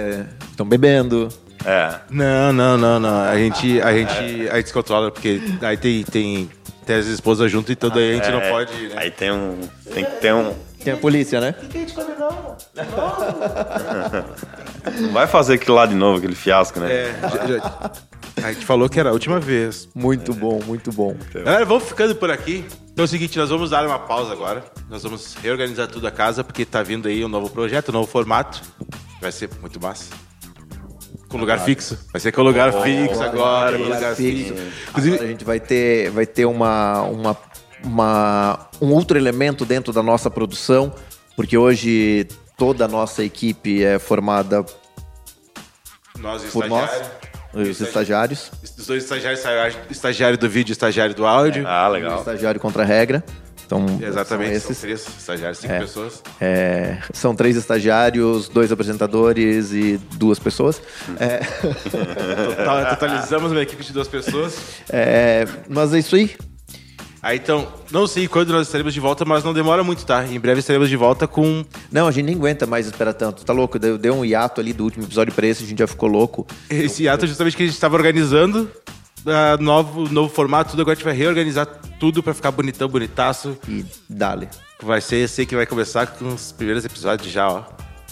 estão 0.51 0.65
bebendo. 0.65 1.27
É. 1.65 1.95
Não, 2.09 2.53
não, 2.53 2.77
não, 2.77 2.99
não. 2.99 3.21
A 3.21 3.35
gente, 3.35 3.81
a 3.81 3.91
gente, 3.91 4.49
a 4.49 4.55
gente 4.57 4.67
se 4.67 4.73
controla, 4.73 5.11
porque 5.11 5.41
aí 5.61 5.75
tem, 5.75 6.03
tem, 6.03 6.49
tem 6.85 6.95
as 6.95 7.07
esposas 7.07 7.51
junto, 7.51 7.71
então 7.71 7.89
daí 7.89 8.11
a 8.11 8.15
gente 8.15 8.31
não 8.31 8.39
É, 8.39 8.49
pode. 8.49 8.73
Né? 8.73 8.93
Aí 8.95 9.11
tem 9.11 9.31
um. 9.31 9.59
Tem 9.93 10.05
que 10.05 10.11
ter 10.21 10.33
um. 10.33 10.53
Tem 10.83 10.93
a 10.93 10.97
polícia, 10.97 11.39
né? 11.41 11.55
Não 15.01 15.11
vai 15.11 15.27
fazer 15.27 15.55
aquilo 15.55 15.75
lá 15.75 15.85
de 15.85 15.95
novo, 15.95 16.17
aquele 16.19 16.35
fiasco, 16.35 16.79
né? 16.79 16.91
É, 16.91 17.15
já- 17.21 17.47
já- 17.47 17.91
a 18.43 18.53
gente 18.53 18.65
falou 18.65 18.87
que 18.89 18.99
era 18.99 19.09
a 19.09 19.13
última 19.13 19.39
vez. 19.39 19.89
Muito 19.93 20.33
bom, 20.33 20.59
muito 20.65 20.91
bom. 20.91 21.15
Galera, 21.33 21.65
vamos 21.65 21.83
ficando 21.83 22.15
por 22.15 22.31
aqui. 22.31 22.65
Então 22.91 23.03
é 23.03 23.05
o 23.05 23.07
seguinte, 23.07 23.37
nós 23.37 23.49
vamos 23.49 23.69
dar 23.69 23.85
uma 23.85 23.99
pausa 23.99 24.31
agora. 24.31 24.63
Nós 24.89 25.03
vamos 25.03 25.35
reorganizar 25.35 25.87
tudo 25.87 26.07
a 26.07 26.11
casa, 26.11 26.43
porque 26.43 26.65
tá 26.65 26.81
vindo 26.81 27.07
aí 27.07 27.23
um 27.23 27.27
novo 27.29 27.49
projeto, 27.49 27.89
um 27.89 27.93
novo 27.93 28.07
formato. 28.09 28.61
Vai 29.21 29.31
ser 29.31 29.49
muito 29.61 29.81
massa. 29.81 30.05
Com 31.27 31.37
lugar 31.37 31.59
fixo. 31.59 31.97
Vai 32.11 32.19
ser 32.19 32.31
com 32.31 32.41
lugar 32.41 32.71
fixo 32.81 33.21
agora, 33.21 33.77
com 33.77 33.83
lugar 33.83 34.15
fixo. 34.15 34.53
Agora 34.53 34.63
a 34.63 34.89
Inclusive, 34.89 35.27
gente 35.27 35.45
vai 35.45 35.59
ter, 35.59 36.09
vai 36.09 36.25
ter 36.25 36.45
uma, 36.45 37.01
uma, 37.03 37.37
uma- 37.83 38.67
um 38.81 38.91
outro 38.93 39.17
elemento 39.17 39.65
dentro 39.65 39.91
da 39.93 40.01
nossa 40.03 40.29
produção, 40.29 40.93
porque 41.35 41.57
hoje 41.57 42.27
toda 42.57 42.85
a 42.85 42.87
nossa 42.87 43.23
equipe 43.23 43.83
é 43.83 43.97
formada 43.99 44.65
nós 46.19 46.43
por 46.45 46.67
nós, 46.67 46.89
estagiários. 46.91 47.69
os 47.69 47.81
estagiários. 47.81 48.51
Os 48.77 48.85
dois 48.85 49.03
estagiários, 49.03 49.77
estagiário 49.89 50.37
do 50.37 50.49
vídeo 50.49 50.71
e 50.71 50.73
estagiário 50.73 51.15
do 51.15 51.25
áudio. 51.25 51.65
Ah, 51.67 51.87
O 51.87 51.91
legal. 51.93 52.19
estagiário 52.19 52.59
contra 52.59 52.83
a 52.83 52.85
regra. 52.85 53.23
Então, 53.65 53.85
Exatamente, 54.01 54.59
são 54.59 54.61
são 54.61 54.71
esses. 54.71 54.81
três 54.81 55.07
estagiários, 55.19 55.59
cinco 55.59 55.73
É. 55.73 55.79
pessoas. 55.79 56.23
É, 56.41 56.97
são 57.13 57.35
três 57.35 57.55
estagiários, 57.55 58.49
dois 58.49 58.71
apresentadores 58.71 59.71
e 59.71 59.97
duas 60.15 60.39
pessoas. 60.39 60.81
É, 61.19 61.37
Total- 62.57 62.89
totalizamos 62.89 63.51
uma 63.51 63.61
equipe 63.61 63.83
de 63.83 63.93
duas 63.93 64.07
pessoas. 64.07 64.57
é, 64.91 65.45
mas 65.69 65.93
é 65.93 65.99
isso 65.99 66.15
aí. 66.15 66.35
Aí 67.21 67.37
então, 67.37 67.67
não 67.91 68.07
sei 68.07 68.27
quando 68.27 68.51
nós 68.51 68.67
estaremos 68.67 68.93
de 68.93 68.99
volta, 68.99 69.25
mas 69.25 69.43
não 69.43 69.53
demora 69.53 69.83
muito, 69.83 70.05
tá? 70.05 70.25
Em 70.25 70.39
breve 70.39 70.59
estaremos 70.59 70.87
de 70.89 70.95
volta 70.95 71.27
com. 71.27 71.65
Não, 71.91 72.07
a 72.07 72.11
gente 72.11 72.25
nem 72.25 72.35
aguenta 72.35 72.65
mais 72.65 72.85
esperar 72.85 73.13
tanto. 73.13 73.43
Tá 73.43 73.51
louco? 73.51 73.77
Deu, 73.77 73.97
deu 73.97 74.13
um 74.15 74.23
hiato 74.23 74.61
ali 74.61 74.71
do 74.71 74.83
último 74.85 75.03
episódio 75.05 75.33
pra 75.33 75.45
esse, 75.47 75.63
a 75.63 75.67
gente 75.67 75.79
já 75.79 75.87
ficou 75.87 76.07
louco. 76.07 76.47
Esse 76.69 77.07
ato 77.09 77.27
justamente 77.27 77.57
que 77.57 77.63
a 77.63 77.65
gente 77.65 77.75
estava 77.75 77.95
organizando. 77.95 78.69
ah, 79.25 79.57
novo, 79.59 80.07
novo 80.09 80.33
formato, 80.33 80.71
tudo 80.71 80.81
agora 80.81 80.93
a 80.93 80.95
gente 80.95 81.03
vai 81.05 81.13
reorganizar 81.13 81.67
tudo 81.99 82.23
pra 82.23 82.33
ficar 82.33 82.51
bonitão, 82.51 82.87
bonitaço. 82.87 83.57
E 83.67 83.85
dale, 84.09 84.47
Vai 84.81 85.01
ser 85.01 85.17
esse 85.17 85.45
que 85.45 85.55
vai 85.57 85.65
começar 85.65 86.07
com 86.07 86.29
os 86.29 86.53
primeiros 86.53 86.85
episódios 86.85 87.29
já, 87.29 87.49
ó. 87.49 87.63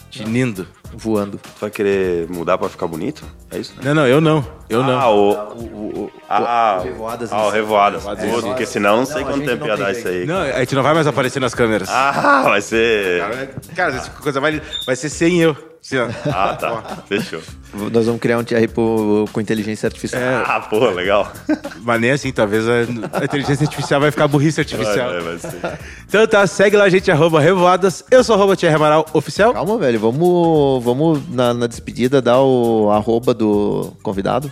Tinindo. 0.09 0.67
voando. 0.93 1.37
Tu 1.37 1.61
vai 1.61 1.69
querer 1.69 2.29
mudar 2.29 2.57
pra 2.57 2.67
ficar 2.69 2.87
bonito? 2.87 3.23
É 3.51 3.57
isso? 3.59 3.73
Não, 3.83 3.93
não, 3.93 4.07
eu 4.07 4.19
não. 4.19 4.45
Eu 4.69 4.83
não. 4.83 4.99
Ah, 4.99 5.09
o. 5.09 5.31
O, 5.31 5.63
o, 5.63 6.03
o, 6.05 6.11
Ah, 6.29 6.77
o 6.81 6.83
Revoadas 6.83 7.31
ah, 7.31 7.47
o. 7.47 7.49
Revoadas. 7.49 8.03
Revoadas 8.05 8.43
porque 8.45 8.65
senão 8.65 8.97
não 8.97 9.05
sei 9.05 9.23
Não, 9.23 9.31
quanto 9.31 9.45
tempo 9.45 9.65
ia 9.65 9.75
tem 9.75 9.85
dar 9.85 9.93
jeito. 9.93 9.99
isso 9.99 10.07
aí. 10.07 10.25
Não, 10.25 10.41
a 10.41 10.59
gente 10.59 10.75
não 10.75 10.83
vai 10.83 10.93
mais 10.93 11.07
aparecer 11.07 11.39
nas 11.39 11.53
câmeras. 11.53 11.87
Ah, 11.89 12.41
vai 12.43 12.61
ser. 12.61 13.23
Cara, 13.75 13.95
essa 13.95 14.09
coisa 14.11 14.39
vai, 14.39 14.61
vai 14.85 14.95
ser 14.95 15.09
sem 15.09 15.39
eu. 15.41 15.55
Ó. 15.93 16.29
Ah, 16.33 16.53
tá. 16.59 16.83
Fechou. 17.07 17.39
Nós 17.93 18.05
vamos 18.07 18.19
criar 18.19 18.37
um 18.39 18.43
TR 18.43 18.67
pro- 18.73 19.25
com 19.31 19.39
inteligência 19.39 19.87
artificial. 19.87 20.21
Ah, 20.45 20.59
pô, 20.59 20.89
legal. 20.89 21.31
Mas 21.81 22.01
nem 22.01 22.11
assim, 22.11 22.29
talvez 22.33 22.67
a, 22.67 23.19
a 23.21 23.23
inteligência 23.23 23.63
artificial 23.63 24.01
vai 24.01 24.11
ficar 24.11 24.27
burrice 24.27 24.59
artificial. 24.59 25.09
Vai, 25.11 25.21
vai, 25.21 25.37
vai. 25.37 25.79
Então 26.05 26.27
tá, 26.27 26.45
segue 26.45 26.75
lá 26.75 26.85
a 26.85 26.89
gente, 26.89 27.09
arroba 27.09 27.39
Revoadas. 27.39 28.03
Eu 28.11 28.21
sou 28.21 28.35
arroba 28.35 28.57
Thierry 28.57 28.75
Amaral 28.75 29.05
Oficial. 29.13 29.53
Calma, 29.53 29.77
velho. 29.77 29.97
Vamos, 29.99 30.83
vamos 30.83 31.21
na, 31.29 31.53
na 31.53 31.67
despedida 31.67 32.21
dar 32.21 32.41
o 32.41 32.89
arroba 32.91 33.33
do 33.33 33.93
convidado. 34.03 34.51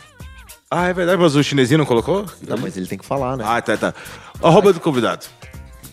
Ah, 0.70 0.88
é 0.88 0.94
verdade, 0.94 1.22
mas 1.22 1.36
o 1.36 1.44
chinesinho 1.44 1.78
não 1.78 1.86
colocou? 1.86 2.26
Não, 2.48 2.58
mas 2.58 2.76
ele 2.76 2.88
tem 2.88 2.98
que 2.98 3.06
falar, 3.06 3.38
né? 3.38 3.44
Ah, 3.48 3.62
tá, 3.62 3.78
tá. 3.78 3.94
Arroba 4.42 4.74
do 4.74 4.80
convidado. 4.80 5.26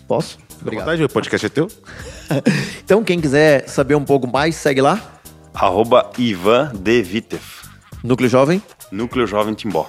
Posso? 0.09 0.39
Fica 0.39 0.55
à 0.55 0.63
Obrigado. 0.63 0.85
vontade, 0.87 1.05
o 1.05 1.09
podcast 1.09 1.47
é 1.47 1.49
teu. 1.49 1.69
Então, 2.83 3.05
quem 3.05 3.21
quiser 3.21 3.69
saber 3.69 3.95
um 3.95 4.05
pouco 4.05 4.27
mais, 4.27 4.57
segue 4.57 4.81
lá. 4.81 4.99
Arroba 5.53 6.11
Ivan 6.19 6.73
De 6.75 7.03
Vitev. 7.03 7.43
Núcleo 8.03 8.29
Jovem. 8.29 8.63
Núcleo 8.91 9.27
Jovem 9.27 9.55
Timbó. 9.55 9.89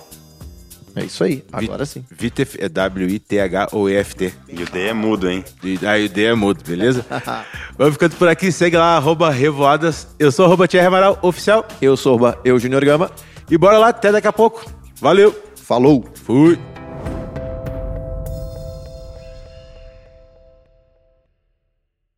É 0.95 1.05
isso 1.05 1.23
aí. 1.23 1.43
Agora 1.51 1.85
sim. 1.85 2.05
Vitef 2.11 2.57
é 2.61 2.69
W-I-T-H-O-E-F-T. 2.69 4.33
E 4.49 4.61
o 4.61 4.65
D 4.69 4.87
é 4.87 4.93
mudo, 4.93 5.27
hein? 5.29 5.43
E 5.63 5.79
aí 5.87 6.05
o 6.05 6.09
D 6.09 6.25
é 6.25 6.35
mudo, 6.35 6.61
beleza? 6.63 7.03
Vamos 7.77 7.93
ficando 7.93 8.15
por 8.15 8.27
aqui, 8.27 8.51
segue 8.51 8.77
lá, 8.77 8.95
arroba 8.97 9.31
Revoadas. 9.31 10.07
Eu 10.19 10.31
sou 10.31 10.45
arroba 10.45 10.67
Thierry 10.67 10.85
Amaral 10.87 11.17
Oficial. 11.21 11.65
Eu 11.81 11.97
sou 11.97 12.21
o 12.21 12.35
Eu 12.45 12.59
Júnior 12.59 12.85
Gama. 12.85 13.09
E 13.53 13.57
bora 13.57 13.77
lá, 13.77 13.89
até 13.89 14.11
daqui 14.11 14.27
a 14.27 14.33
pouco. 14.33 14.65
Valeu! 14.99 15.31
Falou! 15.55 16.03
Fui! 16.15 16.57